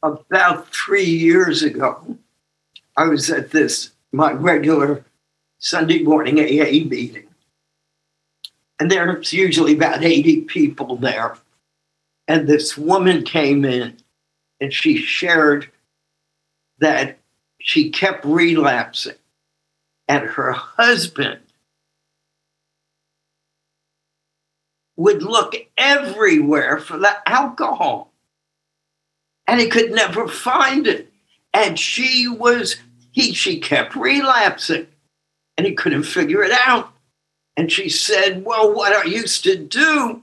About 0.04 0.72
three 0.72 1.04
years 1.04 1.64
ago, 1.64 2.18
I 2.96 3.08
was 3.08 3.30
at 3.32 3.52
this, 3.52 3.92
my 4.12 4.32
regular 4.32 5.04
Sunday 5.60 6.04
morning 6.04 6.40
AA 6.40 6.86
meeting. 6.88 7.28
And 8.80 8.92
there's 8.92 9.34
usually 9.34 9.74
about 9.74 10.04
80 10.04 10.42
people 10.42 10.98
there. 10.98 11.38
And 12.28 12.48
this 12.48 12.78
woman 12.78 13.24
came 13.24 13.66
in 13.66 13.98
and 14.60 14.74
she 14.74 14.98
shared 14.98 15.72
that 16.80 17.18
she 17.60 17.90
kept 17.90 18.24
relapsing. 18.26 19.16
And 20.08 20.26
her 20.26 20.54
husband 20.54 21.40
would 24.96 25.22
look 25.22 25.56
everywhere 25.78 26.80
for 26.80 26.98
the 26.98 27.12
alcohol. 27.28 28.12
And 29.48 29.60
he 29.60 29.70
could 29.70 29.92
never 29.92 30.28
find 30.28 30.88
it. 30.88 31.12
And 31.54 31.80
she 31.80 32.28
was, 32.28 32.78
he 33.12 33.34
she 33.34 33.60
kept 33.60 33.96
relapsing. 33.96 34.88
And 35.58 35.66
he 35.66 35.74
couldn't 35.74 36.04
figure 36.04 36.44
it 36.44 36.52
out. 36.52 36.94
And 37.56 37.72
she 37.72 37.90
said, 37.90 38.46
Well, 38.46 38.74
what 38.74 38.94
I 38.94 39.04
used 39.04 39.44
to 39.46 39.58
do 39.58 40.22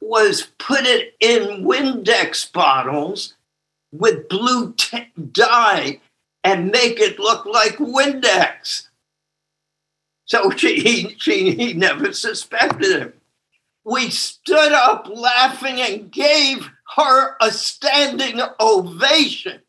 was 0.00 0.48
put 0.58 0.80
it 0.84 1.14
in 1.20 1.64
Windex 1.64 2.50
bottles 2.50 3.34
with 3.92 4.28
blue 4.28 4.72
t- 4.72 5.12
dye 5.32 6.00
and 6.42 6.70
make 6.70 6.98
it 6.98 7.18
look 7.18 7.46
like 7.46 7.76
Windex. 7.76 8.88
So 10.24 10.50
she, 10.56 10.80
he, 10.80 11.16
she, 11.18 11.54
he 11.54 11.72
never 11.74 12.12
suspected 12.12 13.00
him. 13.00 13.12
We 13.84 14.10
stood 14.10 14.72
up 14.72 15.08
laughing 15.08 15.80
and 15.80 16.10
gave 16.10 16.68
her 16.96 17.36
a 17.40 17.50
standing 17.50 18.40
ovation. 18.60 19.60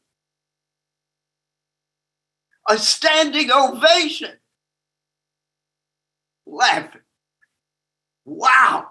A 2.69 2.77
standing 2.77 3.52
ovation 3.52 4.31
laughing. 6.53 7.01
Wow. 8.25 8.89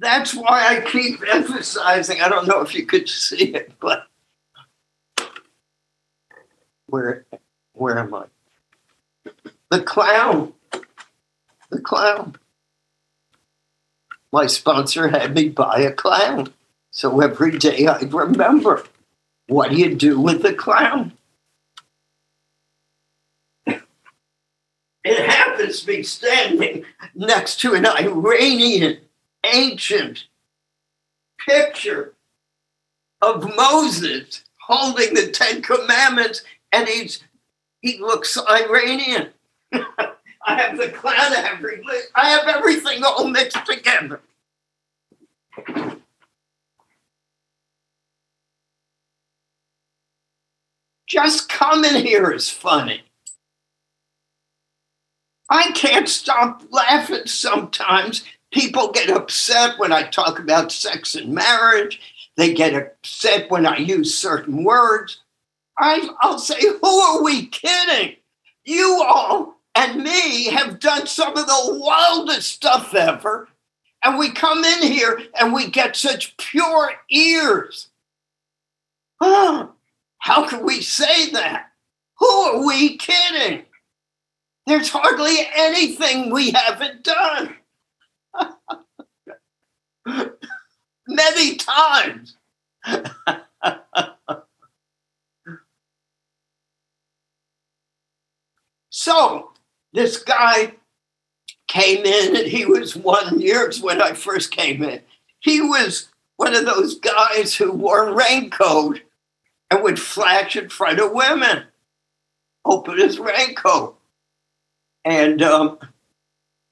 That's 0.00 0.34
why 0.34 0.76
I 0.76 0.90
keep 0.90 1.20
emphasizing. 1.28 2.20
I 2.20 2.28
don't 2.28 2.46
know 2.46 2.60
if 2.60 2.74
you 2.74 2.86
could 2.86 3.08
see 3.08 3.54
it, 3.54 3.72
but 3.80 4.06
where 6.86 7.26
where 7.72 7.98
am 7.98 8.14
I? 8.14 8.26
The 9.70 9.82
clown. 9.82 10.52
The 11.70 11.80
clown. 11.80 12.36
My 14.32 14.46
sponsor 14.46 15.08
had 15.08 15.34
me 15.34 15.48
buy 15.48 15.80
a 15.80 15.92
clown. 15.92 16.52
So 16.90 17.20
every 17.20 17.58
day 17.58 17.86
I'd 17.86 18.12
remember 18.12 18.84
what 19.46 19.70
do 19.70 19.76
you 19.76 19.94
do 19.94 20.20
with 20.20 20.42
the 20.42 20.52
clown? 20.52 21.12
It 23.66 25.30
happens 25.30 25.80
to 25.80 25.86
be 25.86 26.02
standing 26.02 26.84
next 27.14 27.60
to 27.60 27.74
an 27.74 27.86
Iranian 27.86 28.98
ancient 29.44 30.26
picture 31.38 32.14
of 33.22 33.54
Moses 33.56 34.44
holding 34.60 35.14
the 35.14 35.30
Ten 35.30 35.62
Commandments, 35.62 36.42
and 36.72 36.86
he's 36.86 37.24
he 37.80 37.98
looks 37.98 38.36
Iranian. 38.36 39.30
I 40.48 40.54
have 40.62 40.78
the 40.78 40.88
clown, 40.88 41.34
every 41.34 41.82
I 42.14 42.30
have 42.30 42.48
everything 42.48 43.04
all 43.04 43.28
mixed 43.28 43.66
together. 43.66 44.22
Just 51.06 51.50
coming 51.50 51.94
here 51.94 52.32
is 52.32 52.48
funny. 52.48 53.02
I 55.50 55.70
can't 55.72 56.08
stop 56.08 56.62
laughing 56.70 57.26
sometimes. 57.26 58.24
People 58.50 58.90
get 58.90 59.10
upset 59.10 59.78
when 59.78 59.92
I 59.92 60.04
talk 60.04 60.38
about 60.38 60.72
sex 60.72 61.14
and 61.14 61.34
marriage. 61.34 62.00
They 62.36 62.54
get 62.54 62.74
upset 62.74 63.50
when 63.50 63.66
I 63.66 63.76
use 63.76 64.16
certain 64.16 64.64
words. 64.64 65.20
I, 65.78 66.08
I'll 66.22 66.38
say, 66.38 66.58
who 66.60 66.88
are 67.00 67.22
we 67.22 67.46
kidding? 67.48 68.16
You 68.64 69.04
all 69.06 69.57
and 69.78 70.02
me 70.02 70.46
have 70.46 70.80
done 70.80 71.06
some 71.06 71.36
of 71.36 71.46
the 71.46 71.78
wildest 71.80 72.50
stuff 72.50 72.92
ever. 72.96 73.48
And 74.02 74.18
we 74.18 74.30
come 74.32 74.64
in 74.64 74.82
here 74.82 75.20
and 75.38 75.52
we 75.52 75.70
get 75.70 75.94
such 75.94 76.36
pure 76.36 76.90
ears. 77.10 77.88
How 79.20 80.48
can 80.48 80.66
we 80.66 80.80
say 80.80 81.30
that? 81.30 81.66
Who 82.18 82.26
are 82.26 82.66
we 82.66 82.96
kidding? 82.96 83.66
There's 84.66 84.90
hardly 84.90 85.36
anything 85.54 86.32
we 86.32 86.50
haven't 86.50 87.04
done. 87.04 87.54
Many 91.06 91.54
times. 91.54 92.36
so, 98.90 99.52
this 99.92 100.18
guy 100.22 100.74
came 101.66 102.04
in 102.04 102.36
and 102.36 102.46
he 102.46 102.64
was 102.64 102.96
one 102.96 103.40
years 103.40 103.80
when 103.80 104.02
I 104.02 104.12
first 104.12 104.50
came 104.50 104.82
in. 104.82 105.00
He 105.40 105.60
was 105.60 106.08
one 106.36 106.54
of 106.54 106.64
those 106.66 106.98
guys 106.98 107.54
who 107.54 107.72
wore 107.72 108.08
a 108.08 108.14
raincoat 108.14 109.00
and 109.70 109.82
would 109.82 109.98
flash 109.98 110.56
in 110.56 110.68
front 110.68 110.98
of 110.98 111.12
women, 111.12 111.64
open 112.64 112.98
his 112.98 113.18
raincoat. 113.18 113.98
And 115.04 115.42
um, 115.42 115.78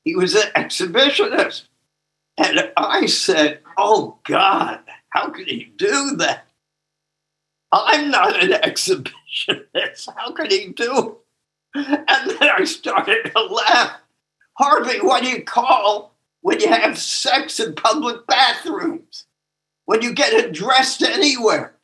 he 0.05 0.17
was 0.17 0.35
an 0.35 0.49
exhibitionist. 0.55 1.65
And 2.39 2.71
I 2.77 3.07
said, 3.07 3.61
Oh 3.77 4.19
God, 4.25 4.81
how 5.11 5.31
could 5.31 5.47
he 5.47 5.73
do 5.77 6.17
that? 6.17 6.47
I'm 7.73 8.11
not 8.11 8.43
an 8.43 8.51
exhibitionist. 8.63 10.09
How 10.17 10.33
could 10.33 10.51
he 10.51 10.69
do? 10.69 11.19
And 11.79 12.31
then 12.31 12.51
I 12.57 12.65
started 12.65 13.33
to 13.35 13.43
laugh. 13.43 14.01
Harvey, 14.55 15.01
what 15.01 15.23
do 15.23 15.29
you 15.29 15.43
call 15.43 16.17
when 16.41 16.61
you 16.61 16.69
have 16.69 16.99
sex 16.99 17.61
in 17.61 17.75
public 17.75 18.27
bathrooms? 18.27 19.25
When 19.85 20.03
you 20.03 20.13
get 20.13 20.33
addressed 20.33 21.03
anywhere? 21.03 21.77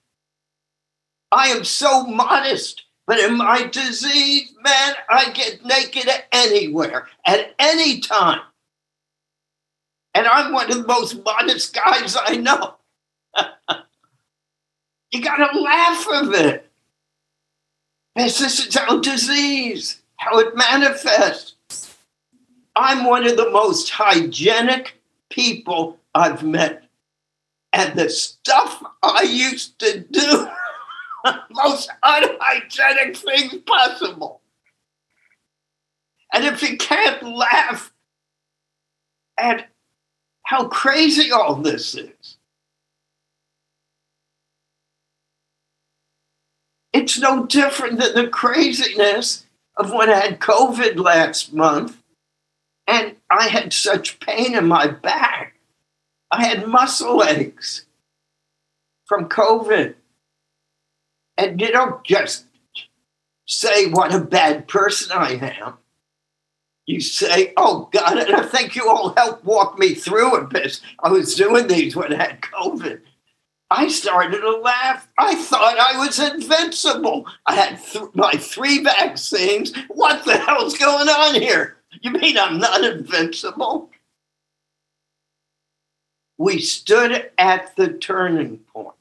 I 1.31 1.49
am 1.49 1.65
so 1.65 2.05
modest, 2.05 2.85
but 3.07 3.19
in 3.19 3.37
my 3.37 3.67
disease, 3.67 4.53
man, 4.63 4.95
I 5.09 5.31
get 5.31 5.65
naked 5.65 6.09
anywhere, 6.33 7.09
at 7.27 7.55
any 7.59 8.01
time. 8.01 8.41
And 10.15 10.27
I'm 10.27 10.53
one 10.53 10.71
of 10.71 10.77
the 10.77 10.87
most 10.87 11.25
modest 11.25 11.75
guys 11.75 12.17
I 12.21 12.37
know. 12.37 12.77
you 15.11 15.23
gotta 15.23 15.59
laugh 15.59 16.07
of 16.11 16.35
it. 16.35 16.72
This 18.15 18.41
is 18.41 18.77
our 18.77 19.01
disease, 19.01 20.03
how 20.17 20.39
it 20.39 20.55
manifests. 20.55 21.97
I'm 22.77 23.05
one 23.05 23.27
of 23.27 23.37
the 23.37 23.51
most 23.51 23.91
hygienic 23.91 25.01
people 25.31 25.99
I've 26.15 26.43
met. 26.43 26.85
And 27.73 27.99
the 27.99 28.11
stuff 28.11 28.83
I 29.03 29.23
used 29.23 29.79
to 29.79 30.01
do, 30.01 30.49
most 31.51 31.91
unhygienic 32.03 33.17
things 33.17 33.55
possible. 33.67 34.43
And 36.35 36.45
if 36.45 36.63
you 36.63 36.77
can't 36.77 37.23
laugh 37.23 37.93
at 39.39 39.69
how 40.45 40.69
crazy 40.69 41.31
all 41.31 41.57
this 41.57 41.95
is, 41.95 42.37
it's 46.93 47.19
no 47.19 47.47
different 47.47 47.99
than 47.99 48.15
the 48.15 48.29
craziness 48.29 49.47
of 49.77 49.93
when 49.93 50.11
I 50.11 50.17
had 50.17 50.41
COVID 50.41 50.97
last 50.97 51.53
month 51.53 52.03
and 52.87 53.17
I 53.31 53.49
had 53.49 53.73
such 53.73 54.21
pain 54.21 54.55
in 54.55 54.67
my 54.67 54.87
back. 54.89 55.55
I 56.31 56.45
had 56.45 56.69
muscle 56.69 57.23
aches 57.25 57.87
from 59.07 59.29
COVID. 59.29 59.95
And 61.37 61.61
you 61.61 61.73
don't 61.73 62.05
just 62.05 62.47
say 63.47 63.87
what 63.87 64.15
a 64.15 64.21
bad 64.21 64.69
person 64.69 65.13
I 65.13 65.33
am. 65.33 65.75
You 66.87 67.01
say, 67.01 67.53
oh 67.57 67.89
God, 67.93 68.19
and 68.19 68.35
I 68.35 68.43
think 68.43 68.75
you 68.75 68.89
all 68.89 69.15
helped 69.15 69.45
walk 69.45 69.79
me 69.79 69.95
through 69.95 70.37
it 70.37 70.51
because 70.51 70.81
I 71.03 71.11
was 71.11 71.35
doing 71.35 71.69
these 71.69 71.95
when 71.95 72.13
I 72.13 72.23
had 72.23 72.41
COVID. 72.41 73.01
I 73.75 73.89
started 73.89 74.43
to 74.43 74.51
laugh. 74.59 75.09
I 75.17 75.35
thought 75.35 75.79
I 75.79 75.99
was 75.99 76.19
invincible. 76.19 77.27
I 77.47 77.55
had 77.55 77.83
th- 77.83 78.05
my 78.13 78.33
three 78.33 78.83
vaccines. 78.83 79.73
What 79.89 80.27
the 80.27 80.37
hell's 80.37 80.77
going 80.77 81.09
on 81.09 81.41
here? 81.41 81.79
You 82.03 82.11
mean 82.11 82.37
I'm 82.37 82.59
not 82.59 82.85
invincible? 82.85 83.91
We 86.37 86.61
stood 86.61 87.31
at 87.39 87.75
the 87.77 87.89
turning 87.89 88.59
point. 88.59 88.97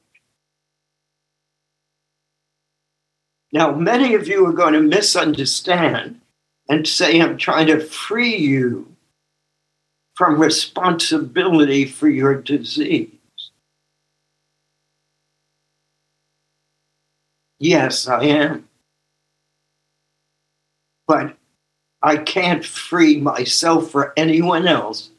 Now, 3.52 3.72
many 3.72 4.14
of 4.14 4.26
you 4.26 4.46
are 4.46 4.54
going 4.54 4.72
to 4.72 4.80
misunderstand 4.80 6.22
and 6.70 6.88
say 6.88 7.20
I'm 7.20 7.36
trying 7.36 7.66
to 7.66 7.80
free 7.80 8.36
you 8.36 8.96
from 10.14 10.40
responsibility 10.40 11.84
for 11.84 12.08
your 12.08 12.40
disease. 12.40 13.10
Yes, 17.62 18.08
I 18.08 18.24
am. 18.24 18.68
But 21.06 21.36
I 22.02 22.16
can't 22.16 22.64
free 22.64 23.20
myself 23.20 23.94
or 23.94 24.12
anyone 24.16 24.66
else 24.66 25.10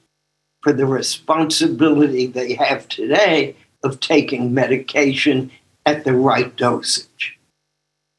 for 0.61 0.73
the 0.73 0.85
responsibility 0.85 2.25
they 2.25 2.55
have 2.55 2.89
today 2.89 3.55
of 3.81 4.01
taking 4.01 4.53
medication 4.53 5.51
at 5.85 6.03
the 6.03 6.11
right 6.11 6.53
dosage. 6.57 7.39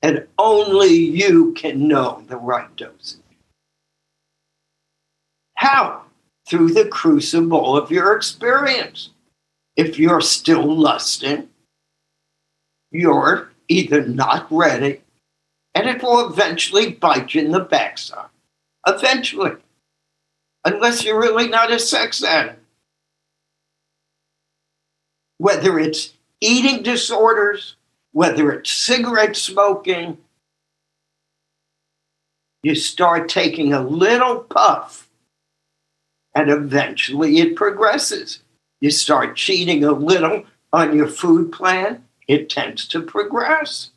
And 0.00 0.26
only 0.38 0.94
you 0.94 1.52
can 1.52 1.86
know 1.86 2.24
the 2.26 2.38
right 2.38 2.74
dosage. 2.76 3.20
How? 5.56 6.00
Through 6.48 6.72
the 6.72 6.88
crucible 6.88 7.76
of 7.76 7.90
your 7.90 8.16
experience. 8.16 9.10
If 9.76 9.98
you're 9.98 10.22
still 10.22 10.74
lusting, 10.74 11.50
you're 12.90 13.50
either 13.74 14.06
not 14.06 14.46
ready, 14.50 15.00
and 15.74 15.88
it 15.88 16.02
will 16.02 16.28
eventually 16.30 16.92
bite 16.92 17.34
you 17.34 17.42
in 17.42 17.52
the 17.52 17.60
backside. 17.60 18.28
Eventually. 18.86 19.52
Unless 20.64 21.04
you're 21.04 21.20
really 21.20 21.48
not 21.48 21.72
a 21.72 21.78
sex 21.78 22.22
addict. 22.22 22.64
whether 25.38 25.78
it's 25.78 26.14
eating 26.40 26.82
disorders, 26.82 27.76
whether 28.12 28.52
it's 28.52 28.70
cigarette 28.70 29.36
smoking, 29.36 30.18
you 32.62 32.74
start 32.74 33.28
taking 33.28 33.72
a 33.72 33.82
little 33.82 34.38
puff 34.38 35.08
and 36.34 36.50
eventually 36.50 37.38
it 37.38 37.56
progresses. 37.56 38.40
You 38.80 38.90
start 38.90 39.36
cheating 39.36 39.84
a 39.84 39.92
little 39.92 40.44
on 40.72 40.96
your 40.96 41.08
food 41.08 41.52
plan, 41.52 42.04
it 42.28 42.48
tends 42.48 42.86
to 42.88 43.02
progress. 43.02 43.90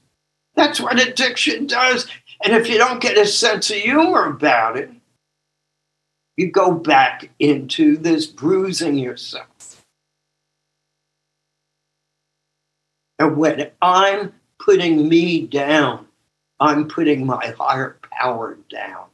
That's 0.56 0.80
what 0.80 0.99
addiction 0.99 1.68
does. 1.68 2.08
And 2.44 2.54
if 2.54 2.68
you 2.68 2.78
don't 2.78 3.02
get 3.02 3.18
a 3.18 3.26
sense 3.26 3.70
of 3.70 3.78
humor 3.78 4.26
about 4.26 4.78
it, 4.78 4.91
you 6.36 6.52
go 6.52 6.72
back 6.72 7.30
into 7.40 7.98
this 7.98 8.28
bruising 8.28 8.98
yourself. 8.98 9.84
And 13.20 13.38
when 13.38 13.72
I'm 13.82 14.34
putting 14.60 15.10
me 15.10 15.48
down, 15.48 16.08
I'm 16.60 16.88
putting 16.88 17.26
my 17.26 17.54
higher 17.58 17.98
power 18.12 18.58
down. 18.70 19.06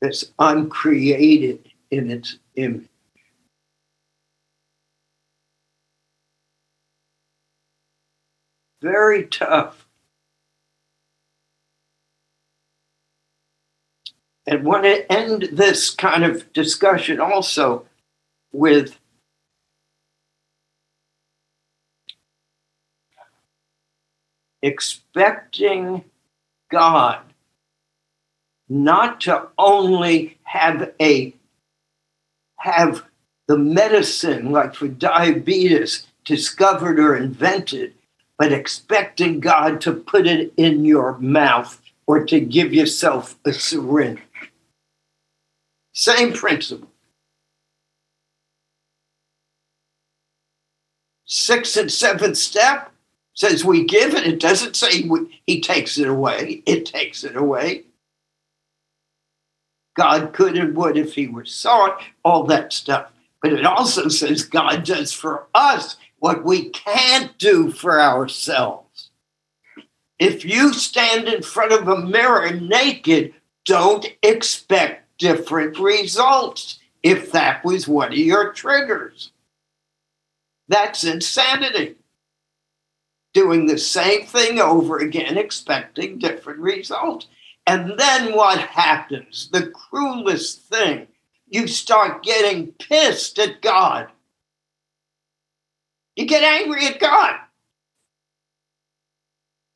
This 0.00 0.32
I'm 0.38 0.70
in 1.90 2.10
its 2.10 2.38
image. 2.56 2.88
Very 8.80 9.26
tough. 9.26 9.86
And 14.46 14.64
want 14.64 14.84
to 14.84 15.10
end 15.12 15.50
this 15.52 15.90
kind 15.90 16.24
of 16.24 16.50
discussion 16.52 17.20
also 17.20 17.86
with 18.52 18.98
expecting 24.62 26.04
God 26.70 27.29
not 28.70 29.20
to 29.22 29.48
only 29.58 30.38
have 30.44 30.92
a 31.00 31.34
have 32.56 33.04
the 33.48 33.58
medicine 33.58 34.52
like 34.52 34.74
for 34.74 34.88
diabetes 34.88 36.06
discovered 36.24 36.98
or 36.98 37.16
invented 37.16 37.92
but 38.38 38.52
expecting 38.52 39.40
God 39.40 39.80
to 39.82 39.92
put 39.92 40.26
it 40.26 40.52
in 40.56 40.84
your 40.84 41.18
mouth 41.18 41.80
or 42.06 42.24
to 42.26 42.40
give 42.40 42.72
yourself 42.72 43.36
a 43.44 43.52
syringe 43.52 44.20
same 45.92 46.32
principle 46.32 46.88
sixth 51.24 51.76
and 51.76 51.90
seventh 51.90 52.36
step 52.36 52.90
says 53.34 53.64
we 53.64 53.84
give 53.84 54.14
it. 54.14 54.26
It 54.26 54.38
doesn't 54.38 54.76
say 54.76 55.02
we, 55.02 55.40
he 55.46 55.60
takes 55.60 55.96
it 55.96 56.08
away. 56.08 56.62
It 56.66 56.84
takes 56.84 57.24
it 57.24 57.36
away. 57.36 57.84
God 59.94 60.32
could 60.32 60.56
and 60.56 60.76
would 60.76 60.96
if 60.96 61.14
he 61.14 61.26
were 61.26 61.44
sought, 61.44 62.02
all 62.24 62.44
that 62.44 62.72
stuff. 62.72 63.10
But 63.42 63.52
it 63.52 63.64
also 63.64 64.08
says 64.08 64.42
God 64.42 64.84
does 64.84 65.12
for 65.12 65.46
us 65.54 65.96
what 66.18 66.44
we 66.44 66.68
can't 66.68 67.36
do 67.38 67.70
for 67.70 68.00
ourselves. 68.00 69.10
If 70.18 70.44
you 70.44 70.74
stand 70.74 71.28
in 71.28 71.42
front 71.42 71.72
of 71.72 71.88
a 71.88 72.04
mirror 72.04 72.50
naked, 72.50 73.34
don't 73.64 74.06
expect 74.22 75.18
different 75.18 75.78
results 75.78 76.78
if 77.02 77.32
that 77.32 77.64
was 77.64 77.88
one 77.88 78.12
of 78.12 78.18
your 78.18 78.52
triggers. 78.52 79.32
That's 80.68 81.04
insanity. 81.04 81.96
Doing 83.32 83.66
the 83.66 83.78
same 83.78 84.26
thing 84.26 84.58
over 84.58 84.98
again, 84.98 85.38
expecting 85.38 86.18
different 86.18 86.58
results. 86.58 87.26
And 87.70 87.96
then 87.96 88.34
what 88.34 88.58
happens? 88.58 89.48
The 89.52 89.68
cruelest 89.68 90.62
thing. 90.62 91.06
You 91.46 91.68
start 91.68 92.24
getting 92.24 92.72
pissed 92.72 93.38
at 93.38 93.62
God. 93.62 94.08
You 96.16 96.26
get 96.26 96.42
angry 96.42 96.88
at 96.88 96.98
God. 96.98 97.36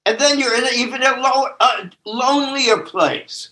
And 0.05 0.19
then 0.19 0.41
you're 0.41 0.57
in 0.57 0.65
even 0.75 1.05
a, 1.05 1.21
low, 1.21 1.47
a 1.61 1.91
lonelier 2.05 2.81
place. 2.81 3.51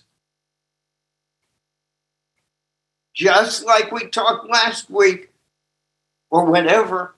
Just 3.13 3.65
like 3.65 3.93
we 3.93 4.07
talked 4.07 4.49
last 4.49 4.89
week 4.89 5.29
or 6.29 6.43
whenever 6.51 7.15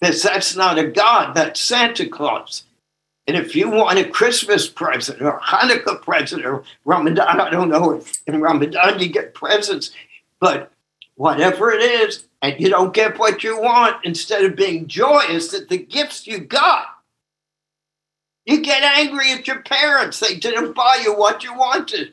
because 0.00 0.24
that's 0.24 0.56
not 0.56 0.76
a 0.76 0.88
God, 0.88 1.34
that's 1.34 1.60
Santa 1.60 2.08
Claus. 2.08 2.64
And 3.26 3.36
if 3.36 3.56
you 3.56 3.70
want 3.70 3.98
a 3.98 4.08
Christmas 4.08 4.68
present 4.68 5.20
or 5.20 5.40
Hanukkah 5.40 6.00
present 6.00 6.44
or 6.44 6.62
Ramadan, 6.84 7.40
I 7.40 7.50
don't 7.50 7.68
know 7.68 7.92
if 7.92 8.22
in 8.26 8.40
Ramadan 8.40 9.00
you 9.00 9.08
get 9.08 9.34
presents, 9.34 9.90
but 10.40 10.70
whatever 11.16 11.70
it 11.70 11.82
is, 11.82 12.24
and 12.42 12.60
you 12.60 12.68
don't 12.68 12.94
get 12.94 13.18
what 13.18 13.42
you 13.42 13.60
want, 13.60 14.04
instead 14.04 14.44
of 14.44 14.54
being 14.54 14.86
joyous 14.86 15.52
at 15.54 15.68
the 15.68 15.78
gifts 15.78 16.26
you 16.26 16.38
got, 16.38 16.86
you 18.44 18.60
get 18.60 18.82
angry 18.82 19.32
at 19.32 19.48
your 19.48 19.60
parents. 19.62 20.20
They 20.20 20.36
didn't 20.36 20.74
buy 20.74 21.00
you 21.02 21.16
what 21.16 21.42
you 21.42 21.52
wanted. 21.56 22.12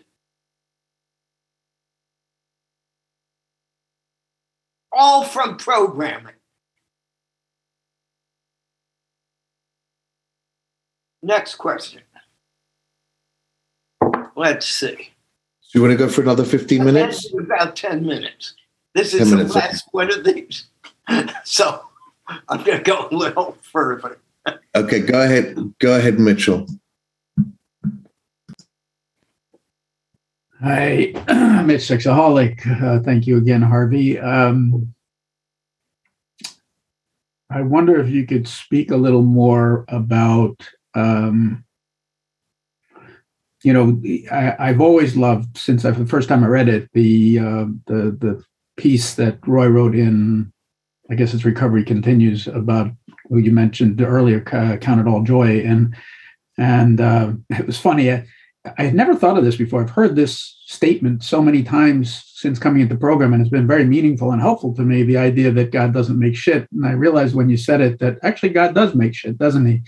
All 4.91 5.23
from 5.23 5.57
programming. 5.57 6.33
Next 11.23 11.55
question. 11.55 12.01
Let's 14.35 14.67
see. 14.67 14.95
Do 14.95 15.79
you 15.79 15.81
want 15.81 15.93
to 15.93 15.97
go 15.97 16.09
for 16.09 16.21
another 16.21 16.43
15 16.43 16.83
minutes? 16.83 17.33
About 17.33 17.77
10 17.77 18.05
minutes. 18.05 18.55
This 18.93 19.13
is 19.13 19.29
the 19.29 19.37
minutes, 19.37 19.55
last 19.55 19.87
one 19.91 20.11
of 20.11 20.25
these. 20.25 20.67
so 21.45 21.85
I'm 22.49 22.63
going 22.63 22.77
to 22.77 22.83
go 22.83 23.07
a 23.09 23.15
little 23.15 23.57
further. 23.61 24.19
Okay, 24.75 24.99
go 24.99 25.23
ahead. 25.23 25.73
Go 25.79 25.97
ahead, 25.97 26.19
Mitchell. 26.19 26.67
Hi, 30.61 31.13
Mitch 31.65 31.81
Sexaholic. 31.81 32.81
Uh, 32.81 33.01
thank 33.01 33.27
you 33.27 33.37
again, 33.37 33.61
Harvey. 33.61 34.19
Um, 34.19 34.93
I 37.49 37.61
wonder 37.61 37.99
if 38.01 38.09
you 38.09 38.27
could 38.27 38.47
speak 38.47 38.91
a 38.91 38.97
little 38.97 39.23
more 39.23 39.85
about 39.87 40.57
um, 40.95 41.63
you 43.63 43.71
know, 43.71 44.01
I, 44.31 44.67
have 44.67 44.81
always 44.81 45.15
loved 45.15 45.57
since 45.57 45.85
I, 45.85 45.91
the 45.91 46.05
first 46.05 46.27
time 46.27 46.43
I 46.43 46.47
read 46.47 46.67
it 46.67 46.89
the 46.93 47.39
uh, 47.39 47.65
the 47.85 48.17
the 48.19 48.43
piece 48.75 49.15
that 49.15 49.39
Roy 49.47 49.67
wrote 49.67 49.95
in, 49.95 50.51
I 51.09 51.15
guess 51.15 51.33
it's 51.33 51.45
Recovery 51.45 51.85
Continues 51.85 52.47
about 52.47 52.91
who 53.29 53.37
you 53.37 53.51
mentioned 53.51 54.01
earlier, 54.01 54.43
uh, 54.51 54.77
Count 54.77 54.99
It 54.99 55.07
All 55.07 55.23
Joy, 55.23 55.61
and 55.61 55.95
and 56.57 56.99
uh, 56.99 57.33
it 57.49 57.65
was 57.65 57.79
funny. 57.79 58.11
I, 58.11 58.25
I 58.77 58.83
had 58.83 58.95
never 58.95 59.15
thought 59.15 59.37
of 59.37 59.43
this 59.43 59.57
before. 59.57 59.81
I've 59.81 59.89
heard 59.89 60.15
this 60.15 60.61
statement 60.65 61.23
so 61.23 61.41
many 61.41 61.63
times 61.63 62.23
since 62.35 62.59
coming 62.59 62.81
into 62.81 62.95
the 62.95 62.99
program, 62.99 63.31
and 63.31 63.41
it's 63.41 63.49
been 63.49 63.67
very 63.67 63.85
meaningful 63.85 64.31
and 64.31 64.41
helpful 64.41 64.73
to 64.75 64.81
me. 64.81 65.03
The 65.03 65.17
idea 65.17 65.51
that 65.51 65.71
God 65.71 65.93
doesn't 65.93 66.19
make 66.19 66.35
shit, 66.35 66.67
and 66.73 66.85
I 66.85 66.91
realized 66.91 67.35
when 67.35 67.49
you 67.49 67.57
said 67.57 67.79
it 67.79 67.99
that 67.99 68.17
actually 68.23 68.49
God 68.49 68.75
does 68.75 68.93
make 68.93 69.15
shit, 69.15 69.37
doesn't 69.37 69.65
He? 69.65 69.81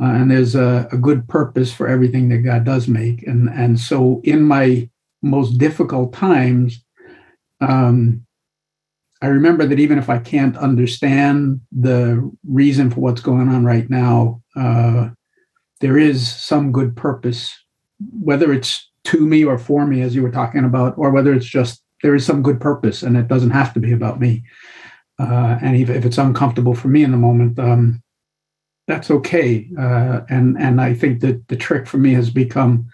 Uh, 0.00 0.04
and 0.04 0.30
there's 0.30 0.54
a, 0.54 0.88
a, 0.90 0.96
good 0.96 1.28
purpose 1.28 1.72
for 1.72 1.86
everything 1.86 2.28
that 2.28 2.38
God 2.38 2.64
does 2.64 2.88
make. 2.88 3.26
And 3.26 3.48
and 3.48 3.78
so 3.78 4.20
in 4.24 4.42
my 4.42 4.88
most 5.22 5.58
difficult 5.58 6.12
times, 6.12 6.82
um, 7.60 8.26
I 9.20 9.26
remember 9.26 9.66
that 9.66 9.78
even 9.78 9.98
if 9.98 10.10
I 10.10 10.18
can't 10.18 10.56
understand 10.56 11.60
the 11.70 12.30
reason 12.44 12.90
for 12.90 13.00
what's 13.00 13.20
going 13.20 13.48
on 13.48 13.64
right 13.64 13.88
now, 13.88 14.42
uh, 14.56 15.10
there 15.80 15.96
is 15.96 16.28
some 16.28 16.72
good 16.72 16.96
purpose, 16.96 17.52
whether 18.20 18.52
it's 18.52 18.90
to 19.04 19.26
me 19.26 19.44
or 19.44 19.58
for 19.58 19.86
me, 19.86 20.02
as 20.02 20.14
you 20.14 20.22
were 20.22 20.30
talking 20.30 20.64
about, 20.64 20.94
or 20.96 21.10
whether 21.10 21.32
it's 21.32 21.46
just 21.46 21.82
there 22.02 22.14
is 22.14 22.26
some 22.26 22.42
good 22.42 22.60
purpose, 22.60 23.02
and 23.02 23.16
it 23.16 23.28
doesn't 23.28 23.50
have 23.50 23.72
to 23.74 23.80
be 23.80 23.92
about 23.92 24.20
me. 24.20 24.42
Uh, 25.20 25.58
and 25.62 25.76
if, 25.76 25.88
if, 25.88 26.04
it's 26.04 26.18
uncomfortable 26.18 26.74
for 26.74 26.88
me 26.88 27.04
in 27.04 27.12
the 27.12 27.16
moment, 27.16 27.58
um, 27.58 28.02
that's 28.88 29.10
okay. 29.10 29.68
Uh, 29.78 30.20
and 30.28 30.58
and 30.58 30.80
I 30.80 30.94
think 30.94 31.20
that 31.20 31.48
the 31.48 31.56
trick 31.56 31.86
for 31.86 31.98
me 31.98 32.14
has 32.14 32.30
become 32.30 32.88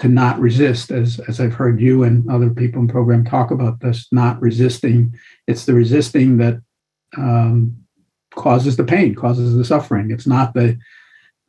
to 0.00 0.08
not 0.08 0.38
resist, 0.40 0.90
as 0.90 1.20
as 1.28 1.40
I've 1.40 1.54
heard 1.54 1.80
you 1.80 2.02
and 2.02 2.28
other 2.30 2.50
people 2.50 2.80
in 2.82 2.88
program 2.88 3.24
talk 3.24 3.50
about 3.50 3.80
this, 3.80 4.06
not 4.12 4.40
resisting. 4.40 5.14
It's 5.46 5.64
the 5.64 5.74
resisting 5.74 6.38
that 6.38 6.60
um, 7.16 7.76
causes 8.34 8.76
the 8.76 8.84
pain, 8.84 9.14
causes 9.14 9.56
the 9.56 9.64
suffering. 9.64 10.10
It's 10.10 10.26
not 10.26 10.54
the 10.54 10.78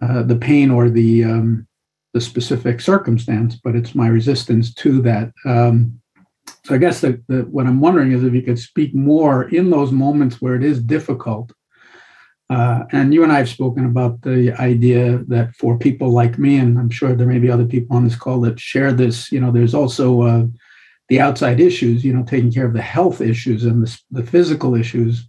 uh, 0.02 0.24
the 0.24 0.36
pain 0.36 0.72
or 0.72 0.90
the 0.90 1.24
um, 1.24 1.68
the 2.14 2.22
specific 2.22 2.82
circumstance, 2.82 3.56
but 3.56 3.76
it's 3.76 3.96
my 3.96 4.08
resistance 4.08 4.74
to 4.76 5.02
that. 5.02 5.32
Um, 5.46 6.02
so 6.66 6.76
I 6.76 6.78
guess 6.78 7.02
the, 7.02 7.22
what 7.50 7.66
I'm 7.66 7.80
wondering 7.80 8.12
is 8.12 8.24
if 8.24 8.34
you 8.34 8.42
could 8.42 8.60
speak 8.60 8.94
more 8.94 9.44
in 9.50 9.70
those 9.70 9.92
moments 9.92 10.42
where 10.42 10.56
it 10.56 10.64
is 10.64 10.82
difficult. 10.82 11.54
Uh, 12.52 12.84
and 12.92 13.14
you 13.14 13.24
and 13.24 13.32
I 13.32 13.38
have 13.38 13.48
spoken 13.48 13.86
about 13.86 14.22
the 14.24 14.52
idea 14.60 15.20
that 15.30 15.56
for 15.56 15.78
people 15.78 16.10
like 16.10 16.38
me, 16.38 16.58
and 16.58 16.78
I'm 16.78 16.90
sure 16.90 17.16
there 17.16 17.26
may 17.26 17.40
be 17.40 17.50
other 17.50 17.66
people 17.66 17.96
on 17.96 18.04
this 18.04 18.18
call 18.18 18.42
that 18.42 18.60
share 18.60 18.92
this, 18.92 19.32
you 19.32 19.40
know, 19.40 19.52
there's 19.52 19.74
also 19.74 20.22
uh, 20.24 20.46
the 21.08 21.22
outside 21.22 21.62
issues, 21.62 22.04
you 22.04 22.14
know, 22.14 22.24
taking 22.24 22.52
care 22.52 22.66
of 22.66 22.74
the 22.74 22.82
health 22.82 23.22
issues 23.22 23.64
and 23.64 23.88
the, 23.88 24.02
the 24.12 24.24
physical 24.24 24.76
issues. 24.76 25.26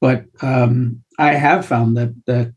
But 0.00 0.24
um, 0.42 1.04
I 1.16 1.34
have 1.34 1.64
found 1.64 1.96
that 1.96 2.12
that 2.26 2.52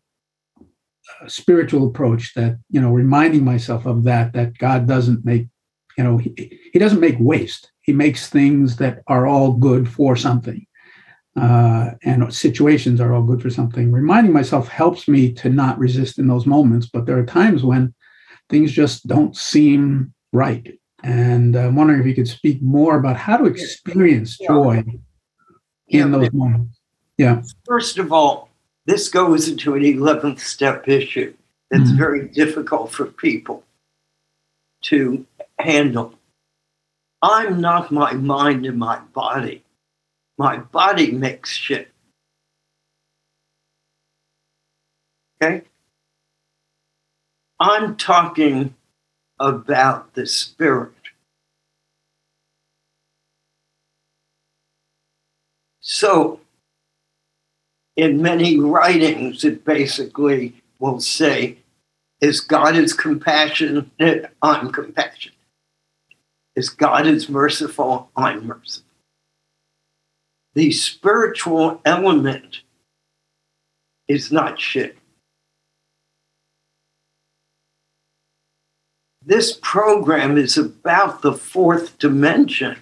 spiritual 1.28 1.88
approach 1.88 2.34
that 2.34 2.57
you 2.69 2.82
know 2.82 2.91
reminding 2.91 3.44
myself 3.44 3.86
of 3.86 4.03
that 4.03 4.34
that 4.34 4.57
god 4.57 4.88
doesn't 4.88 5.23
make 5.26 5.48
you 5.98 6.03
know 6.03 6.18
he, 6.18 6.60
he 6.73 6.80
doesn't 6.80 6.99
make 6.99 7.18
waste 7.19 7.72
he 7.82 7.94
makes 7.94 8.30
things 8.30 8.78
that 8.78 9.03
are 9.07 9.28
all 9.28 9.53
good 9.53 9.88
for 9.88 10.15
something 10.15 10.65
uh, 11.36 11.91
and 12.03 12.34
situations 12.34 12.99
are 12.99 13.14
all 13.14 13.24
good 13.24 13.41
for 13.41 13.49
something. 13.49 13.91
Reminding 13.91 14.34
myself 14.34 14.68
helps 14.68 15.08
me 15.08 15.32
to 15.34 15.49
not 15.49 15.80
resist 15.80 16.20
in 16.20 16.28
those 16.28 16.45
moments 16.45 16.88
but 16.91 17.06
there 17.06 17.18
are 17.18 17.26
times 17.26 17.64
when 17.64 17.94
things 18.49 18.72
just 18.72 19.08
don't 19.08 19.36
seem 19.36 20.14
right. 20.34 20.78
And 21.03 21.56
i'm 21.56 21.76
wondering 21.76 21.99
if 22.02 22.06
you 22.06 22.14
could 22.14 22.28
speak 22.28 22.62
more 22.62 22.98
about 22.98 23.18
how 23.18 23.38
to 23.38 23.45
experience 23.45 24.38
joy 24.38 24.84
in 25.88 26.12
those 26.12 26.32
moments. 26.34 26.80
Yeah. 27.18 27.41
First 27.66 27.98
of 27.98 28.12
all 28.12 28.49
this 28.86 29.10
goes 29.10 29.48
into 29.48 29.76
an 29.76 29.84
11th 29.84 30.40
step 30.40 30.88
issue 30.88 31.34
that's 31.70 31.91
Mhm. 31.91 31.98
very 31.98 32.28
difficult 32.28 32.91
for 32.91 33.06
people 33.06 33.64
to 34.82 35.26
handle. 35.60 36.16
I'm 37.22 37.62
not 37.62 37.91
my 37.91 38.14
mind 38.14 38.66
and 38.66 38.78
my 38.78 38.99
body. 39.14 39.64
My 40.42 40.58
body 40.58 41.12
makes 41.12 41.52
shit. 41.52 41.92
Okay? 45.40 45.62
I'm 47.60 47.96
talking 47.96 48.74
about 49.40 50.16
the 50.16 50.26
spirit. 50.26 50.94
So, 55.80 56.40
in 57.96 58.20
many 58.20 58.60
writings, 58.60 59.44
it 59.44 59.64
basically 59.64 60.56
will 60.80 61.02
say, 61.02 61.58
Is 62.20 62.40
God 62.40 62.76
is 62.76 62.94
compassionate? 62.94 63.86
I'm 64.42 64.72
compassionate. 64.72 65.38
Is 66.56 66.70
God 66.70 67.06
is 67.06 67.30
merciful? 67.30 68.10
I'm 68.16 68.48
merciful. 68.48 68.91
The 70.53 70.72
spiritual 70.72 71.82
element 71.86 72.61
is 74.07 74.32
not 74.32 74.60
shit. 74.60 74.98
This 79.23 79.57
program 79.61 80.38
is 80.38 80.57
about 80.57 81.22
the 81.22 81.34
fourth 81.34 81.99
dimension, 81.99 82.78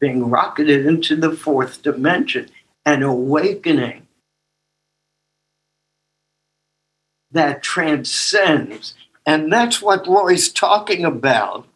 being 0.00 0.28
rocketed 0.30 0.86
into 0.86 1.14
the 1.14 1.32
fourth 1.32 1.82
dimension 1.82 2.48
and 2.86 3.04
awakening 3.04 4.06
that 7.30 7.62
transcends. 7.62 8.94
And 9.26 9.52
that's 9.52 9.82
what 9.82 10.06
Roy's 10.06 10.50
talking 10.50 11.04
about. 11.04 11.66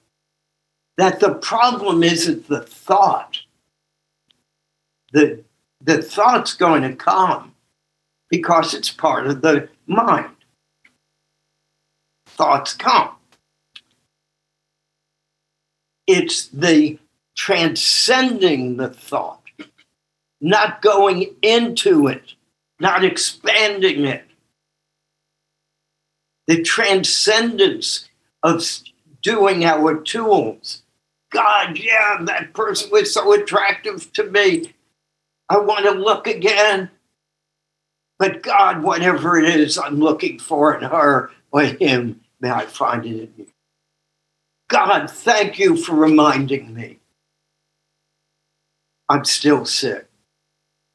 That 0.97 1.21
the 1.21 1.35
problem 1.35 2.03
isn't 2.03 2.49
the 2.49 2.63
thought. 2.63 3.41
The, 5.13 5.43
the 5.81 6.03
thought's 6.03 6.55
going 6.55 6.83
to 6.83 6.95
come 6.95 7.55
because 8.29 8.75
it's 8.75 8.91
part 8.91 9.27
of 9.27 9.41
the 9.41 9.69
mind. 9.87 10.35
Thoughts 12.27 12.75
come. 12.75 13.11
It's 16.07 16.49
the 16.49 16.99
transcending 17.37 18.77
the 18.77 18.89
thought, 18.89 19.43
not 20.41 20.83
going 20.83 21.35
into 21.43 22.07
it, 22.07 22.35
not 22.81 23.05
expanding 23.05 24.05
it 24.05 24.29
the 26.49 26.63
transcendence 26.63 28.09
of 28.43 28.65
doing 29.23 29.65
our 29.65 30.01
tools. 30.01 30.83
God, 31.31 31.79
yeah, 31.79 32.17
that 32.23 32.55
person 32.55 32.91
was 32.91 33.13
so 33.13 33.33
attractive 33.35 34.11
to 34.15 34.25
me. 34.25 34.73
I 35.49 35.59
want 35.59 35.85
to 35.85 35.93
look 35.93 36.27
again. 36.27 36.91
But 38.19 38.43
God, 38.43 38.83
whatever 38.83 39.39
it 39.39 39.49
is 39.49 39.79
I'm 39.79 40.01
looking 40.01 40.39
for 40.39 40.75
in 40.75 40.83
her 40.83 41.31
or 41.51 41.63
him, 41.63 42.21
may 42.41 42.51
I 42.51 42.67
find 42.67 43.07
it 43.07 43.21
in 43.21 43.33
you. 43.37 43.47
God, 44.69 45.11
thank 45.11 45.59
you 45.59 45.77
for 45.77 45.95
reminding 45.95 46.75
me. 46.75 46.99
I'm 49.09 49.25
still 49.25 49.65
sick. 49.65 50.09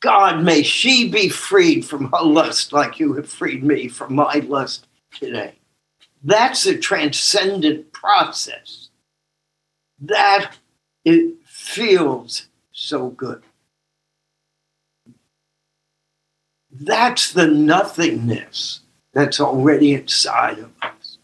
God, 0.02 0.44
may 0.44 0.64
she 0.64 1.10
be 1.10 1.30
freed 1.30 1.86
from 1.86 2.12
her 2.12 2.24
lust 2.24 2.74
like 2.74 3.00
you 3.00 3.14
have 3.14 3.30
freed 3.30 3.64
me 3.64 3.88
from 3.88 4.14
my 4.14 4.36
lust 4.46 4.88
today. 5.18 5.56
That's 6.24 6.66
a 6.66 6.78
transcendent 6.78 7.92
process. 7.94 8.90
That 10.00 10.52
it 11.06 11.36
feels 11.46 12.48
so 12.74 13.10
good. 13.10 13.44
That's 16.80 17.32
the 17.32 17.48
nothingness 17.48 18.82
that's 19.14 19.40
already 19.40 19.94
inside 19.94 20.58
of 20.58 20.72
us. 20.82 21.20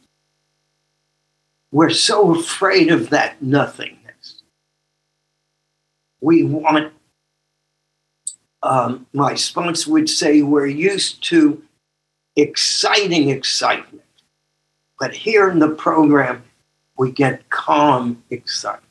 We're 1.71 1.89
so 1.89 2.35
afraid 2.35 2.91
of 2.91 3.09
that 3.09 3.41
nothingness. 3.41 4.43
We 6.21 6.43
want, 6.43 6.93
um, 8.61 9.07
my 9.11 9.33
sponsor 9.33 9.91
would 9.91 10.09
say, 10.09 10.43
we're 10.43 10.67
used 10.67 11.23
to 11.25 11.63
exciting 12.35 13.29
excitement. 13.29 14.03
But 14.99 15.13
here 15.15 15.49
in 15.49 15.59
the 15.59 15.69
program, 15.69 16.43
we 16.97 17.11
get 17.11 17.49
calm 17.49 18.21
excitement. 18.29 18.83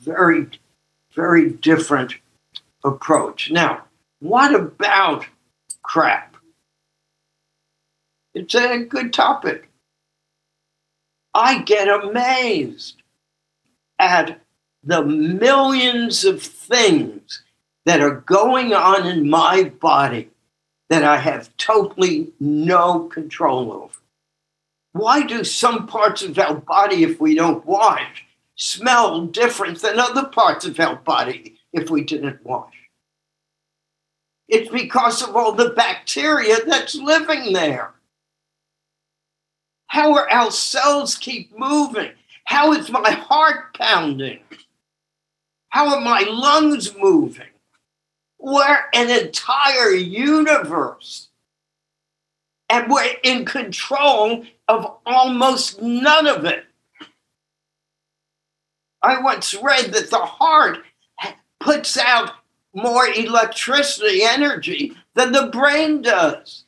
Very, 0.00 0.48
very 1.14 1.50
different 1.50 2.14
approach. 2.84 3.50
Now, 3.50 3.84
what 4.20 4.54
about 4.54 5.26
crap? 5.82 6.36
It's 8.34 8.54
a 8.54 8.84
good 8.84 9.12
topic. 9.12 9.68
I 11.34 11.62
get 11.62 11.88
amazed 11.88 13.02
at 13.98 14.40
the 14.82 15.02
millions 15.04 16.24
of 16.24 16.42
things 16.42 17.42
that 17.84 18.00
are 18.00 18.16
going 18.16 18.72
on 18.72 19.06
in 19.06 19.28
my 19.28 19.64
body 19.64 20.30
that 20.88 21.04
I 21.04 21.18
have 21.18 21.56
totally 21.56 22.32
no 22.38 23.04
control 23.08 23.72
over. 23.72 23.94
Why 24.92 25.22
do 25.22 25.42
some 25.42 25.86
parts 25.86 26.22
of 26.22 26.38
our 26.38 26.54
body, 26.54 27.02
if 27.02 27.18
we 27.18 27.34
don't 27.34 27.64
wash, 27.64 28.26
smell 28.56 29.26
different 29.26 29.80
than 29.80 29.98
other 29.98 30.26
parts 30.26 30.66
of 30.66 30.78
our 30.78 30.96
body 30.96 31.58
if 31.72 31.90
we 31.90 32.04
didn't 32.04 32.44
wash? 32.44 32.74
It's 34.48 34.70
because 34.70 35.22
of 35.22 35.34
all 35.34 35.52
the 35.52 35.70
bacteria 35.70 36.56
that's 36.66 36.94
living 36.94 37.52
there. 37.52 37.92
How 39.86 40.14
are 40.14 40.30
our 40.30 40.50
cells 40.50 41.16
keep 41.16 41.58
moving? 41.58 42.12
How 42.44 42.72
is 42.72 42.90
my 42.90 43.10
heart 43.10 43.74
pounding? 43.74 44.40
How 45.68 45.94
are 45.94 46.00
my 46.00 46.26
lungs 46.28 46.94
moving? 46.96 47.46
We're 48.38 48.84
an 48.92 49.10
entire 49.10 49.90
universe. 49.90 51.28
And 52.68 52.90
we're 52.90 53.16
in 53.22 53.44
control 53.44 54.44
of 54.66 54.98
almost 55.06 55.80
none 55.80 56.26
of 56.26 56.44
it. 56.44 56.64
I 59.02 59.20
once 59.20 59.54
read 59.54 59.92
that 59.92 60.10
the 60.10 60.18
heart 60.18 60.78
puts 61.62 61.96
out 61.96 62.32
more 62.74 63.06
electricity 63.06 64.22
energy 64.22 64.96
than 65.14 65.32
the 65.32 65.46
brain 65.46 66.02
does. 66.02 66.64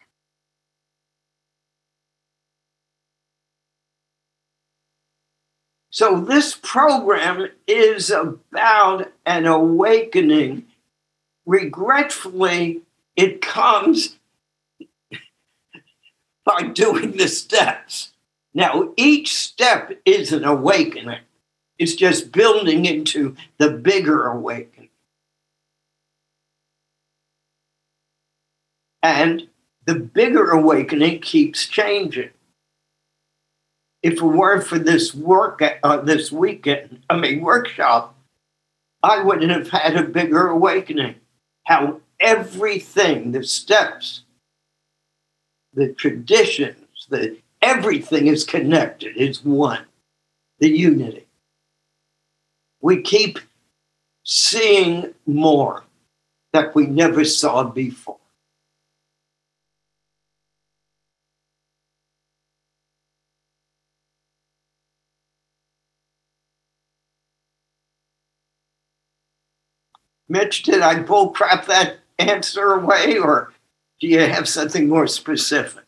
So, 5.91 6.21
this 6.21 6.59
program 6.61 7.49
is 7.69 8.11
about 8.11 9.13
an 9.25 9.47
awakening. 9.47 10.67
Regretfully, 11.47 12.83
it 13.15 13.41
comes 13.41 14.17
by 16.45 16.63
doing 16.63 17.13
the 17.13 17.29
steps. 17.29 18.13
Now, 18.53 18.93
each 18.97 19.37
step 19.37 19.93
is 20.05 20.33
an 20.33 20.45
awakening. 20.45 21.21
It's 21.79 21.95
just 21.95 22.33
building 22.33 22.87
into 22.87 23.37
the 23.59 23.71
bigger 23.71 24.27
awakening. 24.27 24.74
And 29.05 29.49
the 29.85 29.97
bigger 29.97 30.51
awakening 30.51 31.21
keeps 31.21 31.67
changing. 31.67 32.31
If 34.03 34.15
it 34.15 34.23
weren't 34.23 34.65
for 34.65 34.79
this 34.79 35.15
work, 35.15 35.63
uh, 35.83 35.99
this 35.99 36.33
weekend, 36.33 37.03
I 37.11 37.19
mean, 37.19 37.43
workshop, 37.43 38.17
I 39.03 39.23
wouldn't 39.23 39.51
have 39.51 39.69
had 39.69 39.97
a 39.97 40.05
bigger 40.05 40.49
awakening. 40.49 41.17
How 41.65 42.01
everything, 42.19 43.33
the 43.33 43.45
steps, 43.45 44.23
the 45.75 45.93
traditions, 45.93 47.07
the 47.11 47.37
everything 47.61 48.27
is 48.27 48.45
connected, 48.45 49.19
is 49.19 49.45
one, 49.45 49.85
the 50.61 50.71
unity. 50.71 51.27
We 52.81 53.03
keep 53.03 53.39
seeing 54.25 55.13
more 55.27 55.85
that 56.55 56.75
we 56.75 56.87
never 56.87 57.27
saw 57.27 57.65
before. 57.65 58.17
Mitch, 70.35 70.65
did 70.65 70.83
I 70.83 70.97
bullcrap 70.97 71.67
that 71.67 71.99
answer 72.19 72.73
away, 72.73 73.19
or 73.19 73.53
do 74.01 74.09
you 74.09 74.19
have 74.19 74.49
something 74.49 74.89
more 74.89 75.07
specific? 75.07 75.85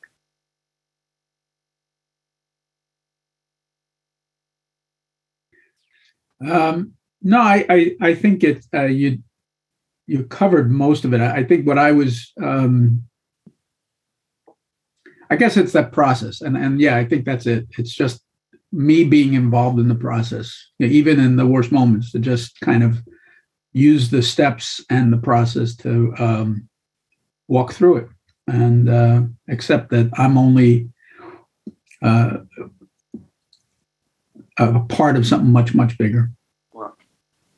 Um, 6.49 6.93
no, 7.23 7.41
I, 7.41 7.67
I, 7.69 7.97
I 8.01 8.15
think 8.15 8.45
it 8.45 8.65
uh, 8.73 8.85
you 8.85 9.19
you 10.07 10.23
covered 10.23 10.71
most 10.71 11.05
of 11.05 11.13
it. 11.13 11.21
I, 11.21 11.39
I 11.39 11.45
think 11.45 11.67
what 11.67 11.79
I 11.79 11.91
was 11.91 12.33
um, 12.41 13.03
I 15.29 15.35
guess 15.35 15.57
it's 15.57 15.73
that 15.73 15.91
process, 15.91 16.41
and 16.41 16.57
and 16.57 16.81
yeah, 16.81 16.95
I 16.95 17.05
think 17.05 17.25
that's 17.25 17.47
it. 17.47 17.67
It's 17.79 17.93
just 17.93 18.23
me 18.71 19.03
being 19.03 19.35
involved 19.35 19.81
in 19.81 19.89
the 19.89 19.97
process, 19.97 20.55
you 20.79 20.87
know, 20.87 20.93
even 20.93 21.19
in 21.19 21.35
the 21.35 21.47
worst 21.49 21.73
moments, 21.73 22.13
to 22.13 22.21
just 22.21 22.61
kind 22.61 22.85
of 22.85 23.03
use 23.77 24.09
the 24.09 24.23
steps 24.23 24.83
and 24.89 25.13
the 25.13 25.19
process 25.19 25.77
to 25.77 26.15
um, 26.19 26.67
walk 27.47 27.75
through 27.75 27.97
it 27.99 28.09
and 28.47 28.89
uh, 28.89 29.21
accept 29.49 29.91
that 29.91 30.11
I'm 30.17 30.39
only 30.39 30.89
uh, 32.01 32.39
a 34.59 34.81
part 34.81 35.17
of 35.17 35.27
something 35.27 35.53
much 35.53 35.75
much 35.75 35.99
bigger. 35.99 36.31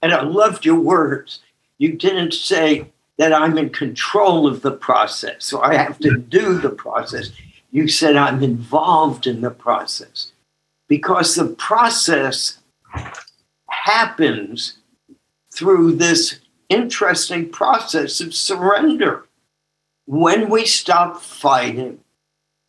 And 0.03 0.13
I 0.13 0.23
loved 0.23 0.65
your 0.65 0.81
words. 0.81 1.41
You 1.79 1.93
didn't 1.93 2.35
say 2.35 2.91
that 3.19 3.33
I'm 3.33 3.57
in 3.57 3.71
control 3.71 4.49
of 4.49 4.63
the 4.63 4.73
process, 4.73 5.45
so 5.45 5.61
I 5.61 5.75
have 5.75 5.99
to 6.01 6.17
do 6.19 6.59
the 6.59 6.71
process. 6.71 7.31
You 7.71 7.87
said 7.87 8.17
I'm 8.17 8.43
involved 8.43 9.29
in 9.29 9.41
the 9.41 9.51
process 9.51 10.33
because 10.89 11.37
the 11.37 11.47
process 11.47 12.59
happens 13.69 14.78
through 15.59 15.97
this 15.97 16.39
interesting 16.69 17.49
process 17.51 18.21
of 18.21 18.33
surrender. 18.33 19.27
When 20.07 20.49
we 20.49 20.65
stop 20.65 21.21
fighting 21.21 21.99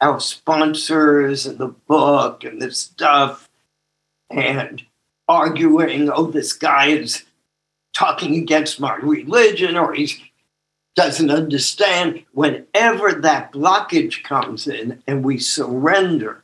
our 0.01 0.19
sponsors 0.19 1.45
and 1.45 1.59
the 1.59 1.67
book 1.67 2.43
and 2.43 2.59
the 2.59 2.71
stuff 2.71 3.47
and 4.31 4.83
arguing, 5.27 6.09
oh, 6.09 6.31
this 6.31 6.53
guy 6.53 6.87
is 6.87 7.25
talking 7.93 8.35
against 8.35 8.79
my 8.79 8.95
religion 8.95 9.77
or 9.77 9.93
he 9.93 10.31
doesn't 10.95 11.29
understand. 11.29 12.25
Whenever 12.33 13.13
that 13.13 13.53
blockage 13.53 14.23
comes 14.23 14.67
in 14.67 15.03
and 15.05 15.23
we 15.23 15.37
surrender, 15.37 16.43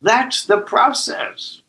that's 0.00 0.44
the 0.44 0.58
process. 0.58 1.62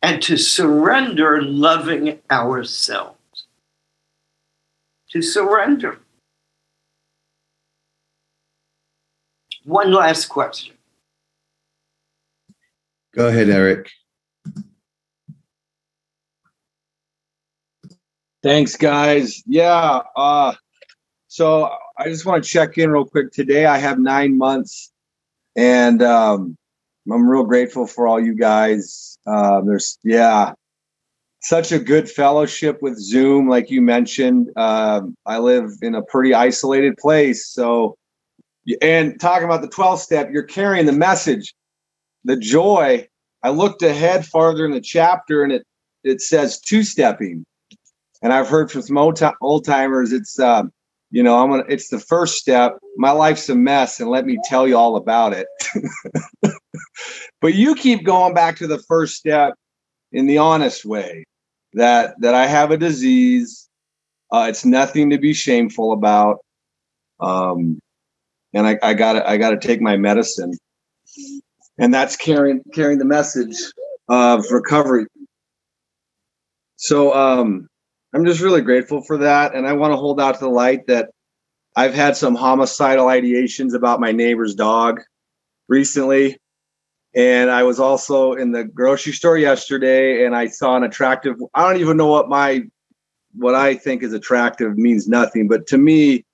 And 0.00 0.22
to 0.22 0.36
surrender 0.36 1.42
loving 1.42 2.20
ourselves, 2.30 3.46
to 5.10 5.20
surrender. 5.20 5.98
One 9.64 9.92
last 9.92 10.26
question. 10.26 10.74
Go 13.14 13.26
ahead, 13.26 13.50
Eric. 13.50 13.90
Thanks, 18.42 18.76
guys. 18.76 19.42
Yeah. 19.46 20.02
Uh, 20.16 20.54
so 21.26 21.70
I 21.98 22.04
just 22.04 22.24
want 22.24 22.44
to 22.44 22.48
check 22.48 22.78
in 22.78 22.90
real 22.90 23.04
quick. 23.04 23.32
Today 23.32 23.66
I 23.66 23.78
have 23.78 23.98
nine 23.98 24.38
months, 24.38 24.92
and 25.56 26.02
um, 26.02 26.56
I'm 27.10 27.28
real 27.28 27.44
grateful 27.44 27.86
for 27.86 28.06
all 28.06 28.20
you 28.20 28.34
guys. 28.34 29.18
Uh, 29.26 29.60
there's, 29.62 29.98
yeah, 30.04 30.52
such 31.40 31.72
a 31.72 31.78
good 31.78 32.10
fellowship 32.10 32.82
with 32.82 32.98
Zoom, 32.98 33.48
like 33.48 33.70
you 33.70 33.80
mentioned. 33.80 34.50
Um, 34.56 35.14
I 35.24 35.38
live 35.38 35.70
in 35.82 35.94
a 35.94 36.02
pretty 36.02 36.34
isolated 36.34 36.96
place. 36.98 37.46
So, 37.46 37.96
and 38.82 39.18
talking 39.18 39.44
about 39.44 39.62
the 39.62 39.68
12 39.68 40.00
step, 40.00 40.30
you're 40.32 40.42
carrying 40.42 40.86
the 40.86 40.92
message, 40.92 41.54
the 42.24 42.36
joy. 42.36 43.06
I 43.42 43.50
looked 43.50 43.82
ahead 43.82 44.26
farther 44.26 44.64
in 44.64 44.72
the 44.72 44.80
chapter 44.80 45.42
and 45.42 45.52
it, 45.52 45.64
it 46.04 46.20
says 46.20 46.60
two 46.60 46.82
stepping 46.82 47.46
and 48.22 48.32
I've 48.32 48.48
heard 48.48 48.70
from 48.70 48.82
some 48.82 48.98
old, 48.98 49.64
timers, 49.64 50.12
it's, 50.12 50.38
uh, 50.38 50.64
you 51.10 51.22
know, 51.22 51.42
I'm 51.42 51.50
gonna, 51.50 51.64
it's 51.68 51.88
the 51.88 52.00
first 52.00 52.36
step. 52.36 52.78
My 52.96 53.10
life's 53.10 53.48
a 53.48 53.54
mess, 53.54 54.00
and 54.00 54.10
let 54.10 54.26
me 54.26 54.38
tell 54.44 54.68
you 54.68 54.76
all 54.76 54.96
about 54.96 55.32
it. 55.32 55.46
but 57.40 57.54
you 57.54 57.74
keep 57.74 58.04
going 58.04 58.34
back 58.34 58.56
to 58.56 58.66
the 58.66 58.78
first 58.78 59.16
step 59.16 59.54
in 60.12 60.26
the 60.26 60.38
honest 60.38 60.84
way 60.84 61.24
that 61.74 62.14
that 62.20 62.34
I 62.34 62.46
have 62.46 62.70
a 62.70 62.76
disease. 62.76 63.68
Uh, 64.30 64.46
it's 64.48 64.64
nothing 64.64 65.10
to 65.10 65.18
be 65.18 65.32
shameful 65.32 65.92
about. 65.92 66.38
Um, 67.20 67.80
and 68.52 68.66
I, 68.66 68.78
I 68.82 68.94
gotta 68.94 69.26
I 69.28 69.38
gotta 69.38 69.58
take 69.58 69.80
my 69.80 69.96
medicine. 69.96 70.52
And 71.78 71.94
that's 71.94 72.16
carrying 72.16 72.62
carrying 72.74 72.98
the 72.98 73.04
message 73.06 73.56
of 74.08 74.44
recovery. 74.50 75.06
So 76.76 77.14
um 77.14 77.68
I'm 78.14 78.24
just 78.24 78.40
really 78.40 78.62
grateful 78.62 79.02
for 79.02 79.18
that. 79.18 79.54
And 79.54 79.66
I 79.66 79.74
want 79.74 79.92
to 79.92 79.96
hold 79.96 80.20
out 80.20 80.34
to 80.36 80.40
the 80.40 80.50
light 80.50 80.86
that 80.86 81.10
I've 81.76 81.94
had 81.94 82.16
some 82.16 82.34
homicidal 82.34 83.06
ideations 83.06 83.74
about 83.74 84.00
my 84.00 84.12
neighbor's 84.12 84.54
dog 84.54 85.00
recently. 85.68 86.38
And 87.14 87.50
I 87.50 87.62
was 87.62 87.80
also 87.80 88.32
in 88.32 88.52
the 88.52 88.64
grocery 88.64 89.12
store 89.12 89.38
yesterday 89.38 90.24
and 90.24 90.34
I 90.34 90.46
saw 90.46 90.76
an 90.76 90.84
attractive, 90.84 91.36
I 91.54 91.70
don't 91.70 91.80
even 91.80 91.96
know 91.96 92.06
what 92.06 92.28
my, 92.28 92.62
what 93.34 93.54
I 93.54 93.74
think 93.74 94.02
is 94.02 94.12
attractive 94.12 94.76
means 94.78 95.08
nothing. 95.08 95.48
But 95.48 95.66
to 95.68 95.78
me, 95.78 96.24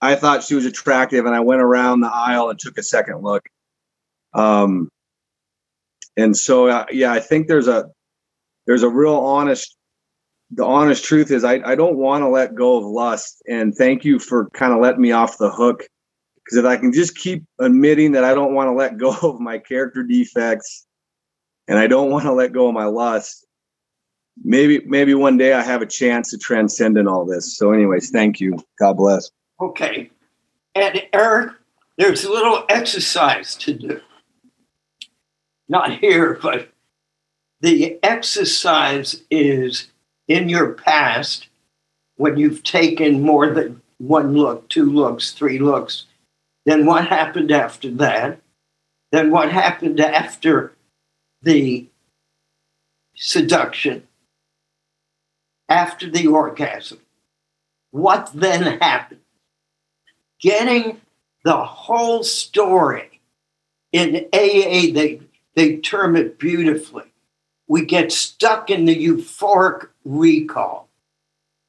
I 0.00 0.14
thought 0.14 0.44
she 0.44 0.54
was 0.54 0.64
attractive 0.64 1.26
and 1.26 1.34
I 1.34 1.40
went 1.40 1.60
around 1.60 2.00
the 2.00 2.10
aisle 2.12 2.50
and 2.50 2.58
took 2.58 2.78
a 2.78 2.82
second 2.82 3.22
look. 3.22 3.48
Um, 4.34 4.90
and 6.16 6.36
so, 6.36 6.68
uh, 6.68 6.86
yeah, 6.90 7.12
I 7.12 7.20
think 7.20 7.48
there's 7.48 7.68
a, 7.68 7.90
there's 8.66 8.82
a 8.82 8.88
real 8.88 9.16
honest 9.16 9.77
the 10.50 10.64
honest 10.64 11.04
truth 11.04 11.30
is 11.30 11.44
I, 11.44 11.60
I 11.64 11.74
don't 11.74 11.96
want 11.96 12.22
to 12.22 12.28
let 12.28 12.54
go 12.54 12.78
of 12.78 12.84
lust. 12.84 13.42
And 13.48 13.74
thank 13.74 14.04
you 14.04 14.18
for 14.18 14.48
kind 14.50 14.72
of 14.72 14.80
letting 14.80 15.00
me 15.00 15.12
off 15.12 15.38
the 15.38 15.50
hook. 15.50 15.84
Because 16.36 16.58
if 16.58 16.64
I 16.64 16.76
can 16.78 16.92
just 16.92 17.16
keep 17.16 17.44
admitting 17.60 18.12
that 18.12 18.24
I 18.24 18.34
don't 18.34 18.54
want 18.54 18.68
to 18.68 18.72
let 18.72 18.96
go 18.96 19.10
of 19.22 19.40
my 19.40 19.58
character 19.58 20.02
defects 20.02 20.86
and 21.66 21.78
I 21.78 21.86
don't 21.86 22.10
want 22.10 22.24
to 22.24 22.32
let 22.32 22.52
go 22.52 22.68
of 22.68 22.74
my 22.74 22.86
lust, 22.86 23.46
maybe 24.42 24.80
maybe 24.86 25.14
one 25.14 25.36
day 25.36 25.52
I 25.52 25.62
have 25.62 25.82
a 25.82 25.86
chance 25.86 26.30
to 26.30 26.38
transcend 26.38 26.96
in 26.96 27.06
all 27.06 27.26
this. 27.26 27.56
So, 27.56 27.72
anyways, 27.72 28.10
thank 28.10 28.40
you. 28.40 28.56
God 28.78 28.96
bless. 28.96 29.30
Okay. 29.60 30.10
And 30.74 31.02
Eric, 31.12 31.52
there's 31.98 32.24
a 32.24 32.30
little 32.30 32.64
exercise 32.68 33.54
to 33.56 33.74
do. 33.74 34.00
Not 35.68 35.98
here, 35.98 36.38
but 36.40 36.70
the 37.60 37.98
exercise 38.02 39.22
is 39.30 39.88
in 40.28 40.48
your 40.48 40.74
past, 40.74 41.48
when 42.16 42.36
you've 42.36 42.62
taken 42.62 43.22
more 43.22 43.50
than 43.50 43.80
one 43.96 44.34
look, 44.34 44.68
two 44.68 44.84
looks, 44.84 45.32
three 45.32 45.58
looks, 45.58 46.04
then 46.66 46.84
what 46.84 47.06
happened 47.08 47.50
after 47.50 47.90
that? 47.92 48.40
Then 49.10 49.30
what 49.30 49.50
happened 49.50 49.98
after 50.00 50.74
the 51.42 51.86
seduction? 53.16 54.06
After 55.68 56.10
the 56.10 56.26
orgasm? 56.26 57.00
What 57.90 58.30
then 58.34 58.78
happened? 58.80 59.20
Getting 60.40 61.00
the 61.44 61.64
whole 61.64 62.22
story. 62.22 63.20
In 63.92 64.26
AA, 64.34 64.92
they, 64.92 65.20
they 65.54 65.76
term 65.76 66.16
it 66.16 66.38
beautifully. 66.38 67.07
We 67.68 67.84
get 67.84 68.10
stuck 68.10 68.70
in 68.70 68.86
the 68.86 68.96
euphoric 68.96 69.88
recall. 70.04 70.88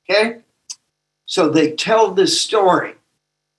Okay? 0.09 0.39
So 1.25 1.49
they 1.49 1.73
tell 1.73 2.11
this 2.11 2.41
story 2.41 2.95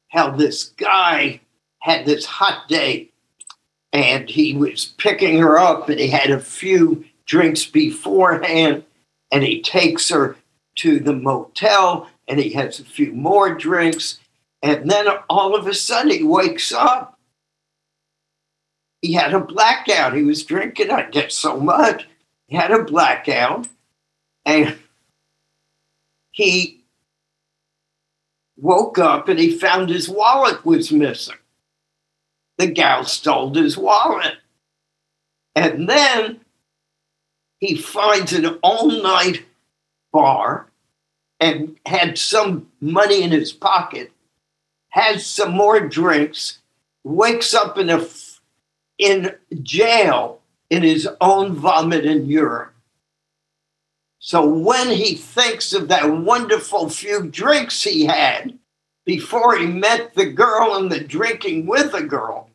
how 0.09 0.31
this 0.31 0.65
guy 0.65 1.41
had 1.81 2.05
this 2.05 2.25
hot 2.25 2.69
date 2.69 3.13
and 3.93 4.29
he 4.29 4.55
was 4.55 4.87
picking 4.99 5.39
her 5.39 5.59
up 5.59 5.89
and 5.89 5.99
he 5.99 6.09
had 6.09 6.31
a 6.31 6.41
few 6.41 7.05
drinks 7.27 7.65
beforehand 7.65 8.85
and 9.31 9.43
he 9.43 9.63
takes 9.63 10.09
her 10.11 10.37
to 10.77 10.99
the 10.99 11.13
motel 11.13 12.09
and 12.29 12.39
he 12.39 12.51
has 12.51 12.81
a 12.81 12.85
few 12.85 13.13
more 13.13 13.55
drinks 13.55 14.19
and 14.63 14.91
then 14.91 15.07
all 15.29 15.57
of 15.57 15.67
a 15.67 15.75
sudden 15.75 16.11
he 16.11 16.23
wakes 16.23 16.73
up 16.73 17.19
he 19.01 19.13
had 19.13 19.33
a 19.33 19.41
blackout 19.41 20.15
he 20.15 20.23
was 20.23 20.45
drinking 20.45 20.91
i 20.91 21.03
guess 21.03 21.35
so 21.35 21.59
much 21.59 22.09
had 22.51 22.71
a 22.71 22.85
blackout 22.85 23.69
and 24.45 24.77
he 26.33 26.83
woke 28.57 28.99
up 28.99 29.29
and 29.29 29.39
he 29.39 29.57
found 29.57 29.89
his 29.89 30.09
wallet 30.09 30.65
was 30.65 30.93
missing. 30.93 31.37
The 32.59 32.67
gal 32.67 33.05
stole 33.05 33.55
his 33.55 33.77
wallet. 33.77 34.35
And 35.55 35.89
then 35.89 36.41
he 37.59 37.77
finds 37.77 38.33
an 38.33 38.59
all-night 38.63 39.45
bar 40.13 40.67
and 41.39 41.77
had 41.87 42.19
some 42.19 42.71
money 42.81 43.23
in 43.23 43.31
his 43.31 43.53
pocket, 43.53 44.13
has 44.91 45.27
some 45.27 45.53
more 45.53 45.81
drinks, 45.81 46.59
wakes 47.05 47.55
up 47.55 47.79
in 47.79 47.91
a 47.91 48.07
in 48.99 49.35
jail 49.63 50.40
in 50.71 50.83
his 50.83 51.09
own 51.21 51.53
vomit 51.55 52.07
and 52.07 52.29
urine. 52.29 52.69
So 54.21 54.47
when 54.47 54.89
he 54.89 55.15
thinks 55.15 55.73
of 55.73 55.89
that 55.89 56.11
wonderful 56.11 56.89
few 56.89 57.27
drinks 57.27 57.83
he 57.83 58.05
had 58.05 58.59
before 59.05 59.57
he 59.57 59.67
met 59.67 60.15
the 60.15 60.27
girl 60.27 60.77
and 60.77 60.91
the 60.91 61.01
drinking 61.01 61.67
with 61.67 61.93
the 61.93 62.03
girl, 62.03 62.49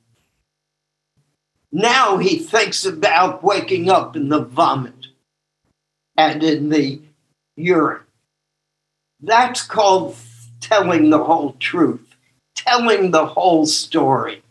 now 1.72 2.18
he 2.18 2.40
thinks 2.40 2.86
about 2.86 3.44
waking 3.44 3.90
up 3.90 4.16
in 4.16 4.30
the 4.30 4.40
vomit 4.40 5.08
and 6.16 6.42
in 6.44 6.70
the 6.70 7.02
urine. 7.58 8.04
That's 9.20 9.64
called 9.64 10.16
telling 10.62 11.10
the 11.10 11.24
whole 11.24 11.54
truth, 11.60 12.16
telling 12.56 13.12
the 13.12 13.26
whole 13.26 13.66
story. 13.66 14.42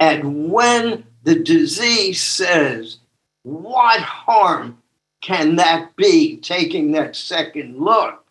And 0.00 0.50
when 0.50 1.04
the 1.22 1.36
disease 1.36 2.22
says, 2.22 2.98
What 3.42 4.00
harm 4.00 4.78
can 5.20 5.56
that 5.56 5.96
be 5.96 6.36
taking 6.36 6.92
that 6.92 7.16
second 7.16 7.78
look? 7.78 8.24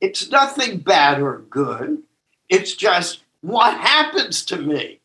It's 0.00 0.30
nothing 0.30 0.78
bad 0.78 1.20
or 1.20 1.38
good. 1.50 2.02
It's 2.48 2.74
just 2.74 3.22
what 3.40 3.78
happens 3.78 4.44
to 4.46 4.58
me. 4.58 5.00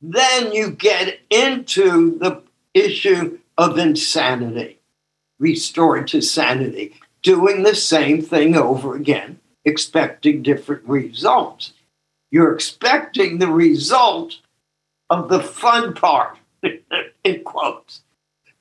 Then 0.00 0.52
you 0.52 0.70
get 0.70 1.20
into 1.30 2.18
the 2.18 2.42
issue 2.74 3.38
of 3.56 3.78
insanity, 3.78 4.78
restored 5.38 6.08
to 6.08 6.20
sanity 6.20 6.94
doing 7.24 7.62
the 7.62 7.74
same 7.74 8.22
thing 8.22 8.54
over 8.54 8.94
again, 8.94 9.40
expecting 9.64 10.42
different 10.42 10.84
results. 10.86 11.72
You're 12.30 12.54
expecting 12.54 13.38
the 13.38 13.50
result 13.50 14.38
of 15.10 15.28
the 15.28 15.40
fun 15.40 15.94
part, 15.94 16.38
in 17.24 17.44
quotes, 17.44 18.02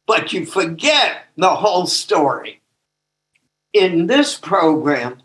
but 0.06 0.34
you 0.34 0.46
forget 0.46 1.26
the 1.38 1.56
whole 1.56 1.88
story. 1.88 2.62
In 3.74 4.08
this 4.08 4.38
program, 4.38 5.24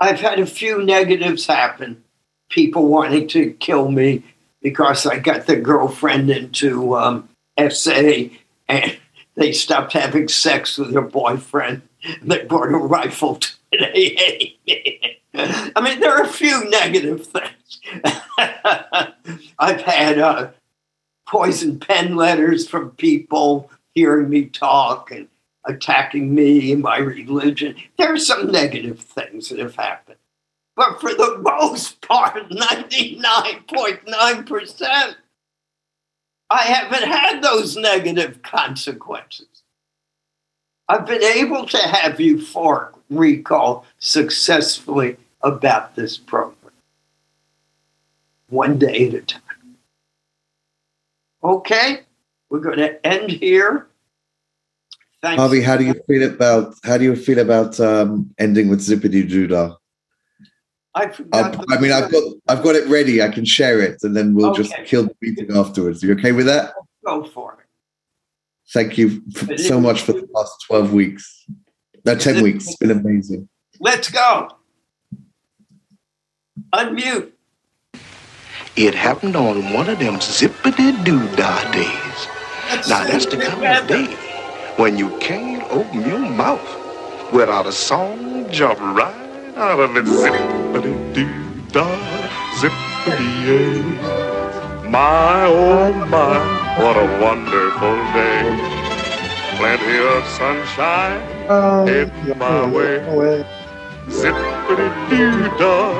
I've 0.00 0.20
had 0.20 0.38
a 0.38 0.46
few 0.46 0.82
negatives 0.82 1.46
happen. 1.46 2.04
People 2.50 2.88
wanting 2.88 3.28
to 3.28 3.52
kill 3.54 3.90
me 3.90 4.22
because 4.62 5.06
I 5.06 5.18
got 5.18 5.46
the 5.46 5.56
girlfriend 5.56 6.30
into 6.30 6.96
um, 6.96 7.28
SA 7.70 8.28
and 8.68 8.98
they 9.34 9.52
stopped 9.52 9.92
having 9.92 10.28
sex 10.28 10.78
with 10.78 10.92
their 10.92 11.02
boyfriend. 11.02 11.82
They 12.22 12.44
brought 12.44 12.72
a 12.72 12.76
rifle 12.76 13.36
to 13.36 13.48
AA. 13.74 14.74
I 15.38 15.80
mean, 15.80 16.00
there 16.00 16.10
are 16.10 16.24
a 16.24 16.28
few 16.28 16.68
negative 16.68 17.24
things. 17.26 17.80
I've 19.58 19.80
had 19.82 20.18
uh, 20.18 20.50
poison 21.26 21.78
pen 21.78 22.16
letters 22.16 22.66
from 22.68 22.90
people 22.92 23.70
hearing 23.94 24.28
me 24.28 24.46
talk 24.46 25.12
and 25.12 25.28
attacking 25.64 26.34
me 26.34 26.72
and 26.72 26.82
my 26.82 26.98
religion. 26.98 27.76
There 27.98 28.12
are 28.12 28.18
some 28.18 28.50
negative 28.50 28.98
things 28.98 29.50
that 29.50 29.60
have 29.60 29.76
happened. 29.76 30.16
But 30.74 31.00
for 31.00 31.14
the 31.14 31.38
most 31.38 32.00
part, 32.00 32.50
99.9%, 32.50 35.14
I 36.50 36.62
haven't 36.62 37.06
had 37.06 37.42
those 37.42 37.76
negative 37.76 38.42
consequences. 38.42 39.46
I've 40.88 41.06
been 41.06 41.22
able 41.22 41.64
to 41.66 41.78
have 41.78 42.18
euphoric 42.18 42.94
recall 43.10 43.84
successfully 43.98 45.16
about 45.42 45.94
this 45.96 46.16
program, 46.18 46.72
one 48.48 48.78
day 48.78 49.08
at 49.08 49.14
a 49.14 49.20
time. 49.22 49.42
Okay, 51.42 52.00
we're 52.50 52.60
going 52.60 52.78
to 52.78 53.06
end 53.06 53.30
here. 53.30 53.86
Thanks. 55.22 55.40
Harvey, 55.40 55.62
how 55.62 55.76
do 55.76 55.84
you 55.84 55.94
feel 56.06 56.28
about 56.28 56.74
how 56.84 56.96
do 56.96 57.04
you 57.04 57.16
feel 57.16 57.40
about 57.40 57.78
um, 57.80 58.32
ending 58.38 58.68
with 58.68 58.80
Zippity 58.80 59.28
Doodah? 59.28 59.76
I 60.94 61.12
I, 61.32 61.64
I 61.70 61.80
mean, 61.80 61.92
I've 61.92 62.10
got 62.10 62.22
I've 62.48 62.62
got 62.62 62.76
it 62.76 62.86
ready. 62.88 63.20
I 63.22 63.28
can 63.28 63.44
share 63.44 63.80
it, 63.80 63.98
and 64.02 64.16
then 64.16 64.34
we'll 64.34 64.54
just 64.54 64.74
kill 64.84 65.04
the 65.04 65.16
meeting 65.20 65.56
afterwards. 65.56 66.02
you 66.02 66.12
okay 66.12 66.32
with 66.32 66.46
that? 66.46 66.72
Go 67.04 67.24
for 67.24 67.54
it. 67.54 67.66
Thank 68.70 68.98
you 68.98 69.22
so 69.56 69.80
much 69.80 70.02
for 70.02 70.12
the 70.12 70.26
past 70.34 70.64
twelve 70.66 70.92
weeks. 70.92 71.46
No, 72.04 72.14
ten 72.14 72.42
weeks. 72.42 72.66
It's 72.66 72.76
been 72.76 72.90
amazing. 72.90 73.48
Let's 73.80 74.10
go. 74.10 74.50
Unmute. 76.72 77.32
It 78.76 78.94
happened 78.94 79.36
on 79.36 79.72
one 79.72 79.88
of 79.88 79.98
them 79.98 80.16
zippity 80.16 80.92
doo 81.02 81.24
dah 81.34 81.70
days. 81.72 82.18
Now 82.88 83.04
that's 83.04 83.24
the 83.24 83.38
kind 83.38 83.64
of 83.64 83.86
day 83.88 84.14
when 84.76 84.98
you 84.98 85.16
can't 85.18 85.64
open 85.72 86.02
your 86.06 86.18
mouth 86.18 86.60
without 87.32 87.66
a 87.66 87.72
song 87.72 88.50
jump 88.50 88.78
right 88.80 89.56
out 89.56 89.80
of 89.80 89.96
it. 89.96 90.04
Zippity 90.04 91.14
doo 91.14 91.62
dah, 91.72 91.88
zippity 92.60 93.30
yay. 93.48 93.82
My 94.90 95.46
oh 95.46 95.92
my, 96.06 96.36
what 96.82 96.96
a 96.96 97.08
wonderful 97.24 97.96
day. 98.12 98.44
Plenty 99.56 99.98
of 99.98 100.24
sunshine 100.36 101.22
oh, 101.48 101.86
heading 101.86 102.38
my 102.38 102.70
way. 102.70 103.57
Zippity 104.08 104.88
doo 105.10 105.48
dah, 105.60 105.92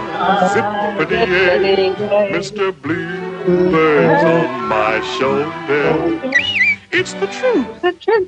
zippity 0.52 1.20
yay. 1.28 1.92
Mr. 2.32 2.72
Bluebird's 2.72 4.24
on 4.24 4.68
my 4.68 5.00
shoulder. 5.18 5.86
It's 6.90 7.12
the 7.14 7.26
truth. 7.28 7.68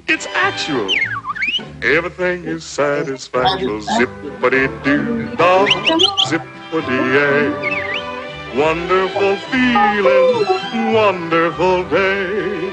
It's 0.06 0.26
actual. 0.34 0.90
Everything 1.82 2.44
is 2.44 2.62
satisfactual. 2.64 3.80
Zippity 3.96 4.68
doo 4.84 5.34
dah, 5.36 5.66
zippity 6.28 7.00
yay. 7.16 7.48
Wonderful 8.56 9.36
feeling, 9.48 10.92
wonderful 10.92 11.84
day. 11.88 12.68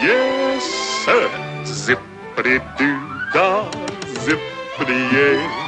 Yes, 0.00 0.64
sir. 1.04 1.28
Zippity 1.68 2.58
doo 2.78 2.96
dah, 3.34 3.68
zippity 4.24 5.00
yay. 5.12 5.67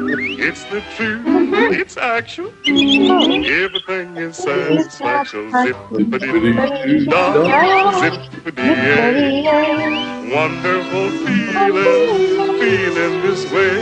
It's 0.43 0.63
the 0.65 0.81
truth, 0.95 1.23
it's 1.71 1.97
actual. 1.97 2.51
Everything 2.65 4.17
is 4.17 4.37
satisfaction. 4.37 5.51
Zippity 5.51 7.05
da, 7.05 7.43
zippity 8.01 8.65
yay. 8.65 10.33
Wonderful 10.33 11.09
feeling, 11.25 12.59
feeling 12.59 13.21
this 13.21 13.41
way. 13.51 13.77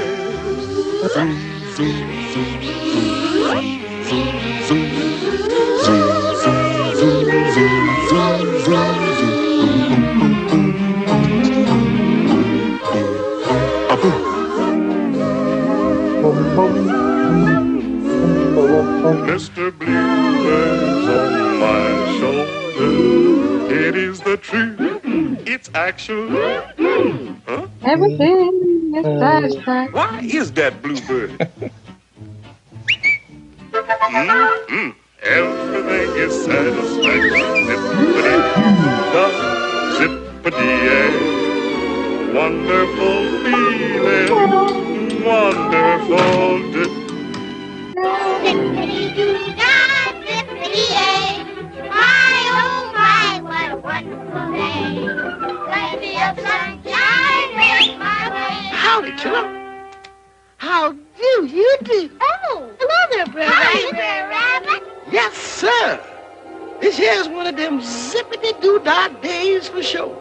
Mr. 19.15 19.71
Bluebird's 19.77 21.07
on 21.09 21.59
my 21.59 22.19
shoulder. 22.19 23.73
It 23.73 23.95
is 23.95 24.21
the 24.21 24.37
truth. 24.37 24.79
It's 25.47 25.69
actual. 25.73 26.29
Huh? 27.47 27.67
Everything 27.83 28.93
is 28.95 29.05
uh. 29.05 29.19
satisfied. 29.19 29.93
Why 29.93 30.21
is 30.21 30.51
that 30.53 30.81
bluebird? 30.81 31.31
Mm-mm. 33.71 34.95
Everything 35.23 36.09
is 36.17 36.33
satisfaction. 36.45 37.67
Zippity, 37.67 38.35
zippity, 39.97 40.73
Wonderful 42.33 43.21
feeling. 43.43 44.31
Wonderful. 45.25 46.99
Howdy. 58.71 59.11
How 60.57 60.91
do 60.91 61.45
you 61.45 61.77
do? 61.83 62.11
Oh, 62.21 62.69
hello 62.79 62.99
there, 63.11 63.25
Brer 63.27 63.45
Hi, 63.47 63.89
Rabbit. 64.27 64.67
Rabbit. 64.67 64.83
Yes, 65.11 65.33
sir. 65.35 65.99
This 66.81 66.97
here's 66.97 67.29
one 67.29 67.47
of 67.47 67.55
them 67.55 67.79
zippity 67.79 68.59
doo 68.61 68.79
dah 68.79 69.07
days 69.21 69.69
for 69.69 69.81
sure. 69.81 70.15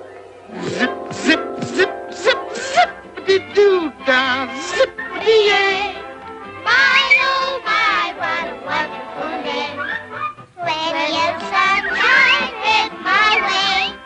Zip, 0.62 1.12
zip, 1.12 1.64
zip, 1.64 1.92
zip, 2.12 2.38
zippity 2.54 3.54
doo 3.54 3.92
dah, 4.06 4.46
zippity 4.70 5.38
yay. 5.50 5.94
My, 6.64 7.02
oh 7.26 7.60
my, 7.66 8.14
what 8.22 8.46
a 8.46 8.56
wonderful 8.66 9.34
day. 9.42 9.74
Plenty 10.54 11.18
of 11.26 11.42
sunshine 11.50 12.54
in 12.78 13.02
my 13.02 13.32
way. 13.48 13.97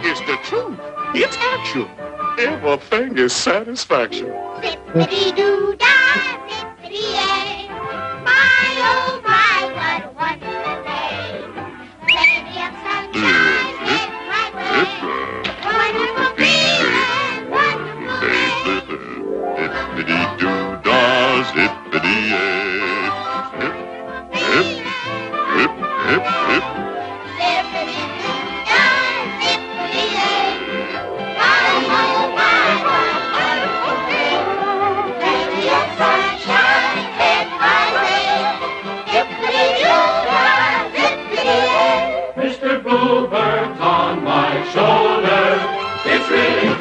It's 0.06 0.20
the 0.22 0.36
truth. 0.44 0.78
It's 1.14 1.36
actual. 1.36 1.88
Everything 2.38 3.18
is 3.18 3.32
satisfaction. 3.32 4.28
Zippity-doo-dah, 4.62 6.14
zippity-yay. 6.48 7.68
My, 8.24 8.66
oh 8.90 9.20
my, 9.24 9.58
what 9.78 10.02
a 10.04 10.10
wonderful 10.14 10.78
day. 10.84 11.44
Plenty 12.08 12.56
of 12.66 12.74
sunshine 12.84 13.12
mm-hmm. 13.12 13.98
in 13.98 14.10
my 14.30 14.46
way. 14.56 14.86
Wonderful 15.66 16.30
feeling, 16.38 17.50
wonderful 17.50 18.18
day. 18.22 18.62
Zippity 19.58 20.20
doo 20.38 20.62
dah, 20.84 21.42
zippity 21.52 22.16
yay. 22.30 22.91
Bluebird's 42.82 43.80
on 43.80 44.24
my 44.24 44.64
shoulder. 44.72 45.60
It's 46.04 46.28
really 46.30 46.71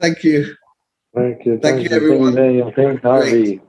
Thank 0.00 0.24
you. 0.24 0.56
Thank 1.14 1.44
you. 1.44 1.58
Thank 1.58 1.82
you, 1.82 1.90
everyone. 1.94 2.34
Daniel. 2.34 2.72
Thanks, 2.74 3.02
Harvey. 3.02 3.60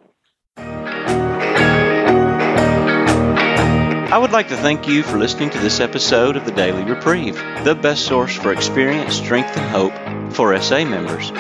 I 4.12 4.18
would 4.18 4.32
like 4.32 4.48
to 4.50 4.58
thank 4.58 4.88
you 4.88 5.04
for 5.04 5.18
listening 5.18 5.52
to 5.52 5.60
this 5.60 5.80
episode 5.80 6.36
of 6.36 6.46
the 6.46 6.52
Daily 6.52 6.84
Reprieve, 6.84 7.36
the 7.64 7.76
best 7.76 8.06
source 8.06 8.36
for 8.36 8.52
experience, 8.52 9.16
strength, 9.16 9.56
and 9.56 9.70
hope 9.70 9.94
for 10.34 10.60
SA 10.60 10.84
members. 10.84 11.32